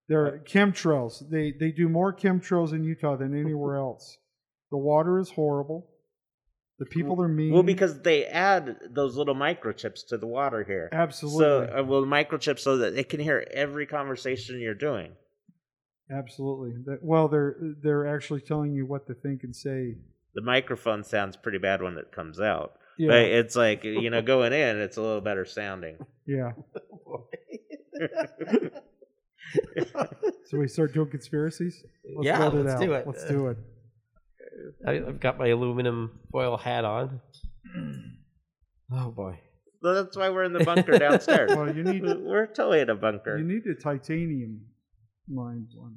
There 0.09 0.25
are 0.25 0.39
chemtrails. 0.39 1.29
They 1.29 1.51
they 1.57 1.71
do 1.71 1.87
more 1.87 2.13
chemtrails 2.13 2.73
in 2.73 2.83
Utah 2.83 3.15
than 3.15 3.37
anywhere 3.39 3.77
else. 3.77 4.17
The 4.73 4.77
water 4.79 5.19
is 5.19 5.29
horrible. 5.29 5.87
The 6.79 6.87
people 6.87 7.21
are 7.21 7.27
mean. 7.27 7.53
Well, 7.53 7.61
because 7.61 8.01
they 8.01 8.25
add 8.25 8.75
those 8.89 9.15
little 9.15 9.35
microchips 9.35 10.07
to 10.07 10.17
the 10.17 10.25
water 10.25 10.63
here. 10.63 10.89
absolutely, 10.91 11.43
So, 11.45 11.79
uh, 11.79 11.83
well, 11.83 12.01
microchips 12.05 12.59
so 12.61 12.77
that 12.77 12.95
they 12.95 13.03
can 13.03 13.19
hear 13.19 13.45
every 13.51 13.85
conversation 13.85 14.59
you're 14.59 14.73
doing. 14.73 15.11
absolutely. 16.09 16.71
That, 16.87 17.03
well, 17.03 17.27
they're 17.27 17.55
they're 17.83 18.07
actually 18.07 18.41
telling 18.41 18.73
you 18.73 18.87
what 18.87 19.05
to 19.05 19.13
think 19.13 19.43
and 19.43 19.55
say. 19.55 19.97
The 20.33 20.41
microphone 20.41 21.03
sounds 21.03 21.37
pretty 21.37 21.59
bad 21.59 21.83
when 21.83 21.95
it 21.99 22.11
comes 22.11 22.39
out, 22.39 22.73
Yeah, 22.97 23.09
but 23.09 23.21
it's 23.25 23.55
like 23.55 23.83
you 24.03 24.09
know, 24.09 24.23
going 24.23 24.53
in, 24.53 24.77
it's 24.81 24.97
a 24.97 25.01
little 25.03 25.21
better 25.21 25.45
sounding. 25.45 25.97
yeah. 26.25 26.53
So 30.49 30.57
we 30.57 30.67
start 30.67 30.93
doing 30.93 31.09
conspiracies. 31.09 31.83
Let's 32.15 32.25
Yeah, 32.25 32.39
let 32.39 32.53
it 32.53 32.65
let's 32.65 32.73
out. 32.75 32.81
do 32.81 32.93
it. 32.93 33.07
Let's 33.07 33.25
do 33.27 33.47
it. 33.47 33.57
I, 34.85 34.91
I've 34.93 35.19
got 35.19 35.37
my 35.37 35.47
aluminum 35.47 36.19
foil 36.31 36.57
hat 36.57 36.85
on. 36.85 37.21
Oh 38.91 39.11
boy. 39.11 39.39
So 39.81 39.93
that's 39.93 40.15
why 40.15 40.29
we're 40.29 40.43
in 40.43 40.53
the 40.53 40.63
bunker 40.63 40.97
downstairs. 40.97 41.51
Well, 41.55 41.75
you 41.75 41.83
need 41.83 42.03
we're 42.03 42.47
totally 42.47 42.79
in 42.79 42.89
a 42.89 42.95
bunker. 42.95 43.37
you 43.37 43.43
need 43.43 43.65
a 43.65 43.75
titanium 43.75 44.61
lined 45.29 45.69
one. 45.75 45.95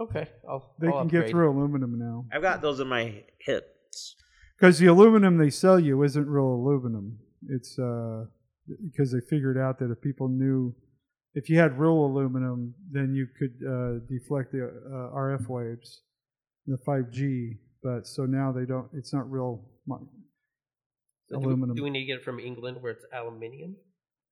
Okay, 0.00 0.28
I'll. 0.48 0.74
They 0.80 0.88
I'll 0.88 1.00
can 1.00 1.08
get 1.08 1.30
through 1.30 1.50
aluminum 1.50 1.98
now. 1.98 2.24
I've 2.32 2.42
got 2.42 2.62
those 2.62 2.80
in 2.80 2.88
my 2.88 3.24
hips. 3.40 4.16
Because 4.58 4.78
the 4.78 4.86
aluminum 4.86 5.38
they 5.38 5.50
sell 5.50 5.78
you 5.78 6.02
isn't 6.02 6.26
real 6.26 6.46
aluminum. 6.46 7.18
It's 7.48 7.78
uh, 7.78 8.24
because 8.82 9.12
they 9.12 9.20
figured 9.28 9.58
out 9.58 9.78
that 9.80 9.90
if 9.90 10.00
people 10.00 10.28
knew, 10.28 10.74
if 11.34 11.48
you 11.50 11.58
had 11.58 11.78
real 11.78 11.92
aluminum, 11.92 12.74
then 12.90 13.14
you 13.14 13.26
could 13.38 13.54
uh, 13.66 14.04
deflect 14.08 14.52
the 14.52 14.66
uh, 14.66 15.16
RF 15.16 15.48
waves, 15.48 16.02
the 16.66 16.78
5G. 16.86 17.58
But 17.82 18.06
so 18.06 18.26
now 18.26 18.52
they 18.52 18.64
don't. 18.64 18.88
It's 18.92 19.12
not 19.12 19.30
real 19.30 19.64
So 19.88 19.98
do 21.30 21.38
we- 21.38 21.44
aluminum. 21.46 21.76
Do 21.76 21.82
we 21.84 21.90
need 21.90 22.00
to 22.00 22.06
get 22.06 22.16
it 22.18 22.24
from 22.24 22.38
England 22.40 22.78
where 22.80 22.92
it's 22.92 23.04
aluminium? 23.12 23.76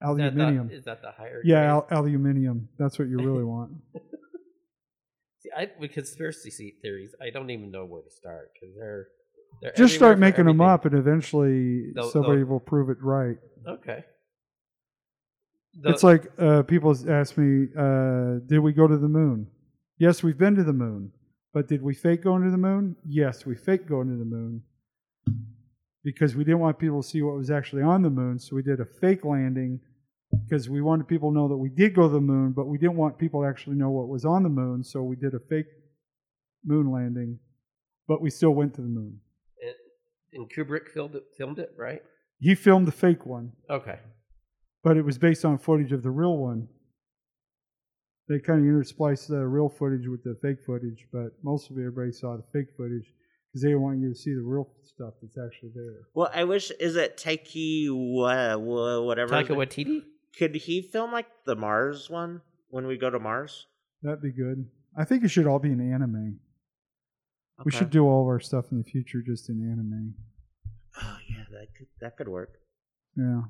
Is 0.02 0.16
that 0.18 0.34
the- 0.34 0.42
aluminium. 0.42 0.70
Is 0.70 0.84
that 0.84 1.00
the 1.02 1.10
higher? 1.12 1.40
Yeah, 1.44 1.62
al- 1.74 1.86
aluminium. 1.90 2.68
That's 2.78 2.98
what 2.98 3.08
you 3.08 3.18
really 3.18 3.44
want. 3.44 3.72
See, 5.40 5.50
I, 5.56 5.70
with 5.78 5.92
conspiracy 5.92 6.74
theories, 6.82 7.14
I 7.22 7.30
don't 7.30 7.50
even 7.50 7.70
know 7.70 7.84
where 7.84 8.02
to 8.02 8.10
start 8.10 8.50
because 8.54 8.74
they're, 8.76 9.06
they're 9.62 9.72
Just 9.76 9.94
start 9.94 10.18
making 10.18 10.46
them 10.46 10.60
up, 10.60 10.84
and 10.86 10.94
eventually 10.94 11.92
They'll- 11.94 12.10
somebody 12.10 12.38
they'll- 12.38 12.46
will 12.48 12.60
prove 12.60 12.90
it 12.90 12.98
right. 13.00 13.36
Okay. 13.66 14.04
It's 15.84 16.02
like 16.02 16.32
uh, 16.38 16.62
people 16.62 16.96
ask 17.10 17.36
me, 17.36 17.68
uh, 17.76 18.38
"Did 18.46 18.60
we 18.60 18.72
go 18.72 18.86
to 18.88 18.96
the 18.96 19.08
moon?" 19.08 19.46
Yes, 19.98 20.22
we've 20.22 20.38
been 20.38 20.54
to 20.54 20.64
the 20.64 20.72
moon. 20.72 21.12
But 21.56 21.68
did 21.68 21.80
we 21.80 21.94
fake 21.94 22.22
going 22.22 22.42
to 22.44 22.50
the 22.50 22.58
moon? 22.58 22.96
Yes, 23.08 23.46
we 23.46 23.54
fake 23.54 23.88
going 23.88 24.08
to 24.08 24.16
the 24.18 24.26
moon 24.26 24.60
because 26.04 26.36
we 26.36 26.44
didn't 26.44 26.60
want 26.60 26.78
people 26.78 27.00
to 27.02 27.08
see 27.08 27.22
what 27.22 27.34
was 27.34 27.50
actually 27.50 27.80
on 27.80 28.02
the 28.02 28.10
moon. 28.10 28.38
So 28.38 28.54
we 28.56 28.62
did 28.62 28.78
a 28.78 28.84
fake 28.84 29.24
landing 29.24 29.80
because 30.44 30.68
we 30.68 30.82
wanted 30.82 31.08
people 31.08 31.30
to 31.30 31.34
know 31.34 31.48
that 31.48 31.56
we 31.56 31.70
did 31.70 31.94
go 31.94 32.02
to 32.02 32.12
the 32.12 32.20
moon, 32.20 32.52
but 32.52 32.66
we 32.66 32.76
didn't 32.76 32.96
want 32.96 33.16
people 33.16 33.40
to 33.40 33.48
actually 33.48 33.76
know 33.76 33.88
what 33.88 34.08
was 34.08 34.26
on 34.26 34.42
the 34.42 34.50
moon. 34.50 34.84
So 34.84 35.02
we 35.02 35.16
did 35.16 35.32
a 35.32 35.38
fake 35.48 35.64
moon 36.62 36.92
landing, 36.92 37.38
but 38.06 38.20
we 38.20 38.28
still 38.28 38.50
went 38.50 38.74
to 38.74 38.82
the 38.82 38.88
moon. 38.88 39.20
it- 39.56 39.78
and 40.34 40.50
Kubrick 40.50 40.88
filmed 40.90 41.14
it, 41.14 41.24
filmed 41.38 41.58
it, 41.58 41.72
right? 41.78 42.02
He 42.38 42.54
filmed 42.54 42.86
the 42.86 42.92
fake 42.92 43.24
one. 43.24 43.52
Okay. 43.70 43.98
but 44.84 44.98
it 44.98 45.06
was 45.06 45.16
based 45.16 45.42
on 45.46 45.56
footage 45.56 45.90
of 45.90 46.02
the 46.02 46.10
real 46.10 46.36
one. 46.36 46.68
They 48.28 48.38
kind 48.40 48.58
of 48.60 48.66
interspliced 48.66 49.28
the 49.28 49.46
real 49.46 49.68
footage 49.68 50.08
with 50.08 50.24
the 50.24 50.36
fake 50.42 50.58
footage, 50.66 51.06
but 51.12 51.28
most 51.44 51.70
of 51.70 51.76
everybody 51.78 52.10
saw 52.12 52.36
the 52.36 52.42
fake 52.52 52.74
footage 52.76 53.04
because 53.52 53.62
they 53.62 53.74
want 53.76 54.00
you 54.00 54.08
to 54.08 54.18
see 54.18 54.34
the 54.34 54.42
real 54.42 54.68
stuff 54.84 55.14
that's 55.22 55.38
actually 55.38 55.70
there. 55.74 56.08
Well, 56.14 56.30
I 56.34 56.44
wish 56.44 56.70
is 56.80 56.96
it 56.96 57.16
Taiki 57.16 57.86
wha- 57.90 58.56
wha- 58.56 59.00
whatever. 59.02 59.36
his 59.36 59.48
Taika 59.48 59.56
Waititi. 59.56 60.02
Could 60.36 60.54
he 60.56 60.82
film 60.82 61.12
like 61.12 61.28
the 61.46 61.54
Mars 61.56 62.10
one 62.10 62.42
when 62.68 62.86
we 62.86 62.96
go 62.98 63.08
to 63.10 63.18
Mars? 63.20 63.66
That'd 64.02 64.22
be 64.22 64.32
good. 64.32 64.66
I 64.98 65.04
think 65.04 65.22
it 65.24 65.28
should 65.28 65.46
all 65.46 65.58
be 65.58 65.70
in 65.70 65.80
anime. 65.92 66.40
We 67.64 67.70
should 67.72 67.90
do 67.90 68.06
all 68.06 68.22
of 68.22 68.26
our 68.28 68.40
stuff 68.40 68.66
in 68.72 68.78
the 68.78 68.84
future 68.84 69.22
just 69.24 69.48
in 69.48 69.62
anime. 69.62 70.14
Oh 71.00 71.16
yeah, 71.28 71.44
that 71.52 71.68
could 71.76 71.86
that 72.00 72.16
could 72.16 72.28
work. 72.28 72.50
Yeah, 73.16 73.42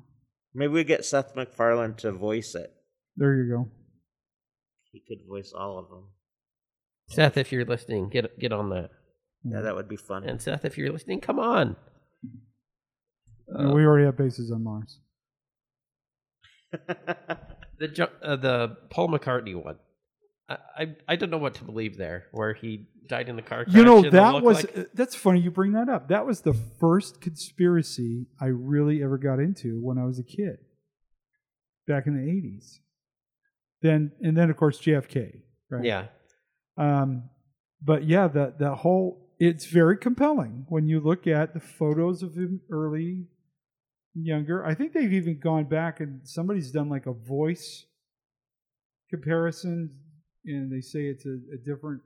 Maybe 0.53 0.71
we 0.71 0.83
get 0.85 1.03
Seth 1.03 1.35
MacFarlane 1.35 1.95
to 1.95 2.11
voice 2.13 2.55
it. 2.55 2.71
there 3.17 3.35
you 3.35 3.49
go. 3.49 3.69
He 4.91 5.01
could 5.07 5.27
voice 5.27 5.53
all 5.57 5.77
of 5.79 5.89
them. 5.89 6.03
Seth, 7.09 7.37
if 7.37 7.51
you're 7.51 7.65
listening, 7.65 8.09
get 8.09 8.37
get 8.39 8.51
on 8.51 8.69
that. 8.69 8.89
Yeah, 9.43 9.61
that 9.61 9.75
would 9.75 9.87
be 9.87 9.95
fun. 9.95 10.23
And 10.27 10.41
Seth, 10.41 10.65
if 10.65 10.77
you're 10.77 10.91
listening, 10.91 11.21
come 11.21 11.39
on. 11.39 11.75
And 13.49 13.73
we 13.73 13.85
already 13.85 14.05
have 14.05 14.17
bases 14.17 14.51
on 14.51 14.63
Mars. 14.63 14.99
The 17.79 17.87
Jo- 17.87 18.09
uh, 18.23 18.35
the 18.37 18.75
Paul 18.89 19.09
McCartney 19.09 19.53
one. 19.63 19.77
I, 20.49 20.57
I 20.75 20.95
I 21.09 21.15
don't 21.15 21.29
know 21.29 21.37
what 21.37 21.53
to 21.55 21.63
believe 21.63 21.95
there, 21.95 22.25
where 22.31 22.55
he 22.55 22.87
died 23.07 23.29
in 23.29 23.35
the 23.35 23.43
car 23.43 23.65
crash. 23.65 23.75
You 23.75 23.83
know 23.83 24.01
that 24.09 24.41
was 24.41 24.65
like- 24.75 24.89
that's 24.95 25.13
funny 25.15 25.41
you 25.41 25.51
bring 25.51 25.73
that 25.73 25.87
up. 25.87 26.07
That 26.07 26.25
was 26.25 26.41
the 26.41 26.55
first 26.55 27.21
conspiracy 27.21 28.25
I 28.41 28.47
really 28.47 29.03
ever 29.03 29.19
got 29.19 29.39
into 29.39 29.79
when 29.79 29.99
I 29.99 30.05
was 30.05 30.17
a 30.17 30.23
kid, 30.23 30.57
back 31.87 32.07
in 32.07 32.15
the 32.17 32.23
eighties. 32.23 32.79
Then 33.81 34.11
and 34.21 34.35
then 34.35 34.49
of 34.49 34.57
course 34.57 34.79
JFK, 34.79 35.41
right? 35.69 35.83
yeah. 35.83 36.05
Um, 36.77 37.29
but 37.81 38.05
yeah, 38.05 38.27
that 38.27 38.59
that 38.59 38.75
whole 38.75 39.29
it's 39.39 39.65
very 39.65 39.97
compelling 39.97 40.65
when 40.67 40.87
you 40.87 40.99
look 40.99 41.27
at 41.27 41.53
the 41.53 41.59
photos 41.59 42.23
of 42.23 42.35
him 42.35 42.61
early, 42.71 43.27
younger. 44.15 44.65
I 44.65 44.73
think 44.73 44.93
they've 44.93 45.13
even 45.13 45.39
gone 45.39 45.65
back 45.65 45.99
and 45.99 46.21
somebody's 46.23 46.71
done 46.71 46.89
like 46.89 47.05
a 47.05 47.13
voice 47.13 47.85
comparison, 49.09 49.91
and 50.45 50.71
they 50.71 50.81
say 50.81 51.01
it's 51.01 51.25
a, 51.25 51.37
a 51.53 51.57
different 51.57 52.01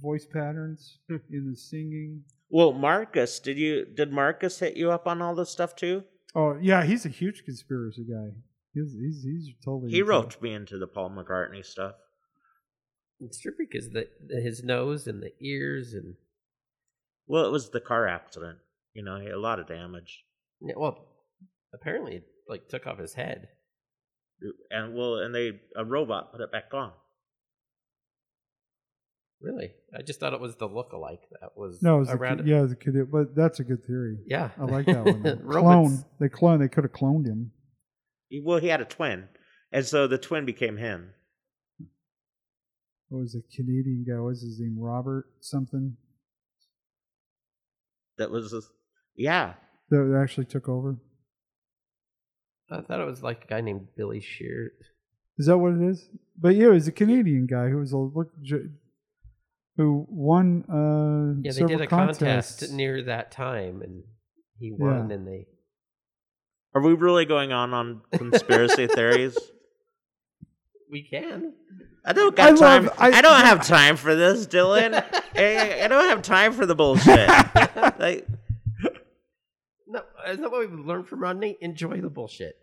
voice 0.00 0.26
patterns 0.26 0.98
in 1.08 1.50
the 1.50 1.56
singing. 1.56 2.22
well, 2.50 2.72
Marcus, 2.72 3.38
did 3.38 3.58
you 3.58 3.84
did 3.84 4.12
Marcus 4.12 4.58
hit 4.58 4.76
you 4.76 4.90
up 4.90 5.06
on 5.06 5.22
all 5.22 5.34
this 5.34 5.50
stuff 5.50 5.76
too? 5.76 6.04
Oh 6.34 6.58
yeah, 6.60 6.84
he's 6.84 7.06
a 7.06 7.10
huge 7.10 7.44
conspiracy 7.44 8.04
guy. 8.04 8.30
He's 8.74 8.92
he's, 8.98 9.22
he's 9.22 9.48
totally 9.64 9.90
He 9.90 9.98
into 9.98 10.10
roped 10.10 10.40
me 10.42 10.54
into 10.54 10.78
the 10.78 10.86
Paul 10.86 11.10
McCartney 11.10 11.64
stuff. 11.64 11.94
It's 13.20 13.40
trippy 13.40 13.68
because 13.70 13.90
the 13.90 14.08
his 14.42 14.64
nose 14.64 15.06
and 15.06 15.22
the 15.22 15.32
ears 15.40 15.92
and 15.94 16.14
Well, 17.26 17.44
it 17.46 17.52
was 17.52 17.70
the 17.70 17.80
car 17.80 18.08
accident. 18.08 18.58
You 18.94 19.02
know, 19.04 19.18
he 19.18 19.26
had 19.26 19.34
a 19.34 19.38
lot 19.40 19.58
of 19.60 19.66
damage. 19.68 20.24
yeah, 20.60 20.74
well, 20.76 20.98
apparently 21.74 22.16
it 22.16 22.24
like 22.48 22.68
took 22.68 22.86
off 22.86 22.98
his 22.98 23.14
head. 23.14 23.48
Uh, 24.44 24.50
and 24.70 24.94
well, 24.94 25.16
and 25.18 25.34
they 25.34 25.60
a 25.76 25.84
robot 25.84 26.32
put 26.32 26.40
it 26.40 26.50
back 26.50 26.72
on. 26.74 26.92
Really, 29.40 29.72
I 29.96 30.02
just 30.02 30.20
thought 30.20 30.34
it 30.34 30.40
was 30.40 30.54
the 30.54 30.68
look-alike 30.68 31.22
that 31.40 31.50
was 31.56 31.82
No, 31.82 31.96
it 31.96 32.00
was 32.00 32.08
the 32.08 32.14
around. 32.14 32.36
kid, 32.38 32.46
yeah, 32.46 32.58
it 32.58 32.62
was 32.62 32.70
the 32.70 32.76
kid. 32.76 33.10
But 33.10 33.34
that's 33.34 33.58
a 33.58 33.64
good 33.64 33.84
theory. 33.84 34.18
yeah, 34.24 34.50
I 34.56 34.64
like 34.66 34.86
that 34.86 35.04
one. 35.04 35.22
Clone. 35.50 36.04
They 36.20 36.28
clone. 36.28 36.60
They 36.60 36.68
could 36.68 36.84
have 36.84 36.92
cloned 36.92 37.26
him. 37.26 37.50
He- 38.32 38.40
Well, 38.40 38.58
he 38.58 38.68
had 38.68 38.80
a 38.80 38.86
twin, 38.86 39.28
and 39.70 39.84
so 39.84 40.06
the 40.06 40.16
twin 40.18 40.46
became 40.46 40.78
him. 40.78 41.12
What 43.10 43.18
was 43.20 43.32
the 43.34 43.42
Canadian 43.54 44.04
guy? 44.08 44.14
What 44.14 44.28
was 44.28 44.40
his 44.42 44.58
name? 44.58 44.76
Robert 44.78 45.26
something. 45.40 45.98
That 48.16 48.30
was, 48.30 48.50
his- 48.52 48.70
yeah. 49.14 49.54
That 49.90 50.18
actually 50.22 50.46
took 50.46 50.66
over. 50.68 50.96
I 52.70 52.80
thought 52.80 53.00
it 53.00 53.06
was 53.06 53.22
like 53.22 53.44
a 53.44 53.46
guy 53.48 53.60
named 53.60 53.88
Billy 53.96 54.20
Shear. 54.20 54.72
Is 55.36 55.44
that 55.46 55.58
what 55.58 55.74
it 55.74 55.82
is? 55.82 56.08
But 56.38 56.54
yeah, 56.56 56.68
it 56.68 56.70
was 56.72 56.88
a 56.88 56.92
Canadian 56.92 57.46
guy 57.46 57.68
who 57.68 57.76
was 57.78 57.92
a 57.92 57.98
look 57.98 58.30
who 59.76 60.06
won. 60.08 60.64
Uh, 60.70 61.42
Yeah, 61.42 61.52
they 61.52 61.64
did 61.70 61.82
a 61.82 61.86
contests. 61.86 62.60
contest 62.60 62.72
near 62.72 63.02
that 63.02 63.30
time, 63.30 63.82
and 63.82 64.04
he 64.58 64.72
won. 64.72 65.10
And 65.10 65.26
they 65.26 65.46
Are 66.74 66.80
we 66.82 66.94
really 66.94 67.24
going 67.24 67.52
on 67.52 67.74
on 67.74 68.02
conspiracy 68.12 68.86
theories? 68.86 69.36
we 70.90 71.02
can. 71.02 71.54
I 72.04 72.12
don't 72.12 72.38
I 72.38 72.50
got 72.50 72.58
time. 72.58 72.84
love- 72.84 72.94
I, 72.98 73.08
I- 73.12 73.20
don't 73.22 73.40
have 73.44 73.66
time 73.66 73.96
for 73.96 74.14
this, 74.14 74.46
Dylan. 74.46 74.94
I, 75.36 75.84
I 75.84 75.88
don't 75.88 76.08
have 76.08 76.20
time 76.22 76.52
for 76.52 76.66
the 76.66 76.74
bullshit. 76.74 77.28
like, 77.98 78.26
No, 79.86 80.02
is 80.28 80.38
that 80.38 80.50
what 80.50 80.60
we've 80.60 80.86
learned 80.86 81.08
from 81.08 81.20
Rodney? 81.22 81.56
Enjoy 81.60 82.00
the 82.00 82.10
bullshit. 82.10 82.56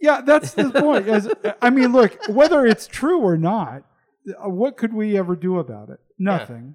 Yeah, 0.00 0.20
that's 0.22 0.52
the 0.54 0.70
point. 0.70 1.08
As- 1.08 1.28
I 1.62 1.70
mean, 1.70 1.92
look, 1.92 2.18
whether 2.28 2.66
it's 2.66 2.86
true 2.86 3.20
or 3.20 3.36
not, 3.36 3.82
uh, 4.28 4.48
what 4.48 4.76
could 4.76 4.92
we 4.92 5.16
ever 5.18 5.36
do 5.36 5.58
about 5.58 5.90
it? 5.90 5.98
Nothing. 6.18 6.74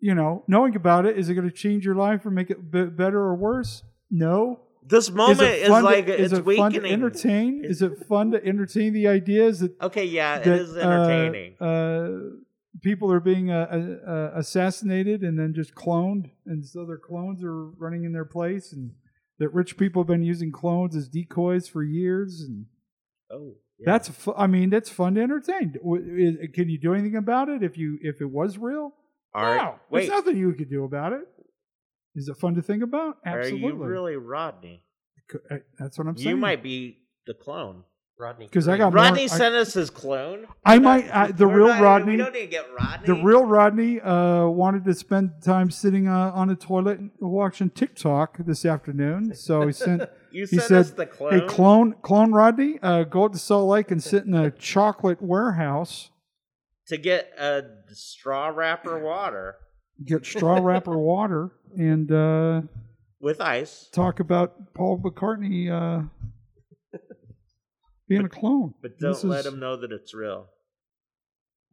You 0.00 0.14
know, 0.14 0.44
knowing 0.48 0.76
about 0.76 1.06
it, 1.06 1.18
is 1.18 1.28
it 1.30 1.34
going 1.34 1.48
to 1.48 1.54
change 1.54 1.84
your 1.84 1.94
life 1.94 2.24
or 2.26 2.30
make 2.30 2.50
it 2.50 2.70
b- 2.70 2.84
better 2.86 3.18
or 3.20 3.34
worse? 3.34 3.82
No. 4.10 4.60
This 4.86 5.10
moment 5.10 5.40
is, 5.40 5.48
it 5.48 5.62
is, 5.62 5.68
like 5.70 6.06
to, 6.06 6.18
is 6.18 6.32
it's 6.32 6.46
it 6.46 6.56
fun 6.56 6.72
to 6.72 6.84
entertain? 6.84 7.64
Is 7.64 7.82
it 7.82 8.06
fun 8.06 8.32
to 8.32 8.44
entertain 8.44 8.92
the 8.92 9.08
ideas 9.08 9.60
that 9.60 9.80
Okay, 9.80 10.04
yeah, 10.04 10.36
it 10.36 10.44
that, 10.44 10.60
is 10.60 10.76
entertaining. 10.76 11.56
Uh, 11.60 11.64
uh, 11.64 12.08
people 12.82 13.10
are 13.10 13.20
being 13.20 13.50
uh, 13.50 13.66
uh, 14.06 14.10
uh, 14.10 14.30
assassinated 14.34 15.22
and 15.22 15.38
then 15.38 15.54
just 15.54 15.74
cloned, 15.74 16.30
and 16.46 16.64
so 16.64 16.84
their 16.84 16.98
clones 16.98 17.42
are 17.42 17.66
running 17.78 18.04
in 18.04 18.12
their 18.12 18.26
place, 18.26 18.72
and 18.72 18.92
that 19.38 19.48
rich 19.54 19.76
people 19.76 20.02
have 20.02 20.08
been 20.08 20.22
using 20.22 20.52
clones 20.52 20.94
as 20.94 21.08
decoys 21.08 21.66
for 21.66 21.82
years, 21.82 22.42
and 22.42 22.66
oh, 23.30 23.54
yeah. 23.78 23.84
that's 23.86 24.10
fu- 24.10 24.34
I 24.36 24.46
mean 24.46 24.68
that's 24.68 24.90
fun 24.90 25.14
to 25.14 25.22
entertain. 25.22 25.72
Can 26.52 26.68
you 26.68 26.78
do 26.78 26.92
anything 26.92 27.16
about 27.16 27.48
it 27.48 27.62
if 27.62 27.78
you 27.78 27.98
if 28.02 28.20
it 28.20 28.30
was 28.30 28.58
real? 28.58 28.92
all 29.34 29.44
right. 29.44 29.56
no, 29.56 29.74
Wait, 29.90 30.00
there's 30.00 30.10
nothing 30.10 30.36
you 30.36 30.52
could 30.52 30.70
do 30.70 30.84
about 30.84 31.12
it. 31.12 31.26
Is 32.14 32.28
it 32.28 32.36
fun 32.36 32.54
to 32.54 32.62
think 32.62 32.82
about? 32.82 33.16
Absolutely. 33.26 33.68
are 33.68 33.72
you 33.72 33.84
really 33.84 34.16
Rodney? 34.16 34.82
Uh, 35.50 35.56
That's 35.78 35.98
what 35.98 36.06
I'm 36.06 36.16
saying. 36.16 36.28
You 36.28 36.36
might 36.36 36.62
be 36.62 36.98
the 37.26 37.34
clone. 37.34 37.84
Rodney. 38.16 38.46
Because 38.46 38.68
I 38.68 38.74
King. 38.74 38.78
got 38.82 38.92
more- 38.94 39.02
Rodney 39.02 39.24
I- 39.24 39.26
sent 39.26 39.56
us 39.56 39.74
his 39.74 39.90
clone. 39.90 40.46
I 40.64 40.78
We're 40.78 40.84
might- 40.84 41.06
not- 41.08 41.16
I- 41.16 41.32
the 41.32 41.48
real 41.48 41.66
not- 41.66 41.82
Rodney- 41.82 42.12
We 42.12 42.18
don't 42.18 42.32
need 42.32 42.42
to 42.42 42.46
get 42.46 42.66
Rodney. 42.72 43.06
The 43.08 43.14
real 43.24 43.44
Rodney 43.44 44.00
uh, 44.00 44.46
wanted 44.46 44.84
to 44.84 44.94
spend 44.94 45.32
time 45.42 45.68
sitting 45.72 46.06
uh, 46.06 46.30
on 46.32 46.48
a 46.48 46.54
toilet 46.54 47.00
watching 47.18 47.70
TikTok 47.70 48.36
this 48.46 48.64
afternoon, 48.64 49.34
so 49.34 49.66
he 49.66 49.72
sent. 49.72 50.02
You 50.30 50.42
he 50.50 50.56
sent 50.58 50.62
said, 50.62 50.78
us 50.78 50.90
the 50.90 51.06
clone. 51.06 51.32
"Hey, 51.32 51.46
clone, 51.46 51.94
clone 52.02 52.32
Rodney, 52.32 52.80
uh, 52.82 53.04
go 53.04 53.28
to 53.28 53.38
Salt 53.38 53.68
Lake 53.68 53.92
and 53.92 54.02
sit 54.02 54.24
in 54.24 54.34
a 54.34 54.50
chocolate 54.50 55.22
warehouse, 55.22 56.10
to 56.88 56.96
get 56.96 57.30
a 57.38 57.62
straw 57.92 58.48
wrapper 58.48 58.98
water 58.98 59.54
get 60.02 60.24
straw 60.24 60.58
wrapper 60.60 60.96
water, 61.12 61.50
and 61.76 62.10
uh, 62.10 62.62
with 63.20 63.40
ice, 63.40 63.88
talk 63.92 64.20
about 64.20 64.74
Paul 64.74 64.98
McCartney 65.04 65.70
uh, 65.70 66.04
being 68.08 68.24
a 68.24 68.28
clone." 68.28 68.74
but 68.80 68.98
don't 68.98 69.24
let 69.24 69.40
is- 69.40 69.46
him 69.46 69.60
know 69.60 69.76
that 69.76 69.92
it's 69.92 70.14
real. 70.14 70.46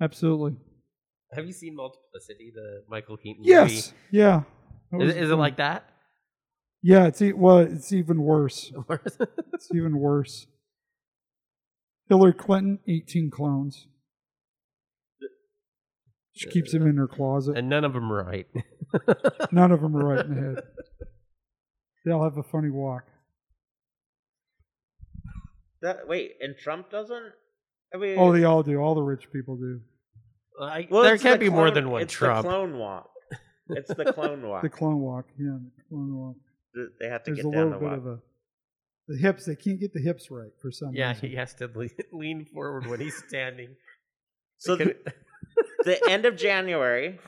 Absolutely. 0.02 0.56
Have 1.34 1.46
you 1.46 1.54
seen 1.54 1.76
Multiplicity, 1.76 2.52
the 2.54 2.84
Michael 2.90 3.16
Keaton 3.16 3.44
Yes. 3.46 3.94
Yeah. 4.12 4.42
That 4.92 4.98
movie? 4.98 5.12
Is, 5.12 5.16
is 5.16 5.30
it 5.32 5.36
like 5.36 5.58
that? 5.58 5.88
Yeah. 6.82 7.06
It's 7.06 7.22
e- 7.22 7.32
well. 7.34 7.60
It's 7.60 7.94
even 7.94 8.22
worse. 8.24 8.74
It's 9.54 9.70
even 9.74 9.98
worse. 10.00 10.48
Hillary 12.10 12.34
Clinton, 12.34 12.80
18 12.88 13.30
clones. 13.30 13.88
She 16.34 16.50
keeps 16.50 16.72
them 16.72 16.88
in 16.88 16.96
her 16.98 17.08
closet. 17.08 17.58
and 17.58 17.68
none 17.70 17.84
of 17.84 17.94
them 17.94 18.12
are 18.12 18.24
right. 18.24 18.48
None 19.52 19.72
of 19.72 19.82
them 19.82 19.96
are 19.98 20.06
right 20.16 20.26
in 20.26 20.34
the 20.36 20.42
head. 20.56 20.64
They 22.06 22.12
all 22.12 22.24
have 22.24 22.38
a 22.38 22.44
funny 22.44 22.70
walk. 22.70 23.04
That 25.82 26.08
wait, 26.08 26.34
and 26.42 26.56
Trump 26.58 26.90
doesn't. 26.92 27.32
I 27.94 27.98
mean, 27.98 28.18
Oh, 28.18 28.32
they 28.32 28.44
all 28.44 28.64
do. 28.64 28.78
All 28.78 28.96
the 28.96 29.02
rich 29.02 29.28
people 29.34 29.58
do. 29.58 29.82
I, 30.62 30.88
well, 30.90 31.04
there 31.04 31.18
can't 31.18 31.40
the 31.40 31.48
be 31.48 31.50
more 31.50 31.72
than 31.72 31.90
one 31.90 32.04
it's 32.04 32.14
Trump. 32.14 32.44
the 32.44 32.50
clone 32.50 32.78
walk. 32.78 33.10
It's 33.70 33.94
the 33.94 34.06
clone 34.14 34.48
walk. 34.48 34.62
The 34.62 34.70
clone 34.70 35.00
walk. 35.00 35.26
Yeah, 35.40 35.58
the 35.76 35.84
clone 35.90 36.16
walk. 36.16 36.36
they 37.00 37.08
have 37.08 37.24
to 37.24 37.32
There's 37.34 37.44
get 37.46 37.50
a 37.50 37.52
down 37.52 37.72
little 37.72 37.80
the 37.80 37.86
bit 37.86 37.90
walk. 37.90 37.98
of 38.00 38.06
a. 38.06 38.20
The 39.08 39.18
hips, 39.18 39.46
they 39.46 39.56
can't 39.56 39.80
get 39.80 39.94
the 39.94 40.02
hips 40.02 40.30
right 40.30 40.52
for 40.62 40.72
some 40.72 40.90
reason. 40.90 41.00
yeah, 41.00 41.10
reason. 41.14 41.30
he 41.30 41.36
has 41.36 41.54
to 41.56 41.70
lean, 41.76 41.90
lean 42.14 42.46
forward 42.54 42.86
when 42.88 43.00
he's 43.00 43.16
standing. 43.28 43.76
so 44.58 44.78
Can- 44.78 44.90
the, 45.06 45.14
the 45.86 45.99
end 46.10 46.26
of 46.26 46.36
January 46.36 47.20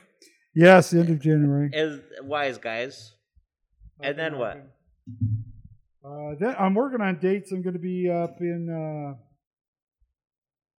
Yes, 0.56 0.90
the 0.90 1.00
end 1.00 1.10
of 1.10 1.20
January. 1.20 1.70
is 1.72 2.00
wise 2.22 2.58
guys. 2.58 3.12
And 4.00 4.16
then 4.18 4.38
what? 4.38 4.56
Uh, 6.04 6.34
then 6.38 6.54
I'm 6.58 6.74
working 6.74 7.00
on 7.00 7.18
dates. 7.18 7.50
I'm 7.50 7.62
going 7.62 7.72
to 7.74 7.80
be 7.80 8.08
up 8.10 8.36
in 8.40 8.68
uh, 8.70 9.18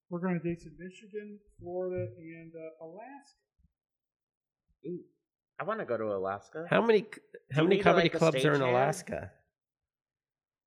working 0.09 0.29
on 0.29 0.39
dates 0.43 0.65
in 0.65 0.71
Michigan, 0.79 1.39
Florida, 1.59 2.07
and 2.17 2.51
uh, 2.55 2.85
Alaska. 2.85 3.39
Ooh, 4.87 4.99
I 5.59 5.63
want 5.63 5.79
to 5.79 5.85
go 5.85 5.97
to 5.97 6.05
Alaska. 6.05 6.65
how 6.69 6.81
many 6.85 7.05
how 7.51 7.63
many 7.63 7.79
comedy 7.81 8.05
like, 8.09 8.13
clubs 8.17 8.45
are 8.45 8.53
in 8.53 8.61
stagehand? 8.61 8.69
Alaska? 8.69 9.31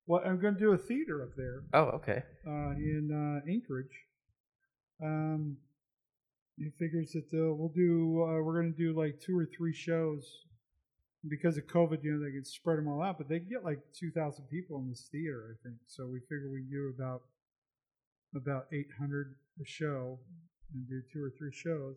Well, 0.05 0.21
I'm 0.25 0.39
going 0.41 0.55
to 0.55 0.59
do 0.59 0.71
a 0.73 0.77
theater 0.77 1.23
up 1.23 1.29
there 1.37 1.61
Oh, 1.73 1.95
okay. 1.97 2.23
uh, 2.45 2.71
in 2.77 3.09
uh, 3.45 3.49
Anchorage. 3.51 3.95
Um, 5.03 5.57
he 6.59 6.69
figures 6.77 7.13
that 7.13 7.25
uh, 7.33 7.53
we'll 7.55 7.71
do. 7.73 8.21
Uh, 8.23 8.41
we're 8.43 8.61
going 8.61 8.71
to 8.73 8.77
do 8.77 8.91
like 8.97 9.19
two 9.19 9.37
or 9.37 9.45
three 9.57 9.73
shows 9.73 10.29
because 11.27 11.57
of 11.57 11.65
COVID. 11.67 12.03
You 12.03 12.13
know, 12.13 12.25
they 12.25 12.31
can 12.31 12.43
spread 12.45 12.77
them 12.77 12.87
all 12.87 13.01
out, 13.01 13.17
but 13.17 13.27
they 13.29 13.39
can 13.39 13.49
get 13.49 13.63
like 13.63 13.79
two 13.97 14.11
thousand 14.11 14.45
people 14.49 14.77
in 14.79 14.89
this 14.89 15.07
theater. 15.11 15.55
I 15.55 15.67
think 15.67 15.77
so. 15.87 16.05
We 16.07 16.19
figure 16.19 16.49
we 16.51 16.63
do 16.69 16.93
about 16.97 17.21
about 18.35 18.65
eight 18.73 18.87
hundred 18.99 19.35
a 19.61 19.65
show 19.65 20.19
and 20.73 20.87
do 20.87 21.01
two 21.11 21.23
or 21.23 21.31
three 21.37 21.51
shows. 21.53 21.95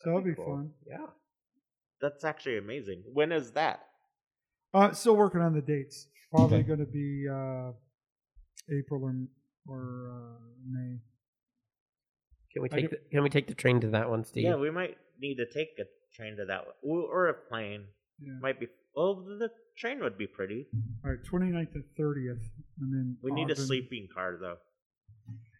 So 0.00 0.10
that'll 0.10 0.22
be 0.22 0.34
Cool. 0.34 0.46
fun. 0.46 0.70
Yeah. 0.86 1.06
That's 2.00 2.24
actually 2.24 2.58
amazing. 2.58 3.02
When 3.12 3.32
is 3.32 3.50
that? 3.52 3.80
Uh, 4.72 4.92
still 4.92 5.16
working 5.16 5.40
on 5.40 5.52
the 5.54 5.60
dates. 5.62 6.06
Probably 6.30 6.58
Okay. 6.58 6.66
going 6.68 6.78
to 6.80 6.86
be 6.86 7.26
uh, 7.28 7.72
April 8.70 9.02
or 9.02 9.14
or 9.66 10.10
uh, 10.12 10.40
May. 10.70 10.98
Can 12.52 12.62
we 12.62 12.68
take 12.68 12.90
the, 12.90 12.98
can 13.10 13.22
we 13.22 13.30
take 13.30 13.46
the 13.46 13.54
train 13.54 13.80
to 13.80 13.88
that 13.88 14.08
one, 14.08 14.24
Steve? 14.24 14.44
Yeah, 14.44 14.56
we 14.56 14.70
might 14.70 14.96
need 15.20 15.36
to 15.36 15.46
take 15.46 15.70
a 15.78 15.84
train 16.14 16.36
to 16.36 16.44
that 16.46 16.66
one, 16.66 16.74
or 16.82 17.00
or 17.02 17.28
a 17.28 17.34
plane. 17.34 17.84
Yeah. 18.20 18.32
Might 18.40 18.58
be. 18.58 18.68
Well, 18.94 19.14
the 19.14 19.50
train 19.76 20.00
would 20.00 20.18
be 20.18 20.26
pretty. 20.26 20.66
All 21.04 21.10
right, 21.10 21.22
29th 21.22 21.74
and 21.74 21.84
30th, 21.98 22.40
and 22.80 22.92
then 22.92 23.16
We 23.22 23.30
need 23.32 23.50
a 23.50 23.56
sleeping 23.56 24.08
car 24.12 24.38
though. 24.40 24.56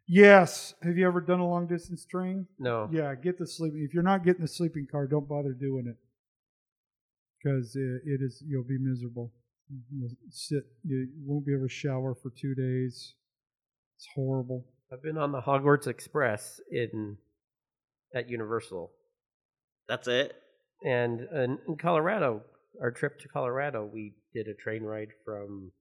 Yes. 0.09 0.75
Have 0.83 0.97
you 0.97 1.07
ever 1.07 1.21
done 1.21 1.41
a 1.41 1.47
long 1.47 1.67
distance 1.67 2.07
train? 2.07 2.47
No. 2.59 2.89
Yeah, 2.91 3.15
get 3.15 3.39
the 3.39 3.47
sleeping. 3.47 3.85
If 3.87 3.93
you're 3.93 4.03
not 4.03 4.25
getting 4.25 4.41
the 4.41 4.49
sleeping 4.49 4.87
car, 4.91 5.07
don't 5.07 5.29
bother 5.29 5.53
doing 5.53 5.87
it 5.87 5.97
because 7.39 7.77
it, 7.77 8.03
it 8.07 8.23
is 8.23 8.43
you'll 8.47 8.65
be 8.65 8.79
miserable. 8.79 9.31
You'll 9.93 10.11
sit. 10.31 10.65
You 10.83 11.09
won't 11.25 11.45
be 11.47 11.53
able 11.53 11.69
to 11.69 11.69
shower 11.69 12.15
for 12.15 12.31
two 12.31 12.55
days. 12.55 13.15
It's 13.97 14.09
horrible. 14.15 14.65
I've 14.93 15.03
been 15.03 15.19
on 15.19 15.33
the 15.33 15.41
Hogwarts 15.41 15.87
Express 15.87 16.61
in 16.71 17.17
at 18.15 18.29
Universal, 18.31 18.91
That's 19.89 20.09
it. 20.09 20.35
and 20.83 21.21
in, 21.21 21.59
in 21.69 21.77
Colorado, 21.77 22.43
our 22.81 22.91
trip 22.91 23.19
to 23.21 23.29
Colorado, 23.29 23.85
we 23.93 24.15
did 24.35 24.47
a 24.49 24.55
train 24.55 24.83
ride 24.83 25.09
from 25.27 25.73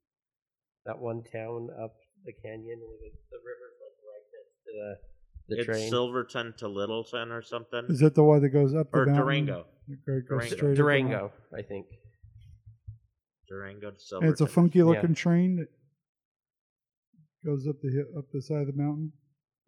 that 0.85 0.99
one 0.99 1.23
town 1.31 1.69
up 1.81 1.93
the 2.25 2.33
canyon 2.43 2.79
where 2.79 2.97
the, 2.99 3.11
the 3.31 3.37
river's 3.37 3.77
like 3.79 3.97
right 4.03 4.27
next 4.35 4.55
to 4.65 4.71
the 4.75 5.55
The 5.55 5.61
it's 5.61 5.65
train. 5.65 5.89
Silverton 5.89 6.53
to 6.57 6.67
Littleton 6.67 7.31
or 7.31 7.41
something. 7.41 7.85
Is 7.87 7.99
that 8.01 8.15
the 8.15 8.23
one 8.23 8.41
that 8.41 8.49
goes 8.49 8.75
up 8.75 8.91
the 8.91 8.97
or 8.99 9.05
mountain? 9.05 9.23
Durango. 9.23 9.65
It 9.87 9.99
goes 10.05 10.23
Durango. 10.27 10.45
straight 10.55 10.59
up 10.63 10.69
the 10.71 10.75
Durango, 10.75 11.09
mountain? 11.11 11.31
I 11.57 11.61
think. 11.61 11.85
Durango 13.47 13.79
to 13.81 13.87
And 13.87 14.01
Silverton. 14.01 14.31
it's 14.33 14.41
a 14.41 14.47
funky 14.47 14.79
Yeah. 14.79 14.85
looking 14.85 15.15
train 15.15 15.55
that 15.57 15.69
goes 17.47 17.65
up 17.67 17.77
the 17.81 17.89
hill, 17.89 18.05
up 18.17 18.25
the 18.33 18.41
side 18.41 18.67
of 18.67 18.67
the 18.67 18.73
mountain. 18.83 19.11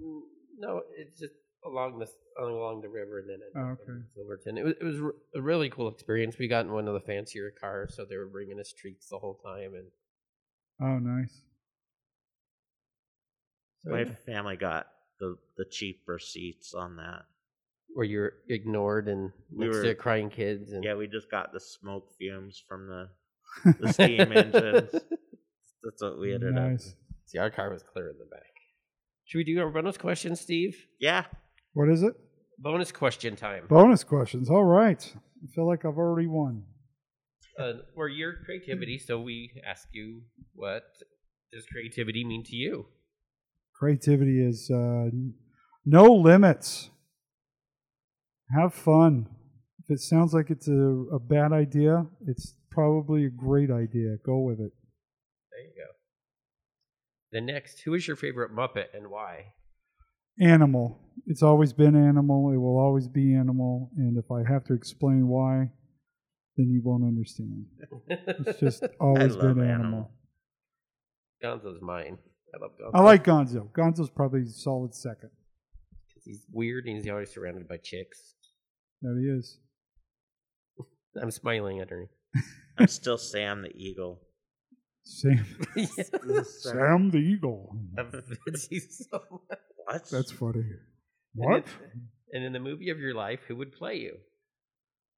Mm, 0.01 0.19
No, 0.59 0.81
it's 0.97 1.17
just 1.19 1.33
along 1.65 1.99
the 1.99 2.07
along 2.41 2.81
the 2.81 2.89
river, 2.89 3.19
and 3.19 3.29
then 3.29 3.39
it, 3.41 3.53
Oh, 3.57 3.71
okay. 3.79 3.99
Silverton. 4.15 4.57
It 4.57 4.65
was 4.65 4.73
it 4.81 4.83
was 4.83 4.99
r- 5.01 5.15
a 5.35 5.41
really 5.41 5.69
cool 5.69 5.87
experience. 5.87 6.37
We 6.37 6.47
got 6.47 6.65
in 6.65 6.71
one 6.71 6.87
of 6.87 6.93
the 6.93 6.99
fancier 7.11 7.51
cars, 7.59 7.95
so 7.95 8.05
they 8.05 8.17
were 8.17 8.27
bringing 8.27 8.59
us 8.59 8.73
treats 8.73 9.07
the 9.07 9.17
whole 9.19 9.39
time, 9.43 9.71
and 9.75 9.87
Oh, 10.81 10.97
nice. 10.99 11.41
so 13.83 13.91
My 13.91 14.03
yeah, 14.03 14.11
family 14.25 14.57
got 14.57 14.87
the 15.19 15.37
the 15.57 15.65
cheaper 15.65 16.19
seats 16.19 16.73
on 16.73 16.95
that. 16.97 17.23
where 17.93 18.05
you're 18.05 18.33
ignored 18.49 19.07
and 19.07 19.31
We 19.51 19.65
next 19.65 19.77
were- 19.77 19.83
to 19.83 19.95
crying 19.95 20.29
kids, 20.29 20.73
and 20.73 20.83
Yeah, 20.83 20.95
we 20.95 21.07
just 21.07 21.29
got 21.31 21.51
the 21.53 21.59
smoke 21.59 22.11
fumes 22.17 22.61
from 22.67 22.87
the 22.87 23.09
the 23.79 23.91
steam 23.93 24.31
engines. 24.31 24.91
That's 25.83 26.01
what 26.01 26.19
we 26.19 26.33
ended 26.33 26.57
up. 26.57 26.71
Nice. 27.29 27.31
See, 27.31 27.39
our 27.39 27.49
car 27.49 27.71
was 27.71 27.83
clear 27.83 28.09
in 28.09 28.17
the 28.17 28.25
back. 28.25 28.43
Should 29.25 29.39
we 29.39 29.43
do 29.43 29.59
our 29.61 29.69
bonus 29.69 29.97
question, 29.97 30.35
Steve? 30.35 30.75
Yeah, 30.99 31.25
What 31.73 31.89
is 31.89 32.03
it? 32.03 32.13
Bonus 32.57 32.91
question 32.91 33.35
time. 33.35 33.65
Bonus 33.69 34.03
questions. 34.03 34.49
All 34.49 34.65
right. 34.65 35.13
I 35.15 35.47
feel 35.55 35.67
like 35.67 35.85
I've 35.85 35.97
already 35.97 36.27
won. 36.27 36.63
Uh, 37.57 37.73
we're 37.95 38.09
your 38.09 38.33
creativity, 38.45 38.97
so 38.97 39.19
we 39.19 39.51
ask 39.69 39.87
you, 39.93 40.23
what 40.53 40.83
does 41.53 41.65
creativity 41.71 42.25
mean 42.25 42.43
to 42.45 42.55
you? 42.55 42.87
Creativity 43.79 44.45
is 44.45 44.69
uh, 44.73 45.09
no 45.85 46.05
limits. 46.13 46.89
Have 48.53 48.73
fun. 48.73 49.27
If 49.87 49.95
it 49.95 49.99
sounds 49.99 50.33
like 50.33 50.49
it's 50.49 50.67
a, 50.67 50.73
a 51.13 51.19
bad 51.19 51.53
idea, 51.53 52.07
it's 52.27 52.55
probably 52.71 53.25
a 53.25 53.29
great 53.29 53.71
idea. 53.71 54.17
Go 54.25 54.39
with 54.39 54.59
it. 54.59 54.71
There. 57.31 57.41
The 57.41 57.45
next, 57.45 57.81
who 57.81 57.93
is 57.93 58.07
your 58.07 58.15
favorite 58.17 58.51
Muppet 58.55 58.87
and 58.93 59.09
why? 59.09 59.53
Animal. 60.41 60.99
It's 61.27 61.43
always 61.43 61.73
been 61.73 61.95
animal. 61.95 62.51
It 62.53 62.57
will 62.57 62.77
always 62.77 63.07
be 63.07 63.35
animal. 63.35 63.91
And 63.97 64.17
if 64.17 64.31
I 64.31 64.49
have 64.49 64.63
to 64.65 64.73
explain 64.73 65.27
why, 65.27 65.69
then 66.57 66.69
you 66.69 66.81
won't 66.83 67.03
understand. 67.03 67.65
It's 68.07 68.59
just 68.59 68.83
always 68.99 69.35
love 69.35 69.55
been 69.55 69.65
Animal. 69.69 70.09
animal. 71.43 71.63
Gonzo's 71.73 71.81
mine. 71.81 72.17
I 72.53 72.57
love 72.61 72.71
Gonzo. 72.81 72.91
I 72.93 73.01
like 73.01 73.23
Gonzo. 73.23 73.69
Gonzo's 73.71 74.09
probably 74.09 74.45
solid 74.45 74.93
second. 74.95 75.29
'Cause 76.13 76.23
he's 76.25 76.45
weird 76.51 76.85
and 76.85 76.97
he's 76.97 77.07
always 77.09 77.31
surrounded 77.31 77.67
by 77.67 77.77
chicks. 77.77 78.33
That 79.01 79.17
he 79.21 79.27
is. 79.29 79.59
I'm 81.21 81.31
smiling 81.31 81.79
at 81.79 81.89
her. 81.89 82.09
I'm 82.77 82.87
still 82.87 83.17
Sam 83.17 83.61
the 83.61 83.71
Eagle. 83.75 84.21
Sam, 85.11 85.43
yeah. 85.75 85.85
Sam 86.43 87.09
the 87.09 87.17
Eagle. 87.17 87.75
That 87.95 88.23
fits 88.45 88.67
you 88.69 88.79
so 88.79 89.19
much. 89.49 89.59
What? 89.85 90.09
That's 90.11 90.31
funny. 90.31 90.65
What? 91.33 91.65
And 92.31 92.43
in 92.43 92.53
the 92.53 92.59
movie 92.59 92.89
of 92.91 92.99
your 92.99 93.15
life, 93.15 93.39
who 93.47 93.55
would 93.55 93.71
play 93.73 93.95
you? 93.95 94.17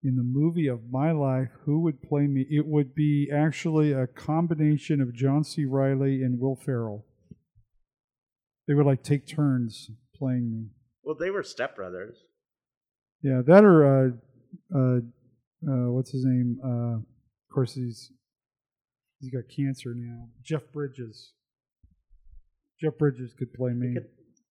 In 0.04 0.16
the 0.16 0.24
movie 0.24 0.68
of 0.68 0.90
my 0.90 1.12
life, 1.12 1.50
who 1.66 1.82
would 1.82 2.02
play 2.02 2.26
me? 2.26 2.48
It 2.50 2.66
would 2.66 2.96
be 2.96 3.30
actually 3.32 3.92
a 3.92 4.08
combination 4.08 5.02
of 5.02 5.14
John 5.14 5.44
C. 5.44 5.66
Reilly 5.66 6.24
and 6.24 6.40
Will 6.40 6.56
Ferrell. 6.56 7.06
They 8.68 8.74
would 8.74 8.86
like 8.86 9.04
take 9.04 9.28
turns 9.28 9.92
playing 10.16 10.52
me. 10.52 10.66
well, 11.04 11.16
they 11.20 11.32
were 11.32 11.44
stepbrothers. 11.44 12.16
Yeah, 13.22 13.42
that 13.46 13.64
or 13.66 13.86
uh, 13.86 14.10
uh, 14.74 14.98
uh, 15.70 15.92
what's 15.92 16.12
his 16.12 16.24
name? 16.26 16.60
Uh, 16.64 16.96
of 16.98 17.54
course, 17.54 17.74
he's 17.74 18.12
he's 19.22 19.30
got 19.32 19.44
cancer 19.56 19.94
now. 19.96 20.28
Jeff 20.44 20.64
Bridges. 20.74 21.32
Jeff 22.82 22.98
Bridges 22.98 23.34
could 23.38 23.54
play 23.54 23.72
me. 23.72 23.94
Could, 23.94 24.08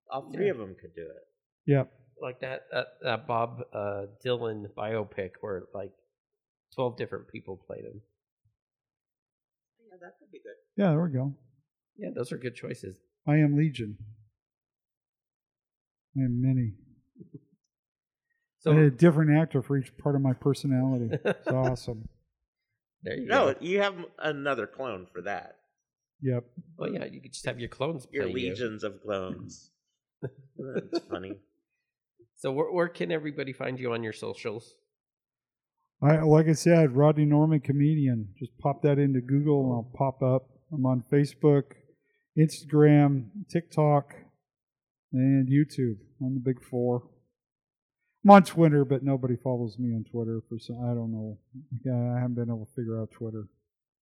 all 0.09 0.31
three 0.33 0.45
Yeah. 0.45 0.51
of 0.51 0.57
them 0.57 0.75
could 0.79 0.95
do 0.95 1.03
it. 1.03 1.23
Yeah, 1.65 1.83
Like 2.21 2.39
that 2.41 2.61
that, 2.71 2.87
that 3.03 3.27
Bob 3.27 3.61
uh, 3.73 4.05
Dylan 4.25 4.65
biopic 4.75 5.31
where 5.41 5.63
like 5.75 5.91
twelve 6.73 6.97
different 6.97 7.27
people 7.27 7.55
played 7.67 7.83
him. 7.85 8.01
Yeah, 9.79 9.97
that 10.01 10.13
could 10.19 10.31
be 10.31 10.39
good. 10.39 10.55
yeah. 10.81 10.89
There 10.91 11.03
we 11.03 11.11
go. 11.11 11.35
Yeah, 11.97 12.09
those 12.15 12.31
are 12.31 12.37
good 12.37 12.55
choices. 12.55 12.95
I 13.27 13.35
am 13.37 13.55
Legion. 13.57 13.97
I 16.17 16.21
am 16.21 16.41
many. 16.41 16.73
So 18.63 18.73
I 18.73 18.75
had 18.75 18.83
a 18.83 18.91
different 18.91 19.35
actor 19.35 19.63
for 19.63 19.75
each 19.75 19.91
part 19.97 20.13
of 20.13 20.21
my 20.21 20.33
personality. 20.33 21.09
It's 21.25 21.47
awesome. 21.51 22.07
There 23.03 23.17
you 23.17 23.25
No, 23.27 23.53
go. 23.53 23.59
you 23.61 23.81
have 23.81 23.95
another 24.19 24.67
clone 24.67 25.07
for 25.11 25.21
that. 25.23 25.57
Yep. 26.21 26.43
Well, 26.77 26.91
yeah, 26.93 27.05
you 27.05 27.19
could 27.21 27.33
just 27.33 27.45
have 27.45 27.59
your 27.59 27.69
clones 27.69 28.05
play 28.05 28.17
Your 28.19 28.27
you. 28.27 28.33
legions 28.49 28.83
of 28.83 29.01
clones. 29.01 29.71
That's 30.21 31.03
funny. 31.09 31.37
So 32.37 32.51
where, 32.51 32.71
where 32.71 32.87
can 32.87 33.11
everybody 33.11 33.53
find 33.53 33.79
you 33.79 33.93
on 33.93 34.03
your 34.03 34.13
socials? 34.13 34.75
I 36.03 36.17
like 36.21 36.47
I 36.47 36.53
said, 36.53 36.95
Rodney 36.95 37.25
Norman 37.25 37.59
comedian. 37.59 38.29
Just 38.39 38.57
pop 38.59 38.81
that 38.83 38.97
into 38.99 39.21
Google 39.21 39.63
and 39.65 39.73
I'll 39.73 39.91
pop 39.95 40.21
up. 40.23 40.47
I'm 40.73 40.85
on 40.85 41.03
Facebook, 41.11 41.63
Instagram, 42.37 43.27
TikTok, 43.49 44.13
and 45.13 45.47
YouTube. 45.47 45.97
On 46.23 46.33
the 46.33 46.39
big 46.39 46.63
four. 46.63 47.03
I'm 48.23 48.31
on 48.31 48.43
Twitter, 48.43 48.85
but 48.85 49.03
nobody 49.03 49.35
follows 49.35 49.77
me 49.79 49.95
on 49.95 50.03
Twitter 50.03 50.41
for 50.47 50.59
some. 50.59 50.77
I 50.83 50.93
don't 50.93 51.11
know. 51.11 51.39
Yeah, 51.83 52.15
I 52.15 52.19
haven't 52.19 52.35
been 52.35 52.49
able 52.49 52.65
to 52.67 52.71
figure 52.75 52.99
out 53.01 53.11
Twitter. 53.11 53.47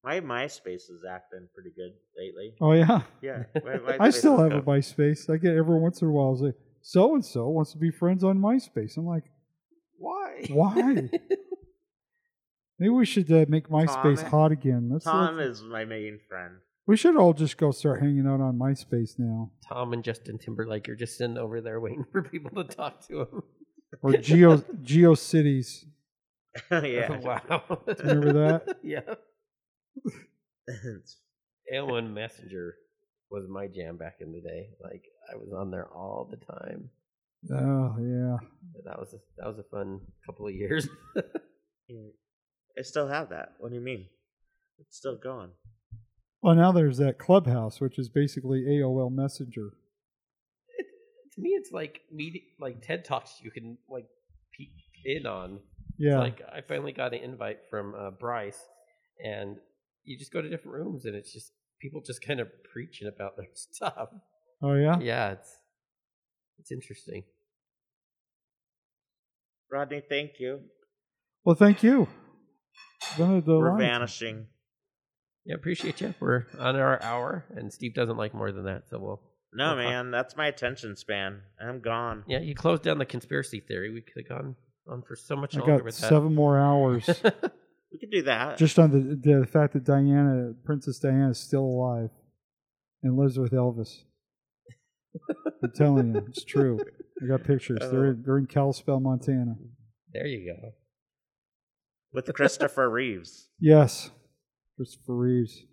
My 0.04 0.20
MySpace 0.22 0.90
is 0.90 1.04
acting 1.10 1.48
pretty 1.54 1.72
good 1.76 1.92
lately. 2.18 2.54
Oh 2.62 2.72
yeah, 2.74 3.02
Yeah, 3.22 3.44
I 4.00 4.10
still 4.12 4.36
is 4.36 4.40
have 4.42 4.52
a 4.52 4.56
good. 4.62 4.66
MySpace. 4.66 5.30
I 5.34 5.38
get 5.38 5.56
every 5.56 5.80
once 5.80 6.02
in 6.02 6.08
a 6.08 6.12
while. 6.12 6.36
Say 6.38 6.54
so 6.82 7.14
and 7.16 7.24
so 7.26 7.48
wants 7.50 7.72
to 7.74 7.78
be 7.78 7.92
friends 7.92 8.24
on 8.24 8.40
MySpace. 8.40 8.96
I'm 8.98 9.06
like, 9.06 9.26
Why? 9.98 10.46
why? 10.50 11.10
Maybe 12.80 12.90
we 12.90 13.06
should 13.06 13.30
uh, 13.32 13.46
make 13.50 13.68
MySpace 13.68 14.22
Tom- 14.22 14.32
hot 14.32 14.52
again. 14.54 14.90
Let's, 14.92 15.04
Tom 15.06 15.36
let's- 15.38 15.60
is 15.60 15.64
my 15.64 15.84
main 15.86 16.20
friend. 16.30 16.56
we 16.88 16.96
should 16.96 17.18
all 17.18 17.34
just 17.34 17.58
go 17.58 17.72
start 17.72 18.02
hanging 18.02 18.26
out 18.26 18.40
on 18.40 18.58
MySpace 18.58 19.20
now, 19.20 19.52
Tom 19.68 19.92
and 19.94 20.04
Justin 20.04 20.38
Timberlake 20.38 20.88
are 20.88 20.96
just 20.96 21.18
sitting 21.18 21.38
over 21.38 21.60
there 21.62 21.80
waiting 21.82 22.06
for 22.12 22.22
people 22.22 22.64
to 22.64 22.76
talk 22.76 23.06
to 23.08 23.22
him. 23.22 23.44
Or 24.02 24.14
Geo 24.14 24.58
GeoCities. 24.58 25.86
yeah. 26.72 27.18
wow. 27.20 27.80
Remember 28.00 28.34
that? 28.34 28.78
yeah. 28.84 29.02
AOL 31.74 32.12
Messenger 32.12 32.76
was 33.30 33.48
my 33.50 33.68
jam 33.68 33.98
back 33.98 34.18
in 34.22 34.32
the 34.32 34.42
day. 34.42 34.70
Like 34.82 35.04
I 35.32 35.36
was 35.38 35.52
on 35.54 35.72
there 35.72 35.88
all 35.88 36.28
the 36.30 36.38
time. 36.38 36.90
Oh 37.52 37.96
yeah. 38.00 38.38
That 38.86 39.00
was 39.00 39.14
a, 39.14 39.18
that 39.38 39.48
was 39.48 39.60
a 39.60 39.64
fun 39.64 40.02
couple 40.26 40.48
of 40.48 40.54
years. 40.54 40.88
I 41.88 42.82
still 42.82 43.08
have 43.08 43.30
that. 43.30 43.54
What 43.60 43.70
do 43.70 43.76
you 43.76 43.82
mean? 43.82 44.06
It's 44.80 44.98
still 44.98 45.18
going. 45.18 45.50
Well, 46.42 46.56
now 46.56 46.72
there's 46.72 46.98
that 46.98 47.18
Clubhouse, 47.20 47.82
which 47.82 48.00
is 48.00 48.08
basically 48.08 48.62
AOL 48.62 49.12
Messenger. 49.12 49.74
To 51.40 51.44
me, 51.44 51.50
it's 51.52 51.72
like 51.72 52.02
meeting, 52.12 52.42
like 52.60 52.82
TED 52.82 53.06
Talks. 53.06 53.40
You 53.42 53.52
can 53.52 53.78
like 53.90 54.06
peek 54.52 54.72
in 55.06 55.26
on. 55.26 55.60
Yeah. 55.98 56.20
Like 56.20 56.42
I 56.52 56.62
finally 56.62 56.92
got 56.92 57.14
an 57.14 57.22
invite 57.22 57.60
from 57.70 57.96
uh, 57.96 58.12
Bryce, 58.12 58.60
and 59.24 59.58
you 60.04 60.18
just 60.18 60.32
go 60.32 60.42
to 60.42 60.50
different 60.50 60.78
rooms, 60.78 61.06
and 61.06 61.16
it's 61.16 61.34
just 61.34 61.52
people 61.82 62.02
just 62.06 62.26
kind 62.26 62.40
of 62.40 62.48
preaching 62.72 63.08
about 63.08 63.38
their 63.38 63.48
stuff. 63.54 64.10
oh 64.62 64.74
yeah. 64.76 65.00
Yeah, 65.00 65.32
it's 65.32 65.56
it's 66.60 66.72
interesting. 66.72 67.24
Rodney, 69.72 70.02
thank 70.08 70.32
you. 70.40 70.62
Well, 71.46 71.56
thank 71.56 71.84
you. 71.84 72.08
We're 73.18 73.42
delight. 73.42 73.78
vanishing. 73.80 74.48
Yeah, 75.46 75.56
appreciate 75.56 76.02
you. 76.02 76.14
We're 76.20 76.46
on 76.60 76.76
our 76.76 77.02
hour, 77.02 77.46
and 77.56 77.72
Steve 77.72 77.94
doesn't 77.94 78.18
like 78.18 78.34
more 78.34 78.52
than 78.52 78.66
that, 78.66 78.84
so 78.90 79.00
we'll. 79.00 79.22
No, 79.54 79.76
We'll 79.76 79.84
man, 79.84 80.12
that's 80.12 80.36
my 80.36 80.48
attention 80.48 80.96
span. 80.96 81.42
I'm 81.60 81.80
gone. 81.80 82.24
Yeah, 82.28 82.40
you 82.40 82.54
closed 82.54 82.84
down 82.84 83.00
the 83.00 83.06
conspiracy 83.06 83.60
theory. 83.60 83.92
We 83.92 84.02
could 84.02 84.24
have 84.24 84.30
gone 84.30 84.56
on 84.88 85.02
for 85.02 85.16
so 85.16 85.36
much 85.36 85.56
I 85.56 85.60
longer 85.60 85.78
got 85.78 85.86
with 85.86 85.96
seven 85.96 86.36
more 86.36 86.58
hours. 86.58 87.10
We 87.92 87.98
could 87.98 88.12
do 88.12 88.22
that. 88.22 88.58
just 88.60 88.78
on 88.78 88.92
the 88.92 89.16
the 89.16 89.48
fact 89.48 89.74
that 89.74 89.84
Diana, 89.84 90.54
Princess 90.64 91.00
Diana, 91.00 91.32
is 91.32 91.40
still 91.40 91.64
alive 91.64 92.12
and 93.02 93.18
lives 93.18 93.40
with 93.40 93.52
Elvis. 93.52 94.04
I'm 95.64 95.72
telling 95.72 96.14
you, 96.14 96.24
it's 96.28 96.44
true. 96.44 96.80
I 97.20 97.26
got 97.26 97.44
pictures. 97.44 97.80
They're 97.80 98.06
oh. 98.06 98.16
they're 98.24 98.38
in 98.38 98.46
Kalispell, 98.46 99.00
Montana. 99.00 99.56
there 100.14 100.28
you 100.28 100.54
go. 100.54 100.70
With 102.14 102.32
Christopher 102.36 102.88
Reeves. 102.90 103.48
Yes, 103.60 104.12
Christopher 104.76 105.16
Reeves. 105.16 105.64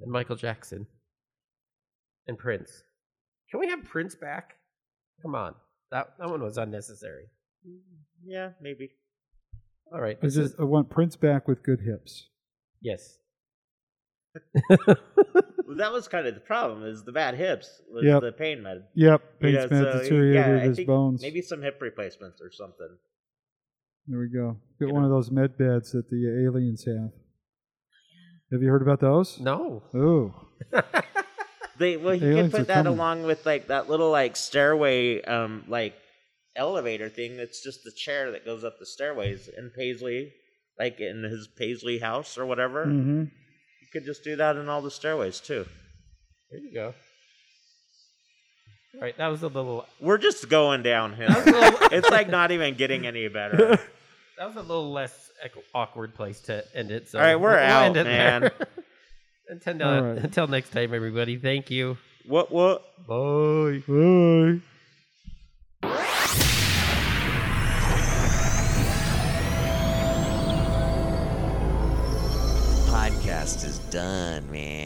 And 0.00 0.12
Michael 0.12 0.36
Jackson. 0.36 0.86
And 2.26 2.38
Prince. 2.38 2.70
Can 3.50 3.60
we 3.60 3.68
have 3.68 3.84
Prince 3.84 4.14
back? 4.14 4.54
Come 5.22 5.34
on, 5.34 5.54
that 5.90 6.14
that 6.18 6.28
one 6.30 6.42
was 6.42 6.56
unnecessary. 6.58 7.24
Yeah, 8.24 8.50
maybe. 8.60 8.90
All 9.92 10.00
right, 10.00 10.18
I 10.22 10.26
just 10.26 10.38
is- 10.38 10.54
I 10.58 10.64
want 10.64 10.88
Prince 10.90 11.16
back 11.16 11.46
with 11.48 11.62
good 11.62 11.80
hips. 11.80 12.28
yes. 12.80 13.18
Well, 15.64 15.76
that 15.78 15.92
was 15.92 16.06
kind 16.08 16.26
of 16.26 16.34
the 16.34 16.40
problem. 16.40 16.84
Is 16.84 17.02
the 17.04 17.12
bad 17.12 17.34
hips 17.34 17.80
was 17.90 18.04
Yep. 18.04 18.20
the 18.22 18.32
pain 18.32 18.62
med. 18.62 18.84
Yep, 18.94 19.22
You 19.22 19.38
pain 19.40 19.54
know, 19.54 19.68
med 19.70 19.92
so, 19.94 19.98
deteriorated 20.02 20.60
yeah, 20.62 20.68
his 20.68 20.80
bones. 20.80 21.22
Maybe 21.22 21.40
some 21.40 21.62
hip 21.62 21.78
replacements 21.80 22.40
or 22.42 22.50
something. 22.50 22.98
There 24.06 24.18
we 24.20 24.28
go. 24.28 24.58
Get 24.78 24.88
You 24.88 24.92
one 24.94 25.02
know. 25.02 25.08
of 25.08 25.12
those 25.14 25.30
med 25.30 25.56
beds 25.56 25.92
that 25.92 26.10
the 26.10 26.44
aliens 26.46 26.84
have. 26.84 27.12
Have 28.50 28.60
you 28.62 28.68
heard 28.68 28.82
about 28.82 29.00
those? 29.00 29.40
No. 29.40 29.82
Oh, 29.94 30.34
They 31.82 31.96
well, 31.96 32.14
you 32.14 32.28
Aliens 32.28 32.52
can 32.52 32.60
put 32.60 32.68
that 32.68 32.84
coming. 32.84 32.92
along 32.98 33.22
with 33.24 33.44
like 33.44 33.66
that 33.66 33.88
little 33.90 34.10
like 34.10 34.36
stairway, 34.36 35.20
um, 35.22 35.64
like 35.68 35.94
elevator 36.56 37.08
thing. 37.08 37.36
That's 37.36 37.62
just 37.62 37.82
the 37.84 37.90
chair 37.92 38.30
that 38.32 38.44
goes 38.44 38.62
up 38.64 38.78
the 38.78 38.86
stairways 38.86 39.48
in 39.48 39.70
Paisley, 39.76 40.32
like 40.78 41.00
in 41.00 41.22
his 41.24 41.48
Paisley 41.58 41.98
house 41.98 42.38
or 42.38 42.46
whatever. 42.46 42.84
hmm 42.86 43.20
You 43.80 43.88
could 43.92 44.04
just 44.04 44.22
do 44.24 44.36
that 44.36 44.56
in 44.56 44.68
all 44.68 44.80
the 44.80 44.90
stairways 44.90 45.40
too. 45.40 45.66
There 46.50 46.60
you 46.60 46.72
go. 46.72 46.94
All 48.94 49.00
right, 49.00 49.16
that 49.16 49.28
was 49.28 49.42
a 49.42 49.48
little. 49.48 49.86
We're 50.00 50.18
just 50.18 50.48
going 50.50 50.82
downhill. 50.82 51.28
That 51.28 51.46
was 51.46 51.54
a 51.54 51.58
little, 51.60 51.88
it's 51.98 52.10
like 52.10 52.28
not 52.28 52.50
even 52.52 52.74
getting 52.74 53.06
any 53.06 53.26
better. 53.28 53.56
that 54.38 54.46
was 54.46 54.56
a 54.56 54.60
little 54.60 54.92
less 54.92 55.30
awkward 55.74 56.14
place 56.14 56.40
to 56.42 56.64
end 56.76 56.90
it. 56.90 57.08
So 57.08 57.18
All 57.18 57.24
right, 57.24 57.36
we're 57.36 57.50
we'll 57.50 57.58
out, 57.58 57.84
end 57.86 57.96
it 57.96 58.04
there. 58.04 58.40
man. 58.40 58.50
until, 59.48 59.82
All 59.82 59.88
uh, 59.88 60.00
right. 60.02 60.18
until 60.24 60.46
next 60.46 60.70
time, 60.70 60.94
everybody. 60.94 61.36
Thank 61.36 61.70
you. 61.70 61.96
what? 62.26 62.50
What? 62.52 62.82
Bye. 63.06 63.82
Bye. 63.86 64.60
Podcast 72.88 73.64
is 73.64 73.78
done, 73.90 74.50
man. 74.50 74.81